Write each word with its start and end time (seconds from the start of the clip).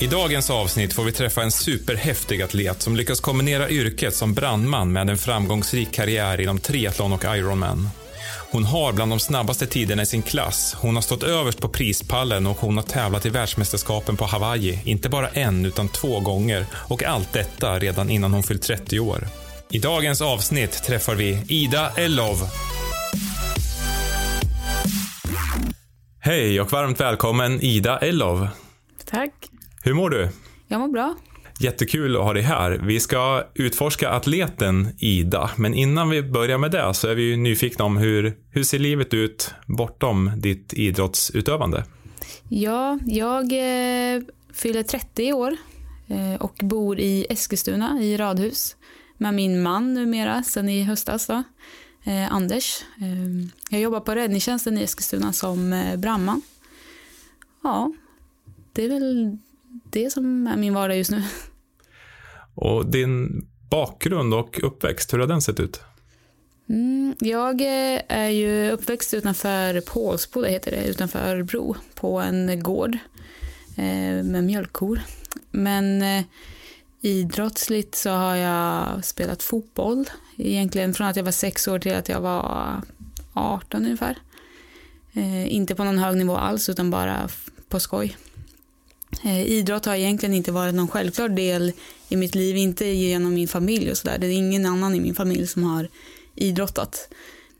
I 0.00 0.06
dagens 0.06 0.50
avsnitt 0.50 0.92
får 0.92 1.04
vi 1.04 1.12
träffa 1.12 1.42
en 1.42 1.50
superhäftig 1.50 2.42
atlet 2.42 2.82
som 2.82 2.96
lyckas 2.96 3.20
kombinera 3.20 3.70
yrket 3.70 4.14
som 4.14 4.34
brandman 4.34 4.92
med 4.92 5.10
en 5.10 5.18
framgångsrik 5.18 5.92
karriär 5.92 6.40
inom 6.40 6.58
triathlon 6.58 7.12
och 7.12 7.24
Ironman. 7.24 7.88
Hon 8.50 8.64
har 8.64 8.92
bland 8.92 9.12
de 9.12 9.18
snabbaste 9.18 9.66
tiderna 9.66 10.02
i 10.02 10.06
sin 10.06 10.22
klass. 10.22 10.76
Hon 10.78 10.94
har 10.94 11.02
stått 11.02 11.22
överst 11.22 11.60
på 11.60 11.68
prispallen 11.68 12.46
och 12.46 12.56
hon 12.56 12.76
har 12.76 12.84
tävlat 12.84 13.26
i 13.26 13.30
världsmästerskapen 13.30 14.16
på 14.16 14.24
Hawaii, 14.24 14.80
inte 14.84 15.08
bara 15.08 15.28
en 15.28 15.66
utan 15.66 15.88
två 15.88 16.20
gånger. 16.20 16.66
Och 16.72 17.02
allt 17.02 17.32
detta 17.32 17.78
redan 17.78 18.10
innan 18.10 18.32
hon 18.32 18.42
fyllt 18.42 18.62
30 18.62 19.00
år. 19.00 19.28
I 19.70 19.78
dagens 19.78 20.20
avsnitt 20.20 20.82
träffar 20.84 21.14
vi 21.14 21.44
Ida 21.48 21.92
Ellov. 21.96 22.48
Hej 26.20 26.60
och 26.60 26.72
varmt 26.72 27.00
välkommen 27.00 27.60
Ida 27.60 27.98
Ellov. 27.98 28.48
Tack. 29.04 29.32
Hur 29.86 29.94
mår 29.94 30.10
du? 30.10 30.28
Jag 30.68 30.80
mår 30.80 30.88
bra. 30.88 31.14
Jättekul 31.60 32.16
att 32.16 32.22
ha 32.22 32.32
dig 32.32 32.42
här. 32.42 32.70
Vi 32.70 33.00
ska 33.00 33.44
utforska 33.54 34.10
atleten 34.10 34.88
Ida, 34.98 35.50
men 35.56 35.74
innan 35.74 36.10
vi 36.10 36.22
börjar 36.22 36.58
med 36.58 36.70
det 36.70 36.94
så 36.94 37.08
är 37.08 37.14
vi 37.14 37.36
nyfikna 37.36 37.84
om 37.84 37.96
hur, 37.96 38.36
hur 38.50 38.62
ser 38.62 38.78
livet 38.78 39.14
ut 39.14 39.54
bortom 39.66 40.32
ditt 40.36 40.72
idrottsutövande? 40.72 41.84
Ja, 42.48 42.98
jag 43.06 43.42
eh, 43.42 44.22
fyller 44.54 44.82
30 44.82 45.22
i 45.22 45.32
år 45.32 45.56
eh, 46.06 46.34
och 46.40 46.54
bor 46.62 47.00
i 47.00 47.26
Eskilstuna 47.30 48.02
i 48.02 48.16
radhus 48.16 48.76
med 49.16 49.34
min 49.34 49.62
man 49.62 49.94
numera 49.94 50.42
sen 50.42 50.68
i 50.68 50.82
höstas 50.82 51.26
då, 51.26 51.42
eh, 52.04 52.32
Anders. 52.32 52.82
Eh, 53.00 53.48
jag 53.70 53.80
jobbar 53.80 54.00
på 54.00 54.14
räddningstjänsten 54.14 54.78
i 54.78 54.82
Eskilstuna 54.82 55.32
som 55.32 55.72
eh, 55.72 55.96
brandman. 55.96 56.42
Ja, 57.62 57.92
det 58.72 58.84
är 58.84 58.88
väl 58.88 59.38
det 59.90 60.10
som 60.10 60.46
är 60.46 60.56
min 60.56 60.74
vardag 60.74 60.96
just 60.96 61.10
nu. 61.10 61.22
Och 62.54 62.86
din 62.86 63.46
bakgrund 63.70 64.34
och 64.34 64.60
uppväxt, 64.62 65.12
hur 65.12 65.18
har 65.18 65.26
den 65.26 65.42
sett 65.42 65.60
ut? 65.60 65.80
Mm, 66.68 67.14
jag 67.18 67.60
eh, 67.60 68.00
är 68.08 68.28
ju 68.28 68.70
uppväxt 68.70 69.14
utanför 69.14 69.80
Pålsbo, 69.80 70.40
det 70.40 70.50
heter 70.50 70.70
det, 70.70 70.84
utanför 70.84 71.18
Örebro, 71.18 71.76
på 71.94 72.20
en 72.20 72.62
gård 72.62 72.98
eh, 73.76 74.24
med 74.24 74.44
mjölkkor. 74.44 75.00
Men 75.50 76.02
eh, 76.02 76.24
idrottsligt 77.00 77.94
så 77.94 78.10
har 78.10 78.36
jag 78.36 79.04
spelat 79.04 79.42
fotboll, 79.42 80.04
egentligen 80.36 80.94
från 80.94 81.06
att 81.06 81.16
jag 81.16 81.24
var 81.24 81.32
sex 81.32 81.68
år 81.68 81.78
till 81.78 81.94
att 81.94 82.08
jag 82.08 82.20
var 82.20 82.80
18 83.32 83.84
ungefär. 83.84 84.18
Inte 85.46 85.74
på 85.74 85.84
någon 85.84 85.98
hög 85.98 86.16
nivå 86.16 86.36
alls, 86.36 86.68
utan 86.68 86.90
bara 86.90 87.28
på 87.68 87.80
skoj. 87.80 88.16
Eh, 89.24 89.42
idrott 89.42 89.84
har 89.84 89.94
egentligen 89.94 90.34
inte 90.34 90.52
varit 90.52 90.74
någon 90.74 90.88
självklar 90.88 91.28
del 91.28 91.72
i 92.08 92.16
mitt 92.16 92.34
liv, 92.34 92.56
inte 92.56 92.86
genom 92.86 93.34
min 93.34 93.48
familj 93.48 93.90
och 93.90 93.96
sådär. 93.96 94.18
Det 94.18 94.26
är 94.26 94.30
ingen 94.30 94.66
annan 94.66 94.94
i 94.94 95.00
min 95.00 95.14
familj 95.14 95.46
som 95.46 95.64
har 95.64 95.88
idrottat. 96.34 97.08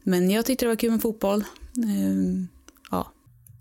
Men 0.03 0.31
jag 0.31 0.47
tyckte 0.47 0.65
det 0.65 0.69
var 0.69 0.77
kul 0.77 0.91
med 0.91 1.03
fotboll. 1.03 1.45
Ehm, 1.77 2.49
ja. 2.91 3.13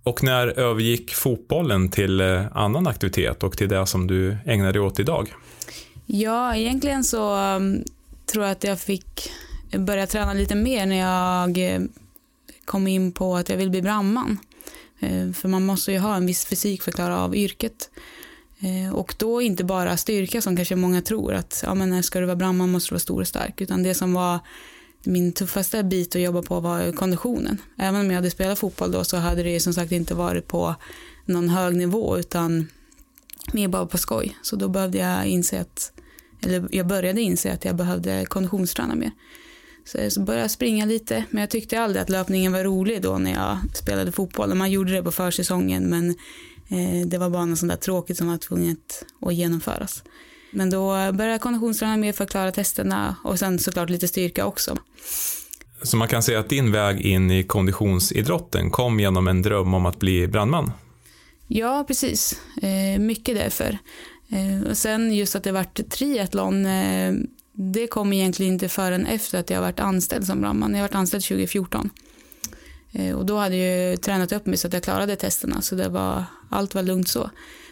Och 0.04 0.24
när 0.24 0.48
övergick 0.48 1.14
fotbollen 1.14 1.90
till 1.90 2.22
eh, 2.22 2.58
annan 2.58 2.88
aktivitet 2.88 3.44
och 3.44 3.58
till 3.58 3.70
det 3.70 3.88
som 3.88 4.08
du 4.08 4.38
ägnar 4.46 4.74
dig 4.74 4.82
åt 4.82 5.00
idag? 5.00 5.34
Ja, 6.06 6.56
egentligen 6.56 7.04
så 7.04 7.36
um, 7.56 7.84
tror 8.26 8.44
jag 8.44 8.52
att 8.52 8.64
jag 8.64 8.80
fick 8.80 9.32
börja 9.72 10.08
träna 10.08 10.34
lite 10.34 10.56
mer 10.56 10.86
när 10.86 10.96
jag 10.96 11.74
eh, 11.74 11.82
kom 12.66 12.88
in 12.88 13.12
på 13.12 13.36
att 13.36 13.50
jag 13.50 13.58
vill 13.58 13.70
bli 13.70 13.82
brandman. 13.82 14.38
Eh, 15.00 15.32
för 15.32 15.48
man 15.48 15.66
måste 15.66 15.92
ju 15.92 16.00
ha 16.00 16.16
en 16.16 16.26
viss 16.26 16.46
fysik 16.46 16.82
för 16.82 16.92
att 16.92 16.96
klara 16.96 17.20
av 17.20 17.36
yrket. 17.36 17.90
Eh, 18.60 18.96
och 18.96 19.16
då 19.18 19.42
inte 19.42 19.64
bara 19.64 19.98
styrka 19.98 20.42
som 20.42 20.56
kanske 20.56 20.76
många 20.76 21.02
tror 21.02 21.34
att 21.34 21.62
ja, 21.66 21.74
men 21.74 22.04
ska 22.04 22.20
du 22.20 22.26
vara 22.26 22.36
brandman 22.36 22.72
måste 22.72 22.90
du 22.90 22.94
vara 22.94 23.00
stor 23.00 23.22
och 23.22 23.28
stark. 23.28 23.62
Utan 23.62 23.84
det 23.84 23.94
som 23.94 24.14
var 24.14 24.40
min 25.04 25.34
tuffaste 25.34 25.84
bit 25.84 26.16
att 26.16 26.22
jobba 26.22 26.42
på 26.42 26.60
var 26.60 26.92
konditionen. 26.92 27.62
Även 27.78 28.02
om 28.02 28.08
jag 28.08 28.16
hade 28.16 28.32
spelat 28.32 28.60
fotboll 28.60 28.92
då 28.92 29.04
så 29.04 29.18
hade 29.18 29.44
det 29.44 29.60
som 29.60 29.74
sagt 29.74 29.92
inte 29.92 30.16
varit 30.16 30.48
på 30.48 30.76
någon 31.26 31.50
hög 31.50 31.76
nivå 31.76 32.18
utan 32.18 32.68
mer 33.54 33.68
bara 33.68 33.86
på 33.86 33.98
skoj. 33.98 34.38
Så 34.42 34.56
då 34.56 34.68
behövde 34.68 34.98
jag 34.98 35.26
inse 35.26 35.62
att, 35.62 35.92
eller 36.42 36.68
jag 36.72 36.88
började 36.88 37.22
inse 37.22 37.54
att 37.54 37.66
jag 37.66 37.76
behövde 37.76 38.26
konditionsträna 38.26 38.96
mer. 38.96 39.12
Så 39.86 39.98
jag 39.98 40.26
började 40.26 40.50
springa 40.50 40.86
lite, 40.86 41.24
men 41.30 41.42
jag 41.42 41.50
tyckte 41.50 41.82
aldrig 41.82 42.02
att 42.02 42.10
löpningen 42.10 42.52
var 42.52 42.64
rolig 42.64 43.02
då 43.02 43.18
när 43.18 43.34
jag 43.34 43.58
spelade 43.74 44.12
fotboll. 44.12 44.54
Man 44.54 44.72
gjorde 44.72 44.94
det 44.94 45.04
på 45.04 45.12
försäsongen, 45.12 45.90
men 45.90 46.10
eh, 46.70 47.08
det 47.08 47.18
var 47.18 47.30
bara 47.30 47.46
något 47.46 47.60
sånt 47.60 47.72
där 47.72 47.78
tråkigt 47.78 48.18
som 48.18 48.28
var 48.28 48.38
tvunget 48.38 49.06
att 49.22 49.34
genomföras. 49.34 50.04
Men 50.52 50.70
då 50.70 50.88
började 50.88 51.32
jag 51.32 51.42
konditionsträna 51.42 51.98
mer 51.98 52.14
för 52.14 52.24
att 52.24 52.30
klara 52.30 52.52
testerna 52.52 53.16
och 53.24 53.40
sen 53.40 53.60
såklart 53.60 53.90
lite 53.90 54.08
styrka 54.08 54.46
också. 54.46 54.78
Så 55.82 55.98
man 55.98 56.08
kan 56.08 56.24
säga 56.24 56.40
att 56.40 56.50
din 56.50 56.72
väg 56.72 57.02
in 57.02 57.32
i 57.32 57.44
konditionsidrotten 57.44 58.72
kom 58.72 59.00
genom 59.00 59.28
en 59.28 59.42
dröm 59.42 59.74
om 59.74 59.86
att 59.86 60.00
bli 60.00 60.28
brandman? 60.28 60.72
Ja, 61.48 61.84
precis. 61.88 62.40
Eh, 62.62 63.00
mycket 63.00 63.36
därför. 63.36 63.78
Eh, 64.30 64.70
och 64.70 64.78
sen 64.78 65.16
just 65.16 65.36
att 65.36 65.44
det 65.44 65.52
vart 65.52 65.90
triathlon 65.90 66.66
det 67.56 67.88
kom 67.88 68.14
egentligen 68.14 68.54
inte 68.54 68.70
förrän 68.70 69.06
efter 69.06 69.40
att 69.40 69.50
jag 69.50 69.62
varit 69.62 69.80
anställd 69.80 70.26
som 70.26 70.42
brandman. 70.42 70.74
Jag 70.74 70.82
varit 70.82 70.96
anställd 70.96 71.24
2014. 71.24 71.90
Eh, 72.92 73.16
och 73.16 73.26
då 73.26 73.38
hade 73.38 73.56
jag 73.56 74.02
tränat 74.02 74.32
upp 74.32 74.46
mig 74.46 74.58
så 74.58 74.68
att 74.68 74.74
jag 74.74 74.84
klarade 74.84 75.16
testerna 75.16 75.62
så 75.62 75.76
det 75.76 75.90
var, 75.90 76.24
allt 76.50 76.76
var 76.76 76.84
lugnt 76.84 77.08
så. 77.08 77.30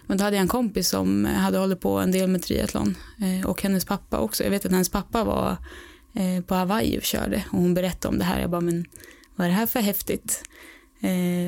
Men 0.07 0.17
då 0.17 0.23
hade 0.23 0.35
jag 0.35 0.41
en 0.41 0.47
kompis 0.47 0.89
som 0.89 1.25
hade 1.25 1.57
hållit 1.57 1.79
på 1.79 1.99
en 1.99 2.11
del 2.11 2.29
med 2.29 2.43
triathlon 2.43 2.97
eh, 3.21 3.49
och 3.49 3.61
hennes 3.61 3.85
pappa 3.85 4.17
också. 4.17 4.43
Jag 4.43 4.51
vet 4.51 4.65
att 4.65 4.71
hennes 4.71 4.89
pappa 4.89 5.23
var 5.23 5.57
eh, 6.13 6.43
på 6.43 6.55
Hawaii 6.55 6.97
och 6.97 7.03
körde 7.03 7.43
och 7.51 7.59
hon 7.59 7.73
berättade 7.73 8.11
om 8.11 8.19
det 8.19 8.25
här. 8.25 8.41
Jag 8.41 8.49
bara, 8.49 8.61
men 8.61 8.85
vad 9.35 9.45
är 9.45 9.49
det 9.51 9.57
här 9.57 9.65
för 9.65 9.79
häftigt? 9.79 10.43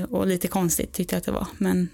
Och 0.10 0.28
lite 0.28 0.48
konstigt 0.48 0.94
tyckte 0.94 1.16
jag 1.16 1.18
att 1.20 1.26
det 1.26 1.32
var. 1.32 1.48
Men 1.58 1.90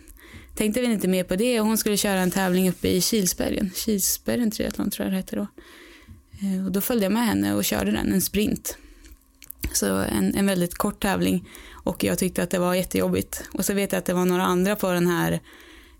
tänkte 0.55 0.81
väl 0.81 0.91
inte 0.91 1.07
mer 1.07 1.23
på 1.23 1.35
det 1.35 1.59
hon 1.59 1.77
skulle 1.77 1.97
köra 1.97 2.19
en 2.19 2.31
tävling 2.31 2.69
uppe 2.69 2.87
i 2.87 3.01
Kilsbergen. 3.01 3.71
Kilsbergen 3.75 4.51
triathlon 4.51 4.89
tror 4.89 5.05
jag 5.05 5.13
det 5.13 5.17
hette 5.17 5.35
då. 5.35 5.47
Eh, 6.41 6.65
och 6.65 6.71
då 6.71 6.81
följde 6.81 7.05
jag 7.05 7.13
med 7.13 7.25
henne 7.25 7.53
och 7.53 7.65
körde 7.65 7.91
den, 7.91 8.13
en 8.13 8.21
sprint. 8.21 8.77
Så 9.73 9.95
en, 9.95 10.35
en 10.35 10.45
väldigt 10.45 10.75
kort 10.75 11.01
tävling 11.01 11.49
och 11.71 12.03
jag 12.03 12.17
tyckte 12.17 12.43
att 12.43 12.49
det 12.49 12.59
var 12.59 12.73
jättejobbigt. 12.73 13.43
Och 13.53 13.65
så 13.65 13.73
vet 13.73 13.91
jag 13.91 13.99
att 13.99 14.05
det 14.05 14.13
var 14.13 14.25
några 14.25 14.43
andra 14.43 14.75
på 14.75 14.91
den 14.91 15.07
här 15.07 15.39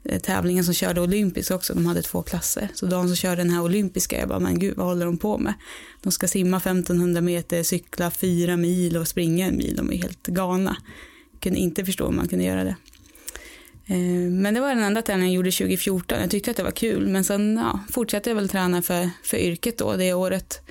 eh, 0.03 0.19
tävlingen 0.19 0.63
som 0.63 0.74
körde 0.74 1.01
olympisk 1.01 1.51
också. 1.51 1.74
De 1.74 1.85
hade 1.85 2.01
två 2.01 2.22
klasser. 2.22 2.69
Så 2.74 2.85
de 2.85 3.07
som 3.07 3.16
körde 3.16 3.35
den 3.35 3.50
här 3.50 3.62
olympiska, 3.62 4.19
jag 4.19 4.30
bara, 4.30 4.40
men 4.40 4.59
gud 4.59 4.78
vad 4.78 4.85
håller 4.88 5.06
de 5.06 5.18
på 5.18 5.38
med? 5.38 5.53
De 6.01 6.12
ska 6.12 6.28
simma 6.28 6.57
1500 6.57 7.22
meter, 7.22 7.63
cykla 7.63 8.12
fyra 8.12 8.57
mil 8.57 8.97
och 8.97 9.07
springa 9.07 9.46
en 9.46 9.57
mil. 9.57 9.75
De 9.75 9.91
är 9.91 9.97
helt 9.97 10.28
galna. 10.28 10.78
Jag 11.31 11.41
kunde 11.41 11.59
inte 11.59 11.85
förstå 11.85 12.06
hur 12.06 12.13
man 12.13 12.28
kunde 12.28 12.46
göra 12.46 12.63
det. 12.63 12.75
Eh, 13.86 14.31
men 14.31 14.53
det 14.53 14.59
var 14.59 14.69
den 14.69 14.84
enda 14.84 15.02
träningen 15.02 15.28
jag 15.28 15.36
gjorde 15.36 15.52
2014. 15.52 16.19
Jag 16.22 16.31
tyckte 16.31 16.52
att 16.52 16.58
det 16.58 16.64
var 16.64 16.72
kul, 16.72 17.08
men 17.08 17.24
sen 17.24 17.58
ja, 17.58 17.80
fortsatte 17.90 18.30
jag 18.30 18.36
väl 18.36 18.50
träna 18.50 18.81
för, 18.81 19.09
för 19.24 19.38
yrket 19.38 19.78
då 19.78 19.96
det 19.96 20.14
året 20.14 20.62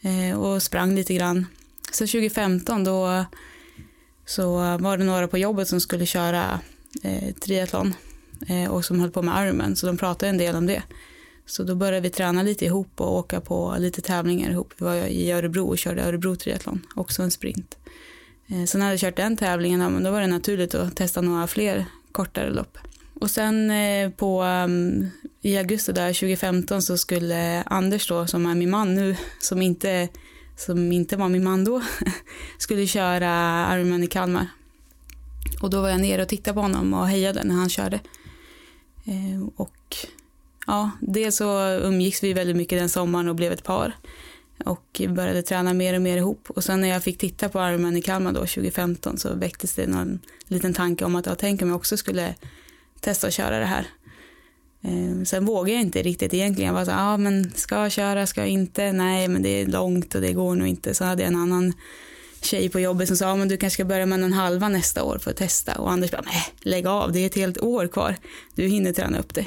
eh, 0.00 0.38
och 0.38 0.62
sprang 0.62 0.94
lite 0.94 1.14
grann. 1.14 1.46
Så 1.92 2.06
2015 2.06 2.84
då 2.84 3.24
så 4.26 4.56
var 4.78 4.98
det 4.98 5.04
några 5.04 5.28
på 5.28 5.38
jobbet 5.38 5.68
som 5.68 5.80
skulle 5.80 6.06
köra 6.06 6.60
eh, 7.02 7.34
triathlon 7.34 7.94
eh, 8.48 8.70
och 8.70 8.84
som 8.84 9.00
höll 9.00 9.10
på 9.10 9.22
med 9.22 9.36
armen 9.36 9.76
så 9.76 9.86
de 9.86 9.96
pratade 9.96 10.30
en 10.30 10.38
del 10.38 10.56
om 10.56 10.66
det. 10.66 10.82
Så 11.46 11.62
då 11.62 11.74
började 11.74 12.00
vi 12.00 12.10
träna 12.10 12.42
lite 12.42 12.64
ihop 12.64 13.00
och 13.00 13.14
åka 13.14 13.40
på 13.40 13.76
lite 13.78 14.02
tävlingar 14.02 14.50
ihop. 14.50 14.74
Vi 14.76 14.84
var 14.84 14.94
i 14.94 15.32
Örebro 15.32 15.66
och 15.66 15.78
körde 15.78 16.02
Örebro 16.02 16.36
triathlon, 16.36 16.86
också 16.94 17.22
en 17.22 17.30
sprint. 17.30 17.76
Eh, 18.46 18.64
sen 18.64 18.78
när 18.78 18.90
jag 18.90 19.00
kört 19.00 19.16
den 19.16 19.36
tävlingen, 19.36 19.80
ja, 19.80 19.88
men 19.88 20.02
då 20.02 20.10
var 20.10 20.20
det 20.20 20.26
naturligt 20.26 20.74
att 20.74 20.96
testa 20.96 21.20
några 21.20 21.46
fler 21.46 21.86
kortare 22.16 22.50
lopp. 22.50 22.78
Och 23.20 23.30
sen 23.30 23.70
eh, 23.70 24.10
på, 24.10 24.42
um, 24.42 25.10
i 25.42 25.56
augusti 25.56 25.92
där 25.92 26.12
2015 26.12 26.82
så 26.82 26.98
skulle 26.98 27.62
Anders 27.62 28.08
då, 28.08 28.26
som 28.26 28.46
är 28.46 28.54
min 28.54 28.70
man 28.70 28.94
nu, 28.94 29.16
som 29.40 29.62
inte, 29.62 30.08
som 30.56 30.92
inte 30.92 31.16
var 31.16 31.28
min 31.28 31.44
man 31.44 31.64
då, 31.64 31.82
skulle 32.58 32.86
köra 32.86 33.66
Ironman 33.74 34.02
i 34.02 34.06
Kalmar. 34.06 34.46
Och 35.62 35.70
då 35.70 35.80
var 35.80 35.88
jag 35.88 36.00
nere 36.00 36.22
och 36.22 36.28
tittade 36.28 36.54
på 36.54 36.60
honom 36.60 36.94
och 36.94 37.08
hejade 37.08 37.44
när 37.44 37.54
han 37.54 37.68
körde. 37.68 38.00
Eh, 39.04 39.48
och 39.56 39.96
ja, 40.66 40.90
dels 41.00 41.36
så 41.36 41.70
umgicks 41.70 42.22
vi 42.22 42.32
väldigt 42.32 42.56
mycket 42.56 42.78
den 42.78 42.88
sommaren 42.88 43.28
och 43.28 43.36
blev 43.36 43.52
ett 43.52 43.64
par 43.64 43.94
och 44.64 45.02
började 45.08 45.42
träna 45.42 45.74
mer 45.74 45.94
och 45.94 46.02
mer 46.02 46.16
ihop. 46.16 46.50
Och 46.50 46.64
sen 46.64 46.80
när 46.80 46.88
jag 46.88 47.02
fick 47.02 47.18
titta 47.18 47.48
på 47.48 47.58
Ironman 47.58 47.96
i 47.96 48.02
Kalmar 48.02 48.32
då 48.32 48.40
2015 48.40 49.18
så 49.18 49.34
väcktes 49.34 49.74
det 49.74 49.86
någon 49.86 50.18
liten 50.46 50.74
tanke 50.74 51.04
om 51.04 51.16
att 51.16 51.26
jag 51.26 51.38
tänkte 51.38 51.64
om 51.64 51.68
jag 51.68 51.76
också 51.76 51.96
skulle 51.96 52.34
testa 53.00 53.26
att 53.26 53.32
köra 53.32 53.58
det 53.58 53.66
här. 53.66 53.86
Ehm, 54.82 55.26
sen 55.26 55.44
vågade 55.44 55.72
jag 55.72 55.80
inte 55.80 56.02
riktigt 56.02 56.34
egentligen. 56.34 56.66
Jag 56.66 56.74
var 56.74 56.84
så 56.84 56.90
ja 56.90 57.12
ah, 57.12 57.16
men 57.16 57.52
ska 57.54 57.74
jag 57.74 57.92
köra, 57.92 58.26
ska 58.26 58.40
jag 58.40 58.48
inte? 58.48 58.92
Nej, 58.92 59.28
men 59.28 59.42
det 59.42 59.48
är 59.48 59.66
långt 59.66 60.14
och 60.14 60.20
det 60.20 60.32
går 60.32 60.54
nog 60.54 60.68
inte. 60.68 60.94
Så 60.94 61.04
hade 61.04 61.22
jag 61.22 61.32
en 61.32 61.38
annan 61.38 61.72
tjej 62.42 62.68
på 62.68 62.80
jobbet 62.80 63.08
som 63.08 63.16
sa, 63.16 63.30
ah, 63.30 63.36
men 63.36 63.48
du 63.48 63.56
kanske 63.56 63.74
ska 63.74 63.84
börja 63.84 64.06
med 64.06 64.24
en 64.24 64.32
halva 64.32 64.68
nästa 64.68 65.04
år 65.04 65.18
för 65.18 65.30
att 65.30 65.36
testa. 65.36 65.78
Och 65.78 65.90
Anders 65.90 66.10
bara, 66.10 66.22
nej, 66.26 66.42
lägg 66.60 66.86
av, 66.86 67.12
det 67.12 67.20
är 67.20 67.26
ett 67.26 67.34
helt 67.34 67.58
år 67.58 67.88
kvar. 67.88 68.16
Du 68.54 68.66
hinner 68.66 68.92
träna 68.92 69.18
upp 69.18 69.34
det. 69.34 69.46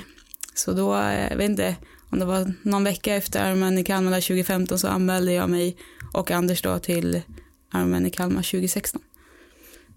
Så 0.53 0.73
då, 0.73 0.95
eh, 0.95 1.29
jag 1.29 1.38
vet 1.38 1.50
inte, 1.50 1.75
om 2.09 2.19
det 2.19 2.25
var 2.25 2.53
någon 2.61 2.83
vecka 2.83 3.15
efter 3.15 3.50
Ironman 3.50 3.77
i 3.77 3.83
Kalmar 3.83 4.21
2015 4.21 4.79
så 4.79 4.88
anmälde 4.88 5.33
jag 5.33 5.50
mig 5.50 5.77
och 6.13 6.31
Anders 6.31 6.61
då 6.61 6.79
till 6.79 7.21
Ironman 7.73 8.06
i 8.06 8.09
Kalmar 8.09 8.41
2016. 8.41 9.01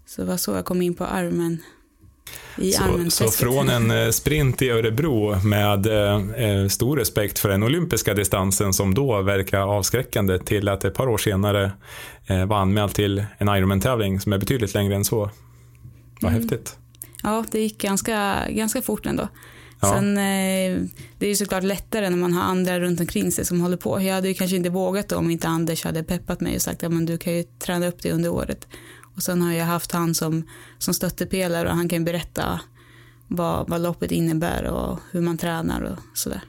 Så 0.05 0.21
det 0.21 0.27
var 0.27 0.37
så 0.37 0.51
jag 0.51 0.65
kom 0.65 0.81
in 0.81 0.95
på 0.95 1.03
Ironman 1.03 1.57
i 2.57 2.71
så, 2.71 3.09
så 3.09 3.31
från 3.31 3.69
en 3.69 3.91
eh, 3.91 4.09
sprint 4.09 4.61
i 4.61 4.69
Örebro 4.69 5.39
med 5.47 5.87
eh, 5.87 6.49
eh, 6.49 6.67
stor 6.67 6.97
respekt 6.97 7.39
för 7.39 7.49
den 7.49 7.63
olympiska 7.63 8.13
distansen 8.13 8.73
som 8.73 8.93
då 8.93 9.21
verkar 9.21 9.59
avskräckande 9.59 10.39
till 10.39 10.69
att 10.69 10.85
ett 10.85 10.93
par 10.93 11.07
år 11.07 11.17
senare 11.17 11.71
eh, 12.27 12.45
var 12.45 12.57
anmäld 12.57 12.93
till 12.93 13.25
en 13.37 13.47
Ironman-tävling 13.47 14.19
som 14.19 14.33
är 14.33 14.37
betydligt 14.37 14.73
längre 14.73 14.95
än 14.95 15.05
så. 15.05 15.29
Vad 16.21 16.31
mm. 16.31 16.41
häftigt. 16.41 16.77
Ja, 17.23 17.45
det 17.51 17.59
gick 17.59 17.81
ganska, 17.81 18.45
ganska 18.49 18.81
fort 18.81 19.05
ändå. 19.05 19.27
Ja. 19.83 19.89
Sen, 19.89 20.17
eh, 20.17 20.81
det 21.17 21.25
är 21.25 21.29
ju 21.29 21.35
såklart 21.35 21.63
lättare 21.63 22.09
när 22.09 22.17
man 22.17 22.33
har 22.33 22.43
andra 22.43 22.79
runt 22.79 22.99
omkring 22.99 23.31
sig 23.31 23.45
som 23.45 23.61
håller 23.61 23.77
på. 23.77 24.01
Jag 24.01 24.13
hade 24.13 24.27
ju 24.27 24.33
kanske 24.33 24.55
inte 24.55 24.69
vågat 24.69 25.11
om 25.11 25.29
inte 25.29 25.47
Anders 25.47 25.83
hade 25.83 26.03
peppat 26.03 26.41
mig 26.41 26.55
och 26.55 26.61
sagt 26.61 26.83
att 26.83 26.93
ja, 26.93 26.99
du 26.99 27.17
kan 27.17 27.33
ju 27.33 27.43
träna 27.43 27.87
upp 27.87 28.01
det 28.01 28.11
under 28.11 28.29
året. 28.29 28.67
Och 29.15 29.23
sen 29.23 29.41
har 29.41 29.53
jag 29.53 29.65
haft 29.65 29.91
han 29.91 30.15
som, 30.15 30.47
som 30.77 30.93
stöttepelare 30.93 31.69
och 31.69 31.75
han 31.75 31.89
kan 31.89 32.05
berätta 32.05 32.59
vad, 33.27 33.69
vad 33.69 33.81
loppet 33.81 34.11
innebär 34.11 34.63
och 34.63 34.99
hur 35.11 35.21
man 35.21 35.37
tränar 35.37 35.81
och 35.81 36.17
sådär. 36.17 36.41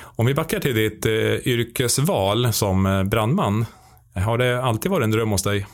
Om 0.00 0.26
vi 0.26 0.34
backar 0.34 0.60
till 0.60 0.74
ditt 0.74 1.06
eh, 1.06 1.12
yrkesval 1.48 2.52
som 2.52 2.86
eh, 2.86 3.04
brandman. 3.04 3.66
Har 4.14 4.38
det 4.38 4.62
alltid 4.62 4.90
varit 4.90 5.04
en 5.04 5.10
dröm 5.10 5.30
hos 5.30 5.42
dig? 5.42 5.66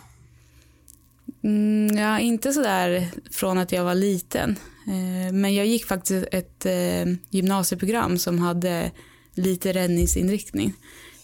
Mm, 1.44 1.96
ja, 1.96 2.18
inte 2.18 2.52
sådär 2.52 3.08
från 3.30 3.58
att 3.58 3.72
jag 3.72 3.84
var 3.84 3.94
liten. 3.94 4.56
Eh, 4.88 5.32
men 5.32 5.54
jag 5.54 5.66
gick 5.66 5.84
faktiskt 5.84 6.26
ett 6.32 6.66
eh, 6.66 7.14
gymnasieprogram 7.30 8.18
som 8.18 8.38
hade 8.38 8.90
lite 9.34 9.72
räddningsinriktning. 9.72 10.72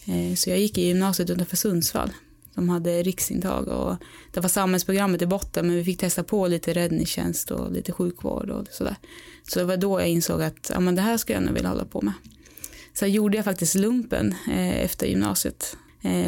Eh, 0.05 0.35
så 0.35 0.49
jag 0.49 0.59
gick 0.59 0.77
i 0.77 0.87
gymnasiet 0.87 1.29
utanför 1.29 1.57
Sundsvall. 1.57 2.13
De 2.53 2.69
hade 2.69 3.03
riksintag 3.03 3.67
och 3.67 3.95
det 4.31 4.39
var 4.39 4.49
samhällsprogrammet 4.49 5.21
i 5.21 5.25
botten 5.25 5.67
men 5.67 5.75
vi 5.75 5.83
fick 5.83 5.99
testa 5.99 6.23
på 6.23 6.47
lite 6.47 6.73
räddningstjänst 6.73 7.51
och 7.51 7.71
lite 7.71 7.91
sjukvård 7.91 8.49
och 8.49 8.67
sådär. 8.71 8.95
Så 9.47 9.59
det 9.59 9.65
var 9.65 9.77
då 9.77 9.99
jag 9.99 10.09
insåg 10.09 10.41
att 10.41 10.71
ja, 10.73 10.79
men 10.79 10.95
det 10.95 11.01
här 11.01 11.17
skulle 11.17 11.37
jag 11.37 11.43
nog 11.43 11.53
vilja 11.53 11.69
hålla 11.69 11.85
på 11.85 12.01
med. 12.01 12.13
Så 12.93 13.05
gjorde 13.05 13.37
jag 13.37 13.45
faktiskt 13.45 13.75
lumpen 13.75 14.35
efter 14.75 15.07
gymnasiet 15.07 15.77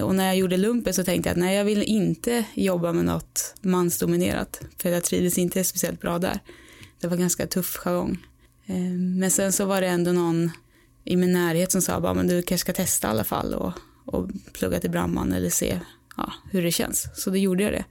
och 0.03 0.15
när 0.15 0.25
jag 0.25 0.37
gjorde 0.37 0.57
lumpen 0.57 0.93
så 0.93 1.03
tänkte 1.03 1.29
jag 1.29 1.31
att 1.33 1.39
nej, 1.39 1.55
jag 1.55 1.65
vill 1.65 1.83
inte 1.83 2.43
jobba 2.53 2.93
med 2.93 3.05
något 3.05 3.55
mansdominerat. 3.61 4.61
För 4.77 4.89
jag 4.89 5.03
trivdes 5.03 5.37
inte 5.37 5.63
speciellt 5.63 6.01
bra 6.01 6.19
där. 6.19 6.39
Det 6.99 7.07
var 7.07 7.17
ganska 7.17 7.47
tuff 7.47 7.77
jargong. 7.77 8.17
Ehm, 8.65 9.19
men 9.19 9.31
sen 9.31 9.51
så 9.51 9.65
var 9.65 9.81
det 9.81 9.87
ändå 9.87 10.11
någon 10.11 10.51
i 11.03 11.15
min 11.15 11.33
närhet 11.33 11.71
som 11.71 11.81
sa 11.81 11.93
att 11.93 12.27
du 12.27 12.41
kanske 12.41 12.57
ska 12.57 12.73
testa 12.73 13.07
i 13.07 13.11
alla 13.11 13.23
fall 13.23 13.53
och, 13.53 13.73
och 14.05 14.29
plugga 14.53 14.79
till 14.79 14.91
brandman 14.91 15.33
eller 15.33 15.49
se 15.49 15.79
ja, 16.17 16.33
hur 16.51 16.63
det 16.63 16.71
känns. 16.71 17.09
Så 17.15 17.29
då 17.29 17.37
gjorde 17.37 17.63
jag 17.63 17.71
det. 17.71 17.85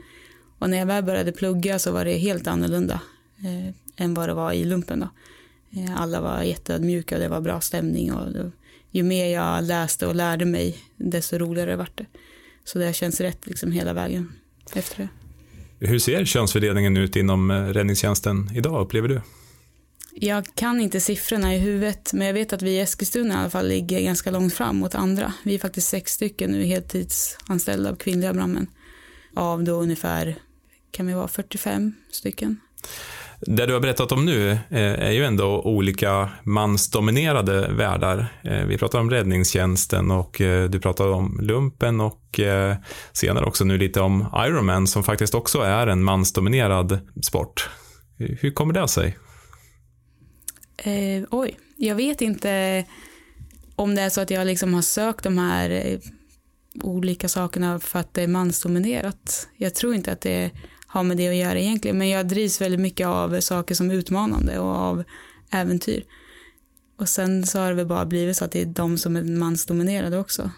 Och 0.58 0.70
när 0.70 0.78
jag 0.78 0.86
väl 0.86 1.04
började 1.04 1.32
plugga 1.32 1.78
så 1.78 1.92
var 1.92 2.04
det 2.04 2.18
helt 2.18 2.46
annorlunda 2.46 3.00
eh, 3.38 3.74
än 3.96 4.14
vad 4.14 4.28
det 4.28 4.34
var 4.34 4.52
i 4.52 4.64
lumpen. 4.64 5.00
Då. 5.00 5.08
Eh, 5.80 6.00
alla 6.00 6.20
var 6.20 6.42
jätteödmjuka 6.42 7.14
och 7.14 7.20
det 7.20 7.28
var 7.28 7.40
bra 7.40 7.60
stämning 7.60 8.12
och 8.12 8.32
då, 8.32 8.50
ju 8.90 9.02
mer 9.02 9.34
jag 9.34 9.64
läste 9.64 10.06
och 10.06 10.14
lärde 10.14 10.44
mig, 10.44 10.78
desto 10.96 11.38
roligare 11.38 11.76
vart 11.76 11.98
det. 11.98 12.06
Så 12.64 12.78
det 12.78 12.86
har 12.86 12.92
känts 12.92 13.20
rätt 13.20 13.46
liksom 13.46 13.72
hela 13.72 13.92
vägen 13.92 14.32
efter 14.72 14.98
det. 15.02 15.25
Hur 15.78 15.98
ser 15.98 16.24
könsfördelningen 16.24 16.96
ut 16.96 17.16
inom 17.16 17.50
eh, 17.50 17.64
räddningstjänsten 17.64 18.50
idag, 18.54 18.80
upplever 18.80 19.08
du? 19.08 19.20
Jag 20.12 20.46
kan 20.54 20.80
inte 20.80 21.00
siffrorna 21.00 21.54
i 21.54 21.58
huvudet, 21.58 22.12
men 22.12 22.26
jag 22.26 22.34
vet 22.34 22.52
att 22.52 22.62
vi 22.62 22.70
i 22.70 22.80
Eskilstuna 22.80 23.34
i 23.34 23.36
alla 23.36 23.50
fall 23.50 23.68
ligger 23.68 24.00
ganska 24.00 24.30
långt 24.30 24.54
fram 24.54 24.76
mot 24.76 24.94
andra. 24.94 25.32
Vi 25.44 25.54
är 25.54 25.58
faktiskt 25.58 25.88
sex 25.88 26.12
stycken 26.12 26.50
nu 26.50 26.64
heltidsanställda 26.64 27.90
av 27.90 27.96
kvinnliga 27.96 28.32
brandmän. 28.32 28.66
Av 29.34 29.64
då 29.64 29.72
ungefär, 29.72 30.36
kan 30.90 31.06
vi 31.06 31.12
vara 31.12 31.28
45 31.28 31.94
stycken. 32.10 32.60
Det 33.40 33.66
du 33.66 33.72
har 33.72 33.80
berättat 33.80 34.12
om 34.12 34.24
nu 34.24 34.50
eh, 34.50 34.58
är 34.80 35.10
ju 35.10 35.24
ändå 35.24 35.62
olika 35.62 36.30
mansdominerade 36.42 37.68
världar. 37.72 38.26
Eh, 38.44 38.64
vi 38.64 38.78
pratar 38.78 39.00
om 39.00 39.10
räddningstjänsten 39.10 40.10
och 40.10 40.40
eh, 40.40 40.70
du 40.70 40.80
pratar 40.80 41.08
om 41.08 41.38
lumpen 41.42 42.00
och 42.00 42.22
senare 43.12 43.44
också 43.44 43.64
nu 43.64 43.78
lite 43.78 44.00
om 44.00 44.26
Ironman 44.46 44.86
som 44.86 45.04
faktiskt 45.04 45.34
också 45.34 45.60
är 45.60 45.86
en 45.86 46.04
mansdominerad 46.04 46.98
sport. 47.22 47.70
Hur 48.18 48.50
kommer 48.50 48.74
det 48.74 48.88
sig? 48.88 49.16
Eh, 50.76 51.24
oj, 51.30 51.58
jag 51.76 51.94
vet 51.94 52.20
inte 52.20 52.84
om 53.76 53.94
det 53.94 54.02
är 54.02 54.10
så 54.10 54.20
att 54.20 54.30
jag 54.30 54.46
liksom 54.46 54.74
har 54.74 54.82
sökt 54.82 55.24
de 55.24 55.38
här 55.38 55.98
olika 56.82 57.28
sakerna 57.28 57.80
för 57.80 57.98
att 57.98 58.14
det 58.14 58.22
är 58.22 58.28
mansdominerat. 58.28 59.48
Jag 59.56 59.74
tror 59.74 59.94
inte 59.94 60.12
att 60.12 60.20
det 60.20 60.44
är 60.44 60.50
har 60.96 61.02
med 61.02 61.16
det 61.16 61.28
att 61.28 61.36
göra 61.36 61.58
egentligen. 61.58 61.98
Men 61.98 62.08
jag 62.08 62.28
drivs 62.28 62.60
väldigt 62.60 62.80
mycket 62.80 63.06
av 63.06 63.40
saker 63.40 63.74
som 63.74 63.90
är 63.90 63.94
utmanande 63.94 64.58
och 64.58 64.76
av 64.76 65.04
äventyr. 65.50 66.04
Och 66.98 67.08
sen 67.08 67.46
så 67.46 67.58
har 67.58 67.68
det 67.68 67.74
väl 67.74 67.86
bara 67.86 68.06
blivit 68.06 68.36
så 68.36 68.44
att 68.44 68.52
det 68.52 68.60
är 68.60 68.66
de 68.66 68.98
som 68.98 69.16
är 69.16 69.22
mansdominerade 69.22 70.18
också. 70.18 70.50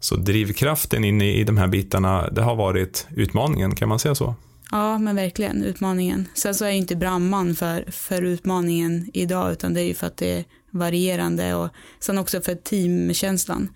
Så 0.00 0.16
drivkraften 0.16 1.04
inne 1.04 1.34
i 1.34 1.44
de 1.44 1.56
här 1.56 1.68
bitarna, 1.68 2.30
det 2.30 2.42
har 2.42 2.56
varit 2.56 3.06
utmaningen, 3.16 3.74
kan 3.74 3.88
man 3.88 3.98
säga 3.98 4.14
så? 4.14 4.34
Ja, 4.70 4.98
men 4.98 5.16
verkligen 5.16 5.64
utmaningen. 5.64 6.28
Sen 6.34 6.54
så 6.54 6.64
är 6.64 6.68
jag 6.68 6.76
inte 6.76 6.96
brandman 6.96 7.54
för, 7.54 7.90
för 7.90 8.22
utmaningen 8.22 9.10
idag, 9.14 9.52
utan 9.52 9.74
det 9.74 9.80
är 9.80 9.84
ju 9.84 9.94
för 9.94 10.06
att 10.06 10.16
det 10.16 10.38
är 10.38 10.44
varierande 10.70 11.54
och 11.54 11.68
sen 12.00 12.18
också 12.18 12.40
för 12.40 12.54
teamkänslan. 12.54 13.68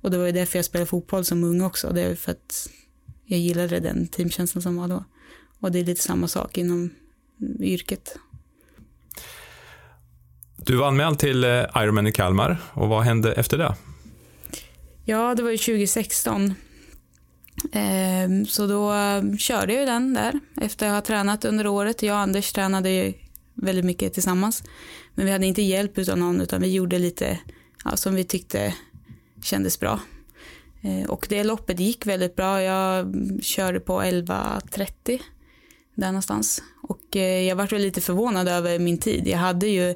Och 0.00 0.10
det 0.10 0.18
var 0.18 0.26
ju 0.26 0.32
därför 0.32 0.58
jag 0.58 0.64
spelade 0.64 0.86
fotboll 0.86 1.24
som 1.24 1.44
ung 1.44 1.62
också. 1.62 1.90
Det 1.90 2.02
är 2.02 2.14
för 2.14 2.32
att 2.32 2.68
jag 3.24 3.40
gillade 3.40 3.80
den 3.80 4.06
teamkänslan 4.06 4.62
som 4.62 4.76
var 4.76 4.88
då. 4.88 5.04
Och 5.60 5.72
det 5.72 5.78
är 5.78 5.84
lite 5.84 6.02
samma 6.02 6.28
sak 6.28 6.58
inom 6.58 6.90
yrket. 7.60 8.18
Du 10.56 10.76
var 10.76 10.88
anmäld 10.88 11.18
till 11.18 11.44
eh, 11.44 11.64
Ironman 11.76 12.06
i 12.06 12.12
Kalmar 12.12 12.62
och 12.72 12.88
vad 12.88 13.02
hände 13.02 13.32
efter 13.32 13.58
det? 13.58 13.74
Ja, 15.04 15.34
det 15.34 15.42
var 15.42 15.50
ju 15.50 15.56
2016. 15.56 16.54
Ehm, 17.72 18.46
så 18.46 18.66
då 18.66 18.92
eh, 18.92 19.36
körde 19.36 19.74
jag 19.74 19.86
den 19.86 20.14
där 20.14 20.40
efter 20.60 20.86
att 20.86 20.92
ha 20.92 21.00
tränat 21.00 21.44
under 21.44 21.66
året. 21.66 22.02
Jag 22.02 22.14
och 22.14 22.20
Anders 22.20 22.52
tränade 22.52 22.90
ju 22.90 23.12
väldigt 23.54 23.84
mycket 23.84 24.14
tillsammans. 24.14 24.62
Men 25.14 25.26
vi 25.26 25.32
hade 25.32 25.46
inte 25.46 25.62
hjälp 25.62 25.98
av 26.08 26.18
någon 26.18 26.40
utan 26.40 26.62
vi 26.62 26.72
gjorde 26.72 26.98
lite 26.98 27.38
ja, 27.84 27.96
som 27.96 28.14
vi 28.14 28.24
tyckte 28.24 28.74
kändes 29.42 29.80
bra. 29.80 30.00
Eh, 30.84 31.10
och 31.10 31.26
det 31.28 31.44
loppet 31.44 31.80
gick 31.80 32.06
väldigt 32.06 32.36
bra. 32.36 32.62
Jag 32.62 33.14
körde 33.42 33.80
på 33.80 34.00
11.30 34.00 35.20
där 35.94 36.06
någonstans. 36.06 36.62
Och 36.82 37.16
eh, 37.16 37.42
jag 37.42 37.56
var 37.56 37.78
lite 37.78 38.00
förvånad 38.00 38.48
över 38.48 38.78
min 38.78 38.98
tid. 38.98 39.26
Jag 39.26 39.38
hade 39.38 39.66
ju, 39.66 39.94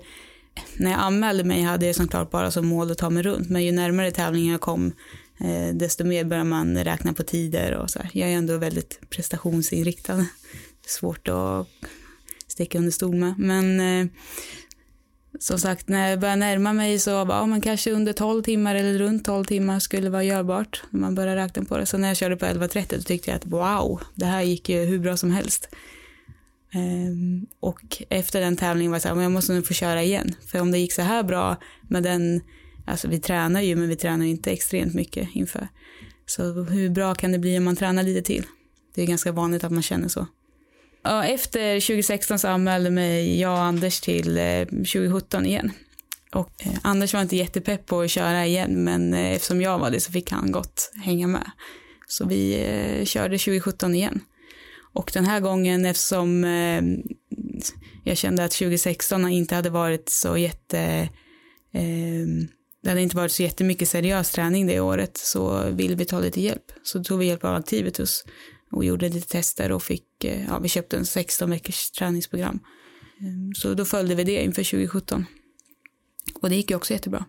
när 0.77 0.91
jag 0.91 1.01
anmälde 1.01 1.45
mig 1.45 1.63
hade 1.63 1.87
jag 1.87 1.97
såklart 1.97 2.31
bara 2.31 2.51
som 2.51 2.67
mål 2.67 2.91
att 2.91 2.99
ta 2.99 3.11
mig 3.11 3.23
runt. 3.23 3.51
Men 3.51 3.65
ju 3.65 3.73
närmare 3.73 4.11
tävlingen 4.11 4.53
jag 4.53 4.61
kom 4.61 4.93
eh, 5.41 5.75
desto 5.75 6.05
mer 6.05 6.25
börjar 6.25 6.45
man 6.45 6.79
räkna 6.85 7.13
på 7.13 7.23
tider 7.23 7.73
och 7.73 7.91
så 7.91 7.99
här. 7.99 8.11
Jag 8.13 8.31
är 8.31 8.35
ändå 8.35 8.57
väldigt 8.57 9.01
prestationsinriktad. 9.11 10.27
Svårt 10.87 11.29
att 11.29 11.69
sticka 12.47 12.79
under 12.79 12.91
stol 12.91 13.15
med. 13.15 13.35
Men 13.39 13.81
som 15.39 15.59
sagt, 15.59 15.89
när 15.89 16.11
jag 16.11 16.21
började 16.21 16.41
närma 16.41 16.73
mig 16.73 16.99
så 16.99 17.25
var 17.25 17.37
ja, 17.37 17.47
man 17.47 17.61
kanske 17.61 17.91
under 17.91 18.13
12 18.13 18.43
timmar 18.43 18.75
eller 18.75 18.99
runt 18.99 19.25
12 19.25 19.45
timmar 19.45 19.79
skulle 19.79 20.11
vara 20.11 20.23
görbart. 20.23 20.83
När 20.91 21.01
man 21.01 21.15
började 21.15 21.45
räkna 21.45 21.65
på 21.65 21.79
det. 21.79 21.87
Så 21.87 21.99
när 21.99 22.09
jag 22.09 22.17
körde 22.17 22.37
på 22.37 22.47
11.30 22.47 23.05
tyckte 23.05 23.31
jag 23.31 23.37
att 23.37 23.47
wow, 23.47 24.01
det 24.15 24.25
här 24.25 24.43
gick 24.43 24.69
ju 24.69 24.85
hur 24.85 24.99
bra 24.99 25.17
som 25.17 25.31
helst. 25.31 25.69
Um, 26.75 27.47
och 27.61 28.03
efter 28.09 28.41
den 28.41 28.57
tävlingen 28.57 28.91
var 28.91 28.97
jag 28.97 29.03
så 29.03 29.09
här, 29.09 29.23
jag 29.23 29.33
måste 29.33 29.55
nog 29.55 29.67
få 29.67 29.75
köra 29.75 30.03
igen. 30.03 30.35
För 30.47 30.61
om 30.61 30.71
det 30.71 30.79
gick 30.79 30.93
så 30.93 31.03
här 31.03 31.23
bra 31.23 31.57
med 31.83 32.03
den, 32.03 32.41
alltså 32.87 33.09
vi 33.09 33.21
tränar 33.21 33.61
ju 33.61 33.77
men 33.77 33.89
vi 33.89 33.97
tränar 33.97 34.25
inte 34.25 34.51
extremt 34.51 34.95
mycket 34.95 35.29
inför. 35.33 35.69
Så 36.27 36.63
hur 36.63 36.91
bra 36.91 37.15
kan 37.15 37.33
det 37.33 37.39
bli 37.39 37.59
om 37.59 37.65
man 37.65 37.77
tränar 37.77 38.03
lite 38.03 38.23
till? 38.23 38.47
Det 38.95 39.03
är 39.03 39.07
ganska 39.07 39.33
vanligt 39.33 39.65
att 39.65 39.73
man 39.73 39.83
känner 39.83 40.09
så. 40.09 40.27
Ja, 41.09 41.25
efter 41.25 41.81
2016 41.81 42.39
så 42.39 42.49
anmälde 42.49 42.91
mig 42.91 43.41
jag 43.41 43.53
och 43.53 43.59
Anders 43.59 44.01
till 44.01 44.39
eh, 44.39 44.65
2017 44.65 45.47
igen. 45.47 45.73
Och 46.33 46.67
eh, 46.67 46.73
Anders 46.83 47.15
var 47.15 47.21
inte 47.21 47.37
jättepepp 47.37 47.87
på 47.87 48.01
att 48.01 48.11
köra 48.11 48.47
igen, 48.47 48.85
men 48.85 49.15
eh, 49.15 49.33
eftersom 49.33 49.61
jag 49.61 49.79
var 49.79 49.91
det 49.91 50.01
så 50.01 50.13
fick 50.13 50.31
han 50.31 50.53
gott 50.53 50.93
hänga 51.05 51.27
med. 51.27 51.51
Så 52.07 52.27
vi 52.27 53.03
körde 53.05 53.39
2017 53.39 53.95
igen. 53.95 54.21
Och 54.93 55.11
den 55.15 55.27
här 55.27 55.41
gången 55.41 55.85
eftersom 55.85 56.45
jag 58.05 58.17
kände 58.17 58.45
att 58.45 58.51
2016 58.51 59.29
inte 59.29 59.55
hade 59.55 59.71
varit 59.71 60.09
så 60.09 60.37
jätte 60.37 61.09
ehm, 61.73 62.49
det 62.83 62.89
hade 62.89 63.03
inte 63.03 63.17
varit 63.17 63.33
så 63.33 63.43
jättemycket 63.43 63.89
seriös 63.89 64.31
träning 64.31 64.67
det 64.67 64.81
året 64.81 65.17
så 65.17 65.71
ville 65.71 65.95
vi 65.95 66.05
ta 66.05 66.21
lite 66.21 66.41
hjälp. 66.41 66.73
Så 66.83 67.05
tog 67.05 67.19
vi 67.19 67.27
hjälp 67.27 67.45
av 67.45 67.55
Activitus 67.55 68.25
och 68.71 68.85
gjorde 68.85 69.09
lite 69.09 69.29
tester 69.29 69.73
och 69.73 69.83
fick, 69.83 70.25
eh, 70.25 70.45
ja 70.49 70.59
vi 70.59 70.69
köpte 70.69 70.97
en 70.97 71.07
16 71.07 71.51
veckors 71.51 71.91
träningsprogram 71.91 72.61
ehm, 73.21 73.55
så 73.55 73.75
då 73.75 73.85
följde 73.85 74.15
vi 74.15 74.25
det 74.25 74.45
inför 74.45 74.65
2017. 74.65 75.27
Och 76.35 76.49
det 76.49 76.57
gick 76.57 76.71
ju 76.71 76.77
också 76.77 76.93
jättebra. 76.93 77.25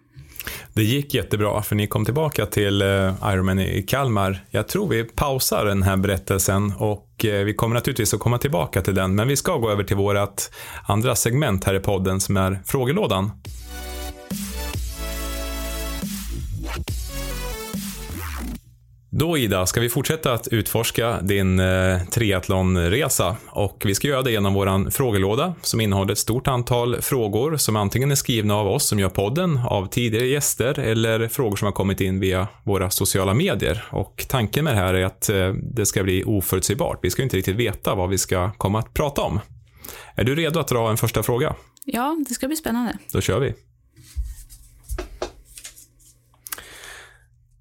Det 0.74 0.84
gick 0.84 1.14
jättebra, 1.14 1.62
för 1.62 1.76
ni 1.76 1.88
kom 1.88 2.06
tillbaka 2.06 2.46
till 2.46 2.82
eh, 2.82 3.14
Ironman 3.24 3.60
i 3.60 3.84
Kalmar. 3.88 4.46
Jag 4.50 4.68
tror 4.68 4.88
vi 4.88 5.04
pausar 5.04 5.66
den 5.66 5.84
här 5.84 5.98
berättelsen 5.98 6.74
och 6.78 7.26
eh, 7.26 7.44
vi 7.46 7.54
kommer 7.54 7.74
naturligtvis 7.74 8.14
att 8.14 8.20
komma 8.20 8.38
tillbaka 8.38 8.82
till 8.82 8.96
den, 8.96 9.16
men 9.16 9.28
vi 9.28 9.36
ska 9.36 9.58
gå 9.58 9.70
över 9.72 9.84
till 9.84 9.98
vårt 9.98 10.50
andra 10.88 11.16
segment 11.16 11.64
här 11.64 11.74
i 11.74 11.80
podden 11.80 12.20
som 12.20 12.38
är 12.38 12.60
frågelådan. 12.66 13.32
Då 19.12 19.38
Ida, 19.38 19.66
ska 19.66 19.82
vi 19.82 19.90
fortsätta 19.90 20.34
att 20.34 20.48
utforska 20.48 21.22
din 21.22 21.60
eh, 21.60 22.04
triathlonresa 22.12 23.36
och 23.48 23.84
vi 23.86 23.96
ska 23.96 24.08
göra 24.08 24.22
det 24.22 24.32
genom 24.32 24.54
vår 24.54 24.92
frågelåda 24.92 25.54
som 25.62 25.82
innehåller 25.82 26.12
ett 26.12 26.18
stort 26.18 26.48
antal 26.48 27.02
frågor 27.02 27.58
som 27.58 27.76
antingen 27.76 28.12
är 28.12 28.16
skrivna 28.16 28.56
av 28.56 28.68
oss 28.68 28.88
som 28.88 29.00
gör 29.00 29.10
podden, 29.10 29.60
av 29.70 29.88
tidigare 29.88 30.28
gäster 30.28 30.80
eller 30.80 31.28
frågor 31.28 31.56
som 31.56 31.66
har 31.66 31.72
kommit 31.72 32.02
in 32.02 32.20
via 32.20 32.48
våra 32.64 32.90
sociala 32.90 33.34
medier. 33.34 33.86
Och 33.92 34.26
tanken 34.30 34.64
med 34.64 34.74
det 34.74 34.80
här 34.80 34.94
är 34.94 35.06
att 35.06 35.30
eh, 35.30 35.54
det 35.54 35.86
ska 35.86 36.04
bli 36.04 36.24
oförutsägbart. 36.24 37.00
Vi 37.02 37.10
ska 37.10 37.24
inte 37.24 37.38
riktigt 37.38 37.56
veta 37.56 37.96
vad 37.96 38.10
vi 38.10 38.18
ska 38.18 38.52
komma 38.52 38.80
att 38.80 38.94
prata 38.94 39.22
om. 39.22 39.40
Är 40.16 40.24
du 40.24 40.36
redo 40.36 40.60
att 40.60 40.68
dra 40.68 40.90
en 40.90 40.98
första 40.98 41.24
fråga? 41.24 41.56
Ja, 41.86 42.18
det 42.28 42.34
ska 42.34 42.48
bli 42.48 42.56
spännande. 42.56 42.98
Då 43.12 43.22
kör 43.22 43.40
vi. 43.40 43.54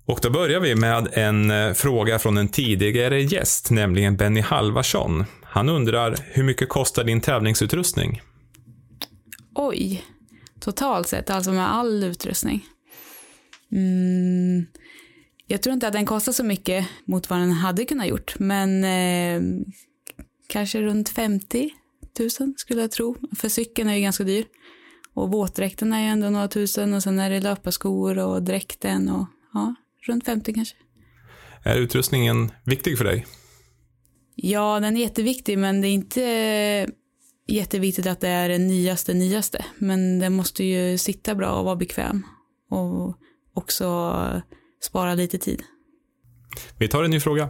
Och 0.08 0.18
då 0.22 0.30
börjar 0.30 0.60
vi 0.60 0.74
med 0.74 1.08
en 1.12 1.50
eh, 1.50 1.72
fråga 1.72 2.18
från 2.18 2.38
en 2.38 2.48
tidigare 2.48 3.22
gäst, 3.22 3.70
nämligen 3.70 4.16
Benny 4.16 4.40
Halvarsson. 4.40 5.24
Han 5.42 5.68
undrar, 5.68 6.16
hur 6.24 6.44
mycket 6.44 6.68
kostar 6.68 7.04
din 7.04 7.20
tävlingsutrustning? 7.20 8.22
Oj, 9.54 10.04
totalt 10.60 11.08
sett, 11.08 11.30
alltså 11.30 11.52
med 11.52 11.74
all 11.74 12.04
utrustning. 12.04 12.66
Mm, 13.72 14.66
jag 15.46 15.62
tror 15.62 15.74
inte 15.74 15.86
att 15.86 15.92
den 15.92 16.06
kostar 16.06 16.32
så 16.32 16.44
mycket 16.44 16.86
mot 17.04 17.30
vad 17.30 17.38
den 17.38 17.52
hade 17.52 17.84
kunnat 17.84 18.08
gjort, 18.08 18.38
men 18.38 18.84
eh, 18.84 19.42
kanske 20.46 20.82
runt 20.82 21.08
50 21.08 21.70
000 22.18 22.30
skulle 22.56 22.80
jag 22.80 22.90
tro. 22.90 23.16
För 23.38 23.48
cykeln 23.48 23.88
är 23.88 23.94
ju 23.94 24.02
ganska 24.02 24.24
dyr. 24.24 24.44
Och 25.14 25.30
våtdräkten 25.30 25.92
är 25.92 26.00
ju 26.00 26.06
ändå 26.06 26.30
några 26.30 26.48
tusen 26.48 26.94
och 26.94 27.02
sen 27.02 27.18
är 27.18 27.30
det 27.30 27.40
löparskor 27.40 28.18
och 28.18 28.42
dräkten 28.42 29.08
och 29.08 29.26
ja, 29.54 29.74
runt 30.07 30.25
50 30.25 30.52
kanske. 30.52 30.76
Är 31.62 31.76
utrustningen 31.76 32.52
viktig 32.64 32.99
för 32.99 33.05
dig? 33.05 33.26
Ja, 34.35 34.81
den 34.81 34.97
är 34.97 35.00
jätteviktig, 35.00 35.59
men 35.59 35.81
det 35.81 35.88
är 35.88 35.93
inte 35.93 36.90
jätteviktigt 37.49 38.07
att 38.07 38.21
det 38.21 38.28
är 38.28 38.49
den 38.49 38.67
nyaste, 38.67 39.14
nyaste. 39.14 39.64
Men 39.78 40.19
den 40.19 40.33
måste 40.33 40.64
ju 40.64 40.99
sitta 40.99 41.35
bra 41.35 41.50
och 41.50 41.64
vara 41.64 41.76
bekväm 41.76 42.26
och 42.71 43.17
också 43.55 44.43
spara 44.83 45.14
lite 45.14 45.38
tid. 45.38 45.62
Vi 46.78 46.88
tar 46.88 47.05
en 47.05 47.11
ny 47.11 47.21
fråga. 47.21 47.49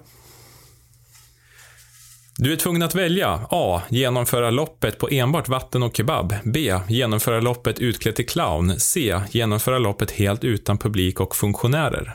Du 2.40 2.52
är 2.52 2.56
tvungen 2.56 2.82
att 2.82 2.94
välja 2.94 3.46
A. 3.50 3.82
Genomföra 3.88 4.50
loppet 4.50 4.98
på 4.98 5.08
enbart 5.10 5.48
vatten 5.48 5.82
och 5.82 5.96
kebab. 5.96 6.34
B. 6.44 6.74
Genomföra 6.88 7.40
loppet 7.40 7.78
utklädd 7.78 8.16
till 8.16 8.26
clown. 8.26 8.80
C. 8.80 9.20
Genomföra 9.30 9.78
loppet 9.78 10.10
helt 10.10 10.44
utan 10.44 10.78
publik 10.78 11.20
och 11.20 11.36
funktionärer. 11.36 12.14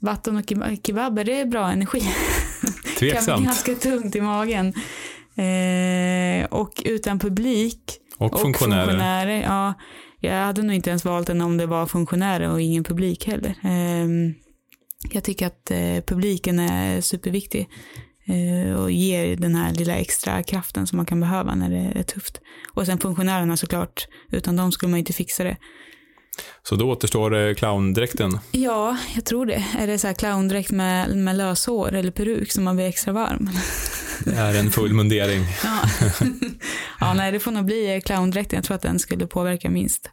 Vatten 0.00 0.36
och 0.36 0.44
kebab, 0.86 1.18
är 1.18 1.24
det 1.24 1.46
bra 1.46 1.70
energi? 1.70 2.02
Tveksamt. 2.98 3.26
kan 3.26 3.36
bli 3.36 3.46
ganska 3.46 3.74
tungt 3.74 4.16
i 4.16 4.20
magen. 4.20 4.74
Eh, 5.36 6.46
och 6.46 6.82
utan 6.84 7.18
publik 7.18 7.98
och, 8.18 8.34
och 8.34 8.40
funktionärer. 8.40 8.86
funktionärer. 8.86 9.42
Ja, 9.42 9.74
jag 10.20 10.44
hade 10.44 10.62
nog 10.62 10.76
inte 10.76 10.90
ens 10.90 11.04
valt 11.04 11.26
den 11.26 11.40
om 11.40 11.56
det 11.56 11.66
var 11.66 11.86
funktionärer 11.86 12.50
och 12.50 12.60
ingen 12.60 12.84
publik 12.84 13.26
heller. 13.26 13.54
Eh, 13.62 14.32
jag 15.10 15.24
tycker 15.24 15.46
att 15.46 15.70
eh, 15.70 16.00
publiken 16.06 16.58
är 16.58 17.00
superviktig 17.00 17.68
eh, 18.26 18.74
och 18.74 18.90
ger 18.90 19.36
den 19.36 19.54
här 19.54 19.72
lilla 19.72 19.96
extra 19.96 20.42
kraften 20.42 20.86
som 20.86 20.96
man 20.96 21.06
kan 21.06 21.20
behöva 21.20 21.54
när 21.54 21.70
det 21.70 21.98
är 21.98 22.02
tufft. 22.02 22.40
Och 22.74 22.86
sen 22.86 22.98
funktionärerna 22.98 23.56
såklart, 23.56 24.06
utan 24.30 24.56
dem 24.56 24.72
skulle 24.72 24.90
man 24.90 24.98
inte 24.98 25.12
fixa 25.12 25.44
det. 25.44 25.56
Så 26.62 26.76
då 26.76 26.90
återstår 26.90 27.54
clowndräkten? 27.54 28.38
Ja, 28.52 28.96
jag 29.14 29.24
tror 29.24 29.46
det. 29.46 29.64
Är 29.78 29.86
det 29.86 29.98
så 29.98 30.06
här 30.06 30.14
clowndräkt 30.14 30.70
med, 30.70 31.16
med 31.16 31.36
löshår 31.36 31.92
eller 31.92 32.10
peruk 32.10 32.52
som 32.52 32.64
man 32.64 32.76
blir 32.76 32.86
extra 32.86 33.12
varm? 33.12 33.50
Det 34.24 34.36
är 34.36 34.54
en 34.54 34.70
full 34.70 34.92
mundering. 34.92 35.44
ja. 35.64 35.78
ja, 37.00 37.14
nej, 37.14 37.32
det 37.32 37.40
får 37.40 37.50
nog 37.50 37.64
bli 37.64 38.02
clowndräkten. 38.04 38.56
Jag 38.56 38.64
tror 38.64 38.74
att 38.74 38.82
den 38.82 38.98
skulle 38.98 39.26
påverka 39.26 39.70
minst. 39.70 40.10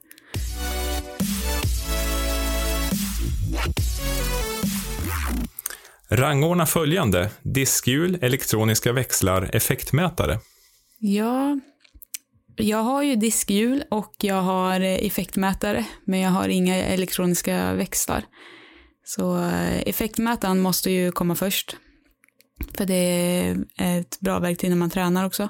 Rangordna 6.12 6.66
följande. 6.66 7.30
Diskhjul, 7.42 8.18
elektroniska 8.22 8.94
växlar, 8.94 9.50
effektmätare. 9.54 10.40
Ja, 11.00 11.60
jag 12.64 12.84
har 12.84 13.04
ju 13.04 13.16
diskhjul 13.16 13.84
och 13.92 14.16
jag 14.20 14.42
har 14.42 14.80
eh, 14.80 15.06
effektmätare, 15.06 15.86
men 16.06 16.20
jag 16.20 16.30
har 16.30 16.48
inga 16.48 16.76
elektroniska 16.76 17.74
växlar. 17.74 18.26
Så 19.04 19.38
eh, 19.38 19.80
effektmätaren 19.80 20.60
måste 20.60 20.92
ju 20.92 21.12
komma 21.12 21.36
först. 21.36 21.78
För 22.78 22.86
det 22.86 22.94
är 23.76 24.00
ett 24.00 24.20
bra 24.20 24.40
verktyg 24.40 24.70
när 24.70 24.78
man 24.78 24.90
tränar 24.90 25.26
också. 25.26 25.50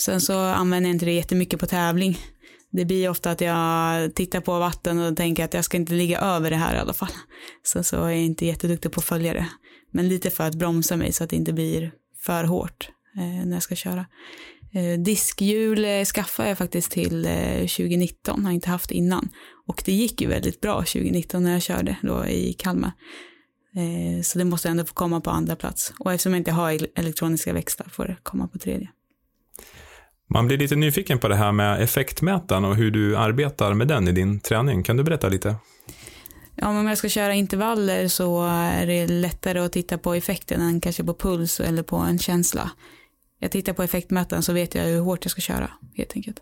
Sen 0.00 0.20
så 0.20 0.38
använder 0.38 0.88
jag 0.90 0.94
inte 0.94 1.04
det 1.04 1.12
jättemycket 1.12 1.60
på 1.60 1.66
tävling. 1.66 2.18
Det 2.70 2.84
blir 2.84 3.08
ofta 3.08 3.30
att 3.30 3.40
jag 3.40 4.14
tittar 4.14 4.40
på 4.40 4.58
vatten 4.58 4.98
och 4.98 5.16
tänker 5.16 5.44
att 5.44 5.54
jag 5.54 5.64
ska 5.64 5.76
inte 5.76 5.92
ligga 5.92 6.20
över 6.20 6.50
det 6.50 6.56
här 6.56 6.76
i 6.76 6.78
alla 6.78 6.92
fall. 6.92 7.12
Sen 7.66 7.84
så 7.84 8.04
är 8.04 8.08
jag 8.08 8.18
inte 8.18 8.46
jätteduktig 8.46 8.92
på 8.92 9.00
att 9.00 9.04
följa 9.04 9.34
det. 9.34 9.48
Men 9.90 10.08
lite 10.08 10.30
för 10.30 10.44
att 10.44 10.54
bromsa 10.54 10.96
mig 10.96 11.12
så 11.12 11.24
att 11.24 11.30
det 11.30 11.36
inte 11.36 11.52
blir 11.52 11.92
för 12.22 12.44
hårt 12.44 12.90
eh, 13.16 13.46
när 13.46 13.56
jag 13.56 13.62
ska 13.62 13.74
köra. 13.74 14.06
Eh, 14.72 14.98
diskhjul 14.98 15.84
eh, 15.84 16.04
skaffade 16.04 16.48
jag 16.48 16.58
faktiskt 16.58 16.90
till 16.90 17.26
eh, 17.26 17.58
2019, 17.58 18.44
har 18.44 18.52
inte 18.52 18.70
haft 18.70 18.90
innan. 18.90 19.28
Och 19.66 19.82
det 19.84 19.92
gick 19.92 20.20
ju 20.20 20.28
väldigt 20.28 20.60
bra 20.60 20.74
2019 20.74 21.42
när 21.42 21.52
jag 21.52 21.62
körde 21.62 21.96
då 22.02 22.26
i 22.26 22.52
Kalmar. 22.52 22.92
Eh, 23.76 24.22
så 24.22 24.38
det 24.38 24.44
måste 24.44 24.68
ändå 24.68 24.84
få 24.84 24.94
komma 24.94 25.20
på 25.20 25.30
andra 25.30 25.56
plats. 25.56 25.92
Och 25.98 26.12
eftersom 26.12 26.32
jag 26.32 26.40
inte 26.40 26.52
har 26.52 26.78
elektroniska 26.94 27.52
växlar 27.52 27.88
får 27.88 28.04
det 28.04 28.16
komma 28.22 28.48
på 28.48 28.58
tredje. 28.58 28.88
Man 30.30 30.46
blir 30.46 30.58
lite 30.58 30.76
nyfiken 30.76 31.18
på 31.18 31.28
det 31.28 31.36
här 31.36 31.52
med 31.52 31.82
effektmätaren 31.82 32.64
och 32.64 32.76
hur 32.76 32.90
du 32.90 33.16
arbetar 33.16 33.74
med 33.74 33.88
den 33.88 34.08
i 34.08 34.12
din 34.12 34.40
träning. 34.40 34.82
Kan 34.82 34.96
du 34.96 35.04
berätta 35.04 35.28
lite? 35.28 35.56
Ja, 36.54 36.68
om 36.68 36.86
jag 36.86 36.98
ska 36.98 37.08
köra 37.08 37.34
intervaller 37.34 38.08
så 38.08 38.46
är 38.46 38.86
det 38.86 39.06
lättare 39.06 39.58
att 39.58 39.72
titta 39.72 39.98
på 39.98 40.14
effekten 40.14 40.60
än 40.60 40.80
kanske 40.80 41.04
på 41.04 41.14
puls 41.14 41.60
eller 41.60 41.82
på 41.82 41.96
en 41.96 42.18
känsla 42.18 42.70
jag 43.38 43.50
tittar 43.50 43.72
på 43.72 43.82
effektmätaren 43.82 44.42
så 44.42 44.52
vet 44.52 44.74
jag 44.74 44.84
hur 44.84 45.00
hårt 45.00 45.24
jag 45.24 45.30
ska 45.30 45.40
köra 45.40 45.70
helt 45.94 46.12
enkelt. 46.16 46.40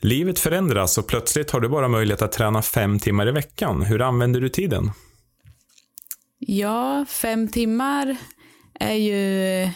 Livet 0.00 0.38
förändras 0.38 0.98
och 0.98 1.06
plötsligt 1.06 1.50
har 1.50 1.60
du 1.60 1.68
bara 1.68 1.88
möjlighet 1.88 2.22
att 2.22 2.32
träna 2.32 2.62
fem 2.62 2.98
timmar 2.98 3.28
i 3.28 3.32
veckan. 3.32 3.82
Hur 3.82 4.00
använder 4.00 4.40
du 4.40 4.48
tiden? 4.48 4.90
Ja, 6.38 7.06
fem 7.08 7.48
timmar 7.48 8.16
är 8.80 8.94
ju 8.94 9.70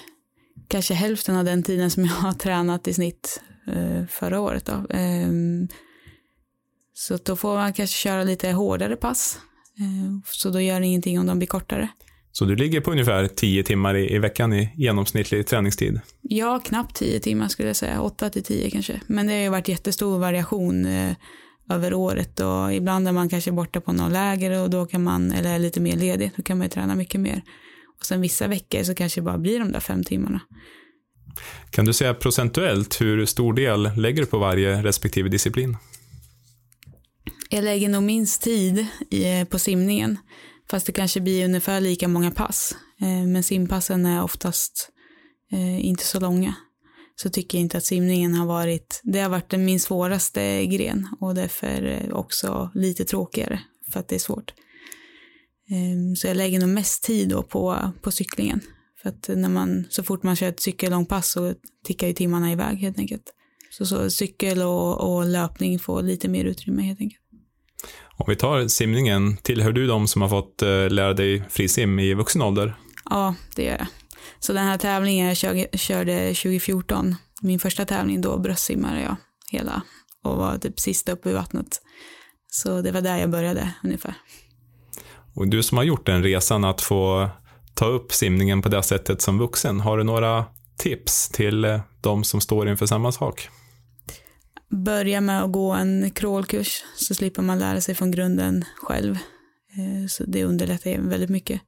kanske 0.68 0.94
hälften 0.94 1.36
av 1.36 1.44
den 1.44 1.62
tiden 1.62 1.90
som 1.90 2.04
jag 2.04 2.12
har 2.12 2.32
tränat 2.32 2.88
i 2.88 2.94
snitt 2.94 3.40
eh, 3.66 4.06
förra 4.06 4.40
året. 4.40 4.66
Då. 4.66 4.86
Ehm, 4.90 5.68
så 6.94 7.16
då 7.16 7.36
får 7.36 7.54
man 7.54 7.72
kanske 7.72 7.96
köra 7.96 8.22
lite 8.22 8.50
hårdare 8.50 8.96
pass 8.96 9.38
så 10.24 10.50
då 10.50 10.60
gör 10.60 10.80
det 10.80 10.86
ingenting 10.86 11.20
om 11.20 11.26
de 11.26 11.38
blir 11.38 11.48
kortare. 11.48 11.88
Så 12.32 12.44
du 12.44 12.56
ligger 12.56 12.80
på 12.80 12.90
ungefär 12.90 13.28
10 13.28 13.62
timmar 13.62 13.94
i, 13.94 14.14
i 14.14 14.18
veckan 14.18 14.52
i 14.52 14.72
genomsnittlig 14.76 15.46
träningstid? 15.46 16.00
Ja, 16.22 16.60
knappt 16.64 16.96
10 16.96 17.20
timmar 17.20 17.48
skulle 17.48 17.68
jag 17.68 17.76
säga. 17.76 18.00
8 18.00 18.30
till 18.30 18.44
10 18.44 18.70
kanske. 18.70 19.00
Men 19.06 19.26
det 19.26 19.32
har 19.32 19.40
ju 19.40 19.48
varit 19.48 19.68
jättestor 19.68 20.18
variation 20.18 20.86
eh, 20.86 21.16
över 21.70 21.94
året 21.94 22.40
och 22.40 22.74
ibland 22.74 23.08
är 23.08 23.12
man 23.12 23.28
kanske 23.28 23.52
borta 23.52 23.80
på 23.80 23.92
något 23.92 24.12
läger 24.12 24.62
och 24.62 24.70
då 24.70 24.86
kan 24.86 25.02
man, 25.02 25.32
eller 25.32 25.54
är 25.54 25.58
lite 25.58 25.80
mer 25.80 25.96
ledig, 25.96 26.30
då 26.36 26.42
kan 26.42 26.58
man 26.58 26.64
ju 26.64 26.70
träna 26.70 26.94
mycket 26.94 27.20
mer. 27.20 27.42
Och 27.98 28.06
sen 28.06 28.20
vissa 28.20 28.48
veckor 28.48 28.82
så 28.82 28.94
kanske 28.94 29.20
det 29.20 29.24
bara 29.24 29.38
blir 29.38 29.58
de 29.58 29.72
där 29.72 29.80
fem 29.80 30.04
timmarna. 30.04 30.40
Kan 31.70 31.84
du 31.84 31.92
säga 31.92 32.14
procentuellt 32.14 33.00
hur 33.00 33.26
stor 33.26 33.52
del 33.52 33.90
lägger 33.96 34.22
du 34.22 34.26
på 34.26 34.38
varje 34.38 34.82
respektive 34.82 35.28
disciplin? 35.28 35.76
Jag 37.50 37.64
lägger 37.64 37.88
nog 37.88 38.02
minst 38.02 38.42
tid 38.42 38.86
i, 39.10 39.44
på 39.44 39.58
simningen. 39.58 40.18
Fast 40.70 40.86
det 40.86 40.92
kanske 40.92 41.20
blir 41.20 41.44
ungefär 41.44 41.80
lika 41.80 42.08
många 42.08 42.30
pass. 42.30 42.76
Eh, 43.00 43.26
men 43.26 43.42
simpassen 43.42 44.06
är 44.06 44.22
oftast 44.22 44.90
eh, 45.52 45.86
inte 45.86 46.04
så 46.04 46.20
långa. 46.20 46.54
Så 47.16 47.30
tycker 47.30 47.58
jag 47.58 47.62
inte 47.62 47.78
att 47.78 47.84
simningen 47.84 48.34
har 48.34 48.46
varit, 48.46 49.00
det 49.04 49.20
har 49.20 49.28
varit 49.28 49.52
min 49.52 49.80
svåraste 49.80 50.66
gren 50.66 51.08
och 51.20 51.34
därför 51.34 51.82
eh, 51.82 52.14
också 52.14 52.70
lite 52.74 53.04
tråkigare 53.04 53.60
för 53.92 54.00
att 54.00 54.08
det 54.08 54.14
är 54.14 54.18
svårt. 54.20 54.54
Ehm, 55.70 56.16
så 56.16 56.26
jag 56.26 56.36
lägger 56.36 56.60
nog 56.60 56.68
mest 56.68 57.04
tid 57.04 57.28
då 57.28 57.42
på, 57.42 57.92
på 58.02 58.10
cyklingen. 58.10 58.60
För 59.02 59.08
att 59.08 59.28
när 59.28 59.48
man, 59.48 59.84
så 59.90 60.02
fort 60.02 60.22
man 60.22 60.36
kör 60.36 60.48
ett 60.48 60.60
cykellångpass 60.60 61.30
så 61.30 61.54
tickar 61.84 62.06
ju 62.06 62.12
timmarna 62.12 62.52
iväg 62.52 62.78
helt 62.78 62.98
enkelt. 62.98 63.32
Så, 63.70 63.86
så 63.86 64.10
cykel 64.10 64.62
och, 64.62 65.14
och 65.14 65.26
löpning 65.26 65.78
får 65.78 66.02
lite 66.02 66.28
mer 66.28 66.44
utrymme 66.44 66.82
helt 66.82 67.00
enkelt. 67.00 67.25
Om 68.18 68.24
vi 68.28 68.36
tar 68.36 68.68
simningen, 68.68 69.36
tillhör 69.36 69.72
du 69.72 69.86
de 69.86 70.08
som 70.08 70.22
har 70.22 70.28
fått 70.28 70.62
eh, 70.62 70.90
lära 70.90 71.14
dig 71.14 71.42
frisim 71.50 71.98
i 71.98 72.14
vuxen 72.14 72.42
ålder? 72.42 72.74
Ja, 73.10 73.34
det 73.56 73.64
gör 73.64 73.76
jag. 73.78 73.86
Så 74.38 74.52
den 74.52 74.66
här 74.66 74.78
tävlingen 74.78 75.26
jag 75.26 75.36
körde 75.80 76.28
2014, 76.28 77.16
min 77.42 77.58
första 77.58 77.84
tävling, 77.84 78.20
då 78.20 78.38
bröstsimmade 78.38 79.00
jag 79.00 79.16
hela 79.50 79.82
och 80.24 80.36
var 80.36 80.58
typ 80.58 80.80
sist 80.80 81.08
upp 81.08 81.26
i 81.26 81.32
vattnet. 81.32 81.80
Så 82.50 82.82
det 82.82 82.92
var 82.92 83.00
där 83.00 83.18
jag 83.18 83.30
började 83.30 83.72
ungefär. 83.84 84.14
Och 85.34 85.48
du 85.48 85.62
som 85.62 85.78
har 85.78 85.84
gjort 85.84 86.06
den 86.06 86.22
resan 86.22 86.64
att 86.64 86.80
få 86.80 87.30
ta 87.74 87.86
upp 87.86 88.12
simningen 88.12 88.62
på 88.62 88.68
det 88.68 88.82
sättet 88.82 89.22
som 89.22 89.38
vuxen, 89.38 89.80
har 89.80 89.98
du 89.98 90.04
några 90.04 90.44
tips 90.78 91.28
till 91.28 91.64
eh, 91.64 91.80
de 92.00 92.24
som 92.24 92.40
står 92.40 92.68
inför 92.68 92.86
samma 92.86 93.12
sak? 93.12 93.48
Börja 94.70 95.20
med 95.20 95.42
att 95.42 95.52
gå 95.52 95.72
en 95.72 96.10
crawlkurs 96.10 96.84
så 96.96 97.14
slipper 97.14 97.42
man 97.42 97.58
lära 97.58 97.80
sig 97.80 97.94
från 97.94 98.10
grunden 98.10 98.64
själv. 98.76 99.14
Eh, 99.76 100.06
så 100.08 100.24
det 100.24 100.44
underlättar 100.44 100.98
väldigt 100.98 101.30
mycket. 101.30 101.60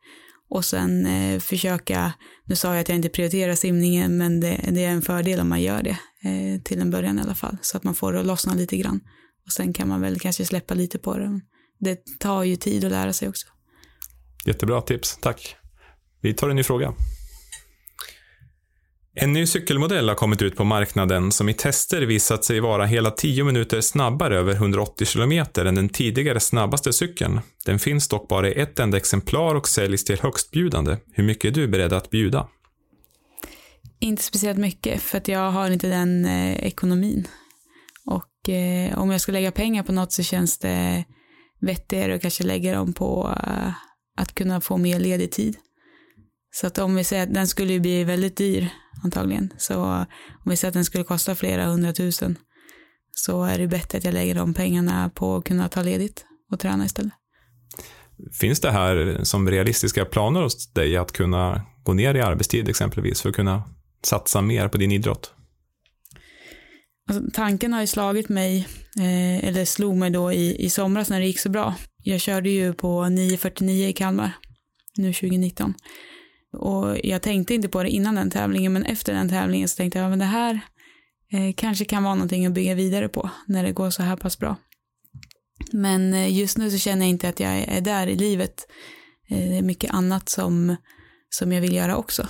Och 0.51 0.65
sen 0.65 1.07
eh, 1.07 1.41
försöka, 1.41 2.13
nu 2.45 2.57
sa 2.57 2.73
jag 2.75 2.81
att 2.81 2.89
jag 2.89 2.97
inte 2.97 3.09
prioriterar 3.09 3.55
simningen, 3.55 4.17
men 4.19 4.41
det, 4.41 4.61
det 4.71 4.85
är 4.85 4.91
en 4.91 5.03
fördel 5.03 5.41
om 5.41 5.49
man 5.49 5.63
gör 5.63 5.83
det 5.83 5.99
eh, 6.29 6.63
till 6.63 6.81
en 6.81 6.91
början 6.91 7.19
i 7.19 7.23
alla 7.23 7.35
fall, 7.35 7.57
så 7.63 7.77
att 7.77 7.85
man 7.85 7.95
får 7.95 8.13
det 8.13 8.21
att 8.21 8.27
lossna 8.27 8.55
lite 8.55 8.77
grann. 8.77 9.01
Och 9.47 9.53
sen 9.53 9.73
kan 9.73 9.89
man 9.89 10.01
väl 10.01 10.21
kanske 10.21 10.45
släppa 10.45 10.75
lite 10.75 10.99
på 10.99 11.19
det. 11.19 11.41
Det 11.79 12.19
tar 12.19 12.43
ju 12.43 12.57
tid 12.57 12.85
att 12.85 12.91
lära 12.91 13.13
sig 13.13 13.29
också. 13.29 13.47
Jättebra 14.47 14.81
tips, 14.81 15.19
tack. 15.21 15.57
Vi 16.21 16.35
tar 16.35 16.49
en 16.49 16.57
ny 16.57 16.63
fråga. 16.63 16.95
En 19.21 19.33
ny 19.33 19.47
cykelmodell 19.47 20.09
har 20.09 20.17
kommit 20.17 20.43
ut 20.43 20.57
på 20.57 20.65
marknaden 20.65 21.33
som 21.33 21.49
i 21.49 21.55
tester 21.55 22.03
visat 22.03 22.45
sig 22.45 22.61
vara 22.61 22.87
hela 22.87 23.11
10 23.11 23.45
minuter 23.45 23.81
snabbare 23.81 24.39
över 24.39 24.53
180 24.53 25.07
km 25.07 25.33
än 25.67 25.75
den 25.75 25.89
tidigare 25.89 26.41
snabbaste 26.41 26.93
cykeln. 26.93 27.41
Den 27.65 27.79
finns 27.79 28.09
dock 28.09 28.29
bara 28.29 28.49
i 28.49 28.61
ett 28.61 28.79
enda 28.79 28.97
exemplar 28.97 29.55
och 29.55 29.69
säljs 29.69 30.05
till 30.05 30.21
högstbjudande. 30.21 30.97
Hur 31.13 31.25
mycket 31.25 31.45
är 31.45 31.51
du 31.51 31.69
beredd 31.69 31.93
att 31.93 32.11
bjuda? 32.11 32.49
Inte 33.99 34.23
speciellt 34.23 34.59
mycket, 34.59 35.03
för 35.03 35.19
att 35.19 35.29
jag 35.29 35.51
har 35.51 35.71
inte 35.71 35.89
den 35.89 36.25
eh, 36.25 36.67
ekonomin. 36.67 37.29
Och 38.07 38.49
eh, 38.49 38.99
om 38.99 39.11
jag 39.11 39.21
ska 39.21 39.33
lägga 39.33 39.53
pengar 39.53 39.83
på 39.83 39.93
något 39.93 40.13
så 40.13 40.23
känns 40.23 40.59
det 40.59 41.05
vettigare 41.61 42.15
att 42.15 42.23
kanske 42.23 42.45
lägga 42.45 42.75
dem 42.75 42.93
på 42.93 43.37
eh, 43.47 43.73
att 44.17 44.35
kunna 44.35 44.61
få 44.61 44.77
mer 44.77 45.01
ledig 45.01 45.33
tid. 45.33 45.57
Så 46.51 46.67
att 46.67 46.79
om 46.79 46.95
vi 46.95 47.05
säger 47.05 47.23
att 47.23 47.35
den 47.35 47.49
skulle 47.49 47.73
ju 47.73 47.81
bli 47.81 48.05
väldigt 48.05 48.37
dyr 48.37 48.69
antagligen. 49.05 49.53
Så 49.59 49.85
om 49.85 50.07
vi 50.45 50.57
säger 50.57 50.71
att 50.71 50.75
den 50.75 50.85
skulle 50.85 51.05
kosta 51.05 51.35
flera 51.35 51.67
hundratusen 51.67 52.39
så 53.11 53.45
är 53.45 53.59
det 53.59 53.67
bättre 53.67 53.99
att 53.99 54.05
jag 54.05 54.15
lägger 54.15 54.35
de 54.35 54.55
pengarna 54.55 55.11
på 55.15 55.37
att 55.37 55.45
kunna 55.45 55.69
ta 55.69 55.83
ledigt 55.83 56.25
och 56.53 56.61
träna 56.61 56.85
istället. 56.85 57.13
Finns 58.41 58.61
det 58.61 58.71
här 58.71 59.21
som 59.23 59.51
realistiska 59.51 60.05
planer 60.05 60.43
hos 60.43 60.73
dig 60.73 60.97
att 60.97 61.13
kunna 61.13 61.63
gå 61.85 61.93
ner 61.93 62.15
i 62.15 62.21
arbetstid 62.21 62.69
exempelvis 62.69 63.23
för 63.23 63.29
att 63.29 63.35
kunna 63.35 63.63
satsa 64.05 64.41
mer 64.43 64.69
på 64.69 64.79
din 64.79 64.93
idrott? 64.93 65.35
Alltså, 67.09 67.25
tanken 67.33 67.73
har 67.73 67.81
ju 67.81 67.87
slagit 67.87 68.29
mig, 68.29 68.67
eh, 68.99 69.45
eller 69.49 69.65
slog 69.65 69.97
mig 69.97 70.11
då 70.11 70.33
i, 70.33 70.65
i 70.65 70.71
somras 70.71 71.11
när 71.11 71.21
det 71.21 71.27
gick 71.27 71.41
så 71.41 71.49
bra. 71.49 71.75
Jag 72.03 72.21
körde 72.21 72.51
ju 72.51 72.73
på 72.73 73.03
9.49 73.03 73.89
i 73.89 73.93
Kalmar, 73.93 74.33
nu 74.97 75.13
2019. 75.13 75.75
Och 76.53 76.99
jag 77.05 77.23
tänkte 77.23 77.55
inte 77.55 77.69
på 77.69 77.83
det 77.83 77.91
innan 77.91 78.15
den 78.15 78.31
tävlingen, 78.31 78.73
men 78.73 78.85
efter 78.85 79.15
den 79.15 79.29
tävlingen 79.29 79.69
så 79.69 79.77
tänkte 79.77 79.99
jag, 79.99 80.13
att 80.13 80.19
det 80.19 80.25
här 80.25 80.61
eh, 81.33 81.55
kanske 81.57 81.85
kan 81.85 82.03
vara 82.03 82.15
någonting 82.15 82.47
att 82.47 82.53
bygga 82.53 82.75
vidare 82.75 83.09
på 83.09 83.31
när 83.47 83.65
det 83.65 83.73
går 83.73 83.91
så 83.91 84.03
här 84.03 84.17
pass 84.17 84.39
bra. 84.39 84.57
Men 85.73 86.15
eh, 86.15 86.39
just 86.39 86.59
nu 86.59 86.71
så 86.71 86.79
känner 86.79 87.03
jag 87.03 87.11
inte 87.11 87.29
att 87.29 87.41
jag 87.41 87.53
är 87.53 87.81
där 87.81 88.07
i 88.07 88.17
livet. 88.17 88.67
Eh, 89.29 89.49
det 89.49 89.59
är 89.59 89.63
mycket 89.63 89.95
annat 89.95 90.29
som, 90.29 90.77
som 91.31 91.53
jag 91.53 91.61
vill 91.61 91.75
göra 91.75 91.97
också. 91.97 92.29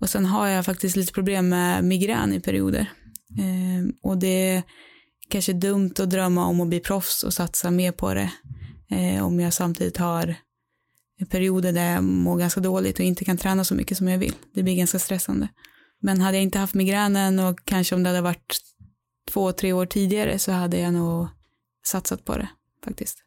Och 0.00 0.10
sen 0.10 0.26
har 0.26 0.46
jag 0.46 0.64
faktiskt 0.64 0.96
lite 0.96 1.12
problem 1.12 1.48
med 1.48 1.84
migrän 1.84 2.32
i 2.32 2.40
perioder. 2.40 2.90
Eh, 3.38 3.94
och 4.02 4.18
det 4.18 4.50
är 4.50 4.62
kanske 5.28 5.52
dumt 5.52 5.94
att 5.98 6.10
drömma 6.10 6.46
om 6.46 6.60
att 6.60 6.68
bli 6.68 6.80
proffs 6.80 7.22
och 7.22 7.34
satsa 7.34 7.70
mer 7.70 7.92
på 7.92 8.14
det. 8.14 8.30
Eh, 8.90 9.26
om 9.26 9.40
jag 9.40 9.54
samtidigt 9.54 9.96
har 9.96 10.34
perioder 11.24 11.72
där 11.72 11.92
jag 11.92 12.04
mår 12.04 12.36
ganska 12.36 12.60
dåligt 12.60 12.98
och 12.98 13.04
inte 13.04 13.24
kan 13.24 13.36
träna 13.36 13.64
så 13.64 13.74
mycket 13.74 13.98
som 13.98 14.08
jag 14.08 14.18
vill. 14.18 14.34
Det 14.54 14.62
blir 14.62 14.76
ganska 14.76 14.98
stressande. 14.98 15.48
Men 16.00 16.20
hade 16.20 16.36
jag 16.36 16.42
inte 16.42 16.58
haft 16.58 16.74
migränen 16.74 17.38
och 17.38 17.58
kanske 17.64 17.94
om 17.94 18.02
det 18.02 18.08
hade 18.08 18.20
varit 18.20 18.60
två, 19.30 19.52
tre 19.52 19.72
år 19.72 19.86
tidigare 19.86 20.38
så 20.38 20.52
hade 20.52 20.78
jag 20.78 20.92
nog 20.92 21.28
satsat 21.86 22.24
på 22.24 22.36
det 22.36 22.48
faktiskt. 22.84 23.18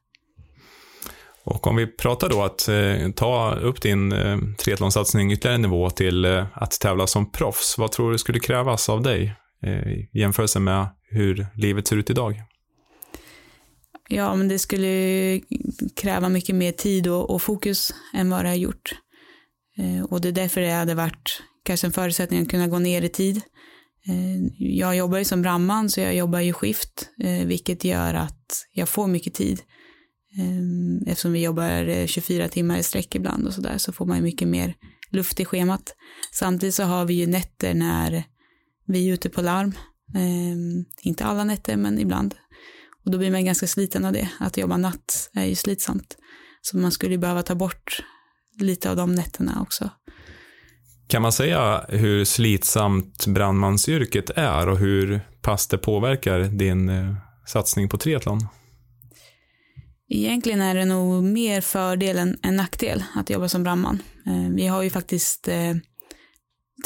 Och 1.43 1.67
om 1.67 1.75
vi 1.75 1.88
pratar 1.88 2.30
då 2.30 2.43
att 2.43 2.67
eh, 2.67 3.12
ta 3.15 3.56
upp 3.56 3.82
din 3.82 4.12
eh, 4.12 4.38
triathlonsatsning 4.58 5.32
ytterligare 5.32 5.56
en 5.56 5.62
nivå 5.62 5.89
till 5.89 6.25
eh, 6.25 6.45
att 6.54 6.71
tävla 6.71 7.08
som 7.08 7.32
proffs, 7.32 7.78
vad 7.78 7.91
tror 7.91 8.12
du 8.12 8.17
skulle 8.17 8.39
krävas 8.39 8.89
av 8.89 9.02
dig 9.02 9.36
eh, 9.63 9.88
i 9.88 10.10
jämförelse 10.13 10.60
med 10.60 10.88
hur 11.10 11.47
livet 11.56 11.88
ser 11.88 11.95
ut 11.95 12.10
idag? 12.10 12.43
Ja, 14.12 14.36
men 14.36 14.48
det 14.48 14.60
skulle 14.60 15.41
kräva 15.95 16.30
mycket 16.30 16.56
mer 16.56 16.72
tid 16.72 17.08
och, 17.08 17.30
och 17.30 17.41
fokus 17.41 17.93
än 18.13 18.30
vad 18.30 18.45
det 18.45 18.50
har 18.50 18.56
gjort. 18.56 18.95
Eh, 19.78 20.04
och 20.04 20.22
det 20.22 20.28
är 20.28 20.32
därför 20.32 20.62
det 20.62 20.72
hade 20.72 20.95
varit 20.95 21.41
kanske 21.63 21.88
en 21.88 21.93
förutsättning 21.93 22.41
att 22.41 22.50
kunna 22.50 22.67
gå 22.67 22.80
ner 22.80 23.02
i 23.02 23.10
tid. 23.10 23.41
Eh, 24.08 24.52
jag 24.58 24.95
jobbar 24.95 25.17
ju 25.17 25.26
som 25.26 25.41
brandman 25.41 25.89
så 25.89 26.00
jag 26.00 26.15
jobbar 26.15 26.39
ju 26.39 26.54
skift, 26.54 27.10
eh, 27.24 27.48
vilket 27.48 27.84
gör 27.84 28.13
att 28.13 28.65
jag 28.74 28.89
får 28.89 29.08
mycket 29.08 29.34
tid. 29.34 29.62
Eh, 30.38 31.12
eftersom 31.12 31.32
vi 31.32 31.43
jobbar 31.43 31.88
eh, 31.88 32.06
24 32.06 32.48
timmar 32.48 32.78
i 32.78 32.84
sträck 32.84 33.15
ibland 33.15 33.48
och 33.48 33.54
sådär 33.54 33.78
så 33.78 33.91
får 33.91 34.06
man 34.06 34.17
ju 34.17 34.24
mycket 34.24 34.48
mer 34.48 34.76
luft 35.12 35.39
i 35.39 35.45
schemat. 35.45 35.95
Samtidigt 36.32 36.76
så 36.76 36.84
har 36.84 37.06
vi 37.06 37.13
ju 37.13 37.28
nätter 37.28 37.74
när 37.74 38.24
vi 38.86 39.10
är 39.10 39.13
ute 39.13 39.30
på 39.30 39.41
larm. 39.41 39.74
Eh, 40.15 40.56
inte 41.02 41.26
alla 41.26 41.43
nätter 41.43 41.78
men 41.78 42.00
ibland. 42.00 42.36
Och 43.10 43.13
då 43.13 43.17
blir 43.17 43.32
man 43.32 43.45
ganska 43.45 43.67
sliten 43.67 44.06
av 44.06 44.13
det. 44.13 44.30
Att 44.39 44.58
jobba 44.58 44.78
natt 44.78 45.30
är 45.34 45.45
ju 45.45 45.56
slitsamt. 45.56 46.17
Så 46.62 46.78
man 46.78 46.91
skulle 46.91 47.17
behöva 47.17 47.43
ta 47.43 47.56
bort 47.56 48.04
lite 48.60 48.89
av 48.89 48.95
de 48.95 49.15
nätterna 49.15 49.62
också. 49.62 49.89
Kan 51.08 51.22
man 51.22 51.32
säga 51.32 51.86
hur 51.89 52.26
slitsamt 52.26 53.26
brandmansyrket 53.26 54.30
är 54.30 54.67
och 54.67 54.78
hur 54.78 55.22
pass 55.41 55.67
det 55.67 55.78
påverkar 55.78 56.39
din 56.39 56.89
eh, 56.89 57.15
satsning 57.45 57.89
på 57.89 57.98
triathlon? 57.98 58.48
Egentligen 60.10 60.62
är 60.62 60.76
det 60.76 60.86
nog 60.86 61.24
mer 61.24 61.62
fördel 61.62 62.17
än, 62.17 62.56
nackdel 62.56 63.04
att 63.15 63.30
jobba 63.30 63.50
som 63.50 63.63
brandman. 63.63 64.02
Eh, 64.26 64.50
vi 64.56 64.67
har 64.67 64.84
ju 64.84 64.89
faktiskt 64.89 65.48
eh, 65.48 65.76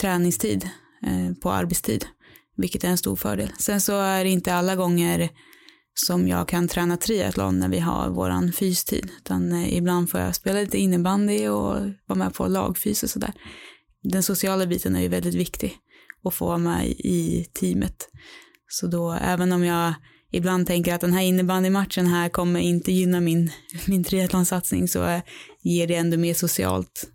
träningstid 0.02 0.70
eh, 1.06 1.34
på 1.42 1.52
arbetstid, 1.52 2.06
vilket 2.58 2.84
är 2.84 2.88
en 2.88 2.98
stor 2.98 3.16
fördel. 3.16 3.52
Sen 3.60 3.82
så 3.82 4.00
är 4.00 4.24
det 4.24 4.30
inte 4.30 4.54
alla 4.54 4.76
gånger 4.76 5.30
som 5.94 6.28
jag 6.28 6.48
kan 6.48 6.68
träna 6.68 6.98
triathlon 6.98 7.60
när 7.60 7.70
vi 7.70 7.80
har 7.80 8.10
våran 8.10 8.52
fystid, 8.52 9.12
utan 9.18 9.52
eh, 9.52 9.78
ibland 9.78 10.10
får 10.10 10.20
jag 10.20 10.36
spela 10.36 10.60
lite 10.60 10.78
innebandy 10.78 11.48
och 11.48 11.76
vara 12.06 12.20
med 12.20 12.34
på 12.34 12.48
lagfys 12.48 13.04
och 13.04 13.10
sådär. 13.10 13.34
Den 14.04 14.24
sociala 14.24 14.66
biten 14.66 14.96
är 14.96 15.02
ju 15.02 15.08
väldigt 15.08 15.36
viktig 15.36 15.78
att 16.24 16.34
få 16.34 16.46
vara 16.46 16.58
med 16.58 16.88
i 16.88 17.48
teamet. 17.54 18.10
Så 18.68 18.88
då, 18.88 19.12
även 19.12 19.52
om 19.52 19.64
jag 19.64 19.94
ibland 20.32 20.68
tänker 20.68 20.94
att 20.94 21.02
den 21.02 21.14
här 21.14 21.22
innebandymatchen 21.22 22.08
här 22.08 22.30
kommer 22.30 22.60
inte 22.60 22.92
gynna 22.92 23.20
min, 23.20 23.52
min 23.88 24.04
triathlonsatsning 24.04 24.88
så 24.88 25.04
eh, 25.04 25.22
ger 25.62 25.88
det 25.88 25.96
ändå 25.96 26.18
mer 26.18 26.34
socialt. 26.34 27.10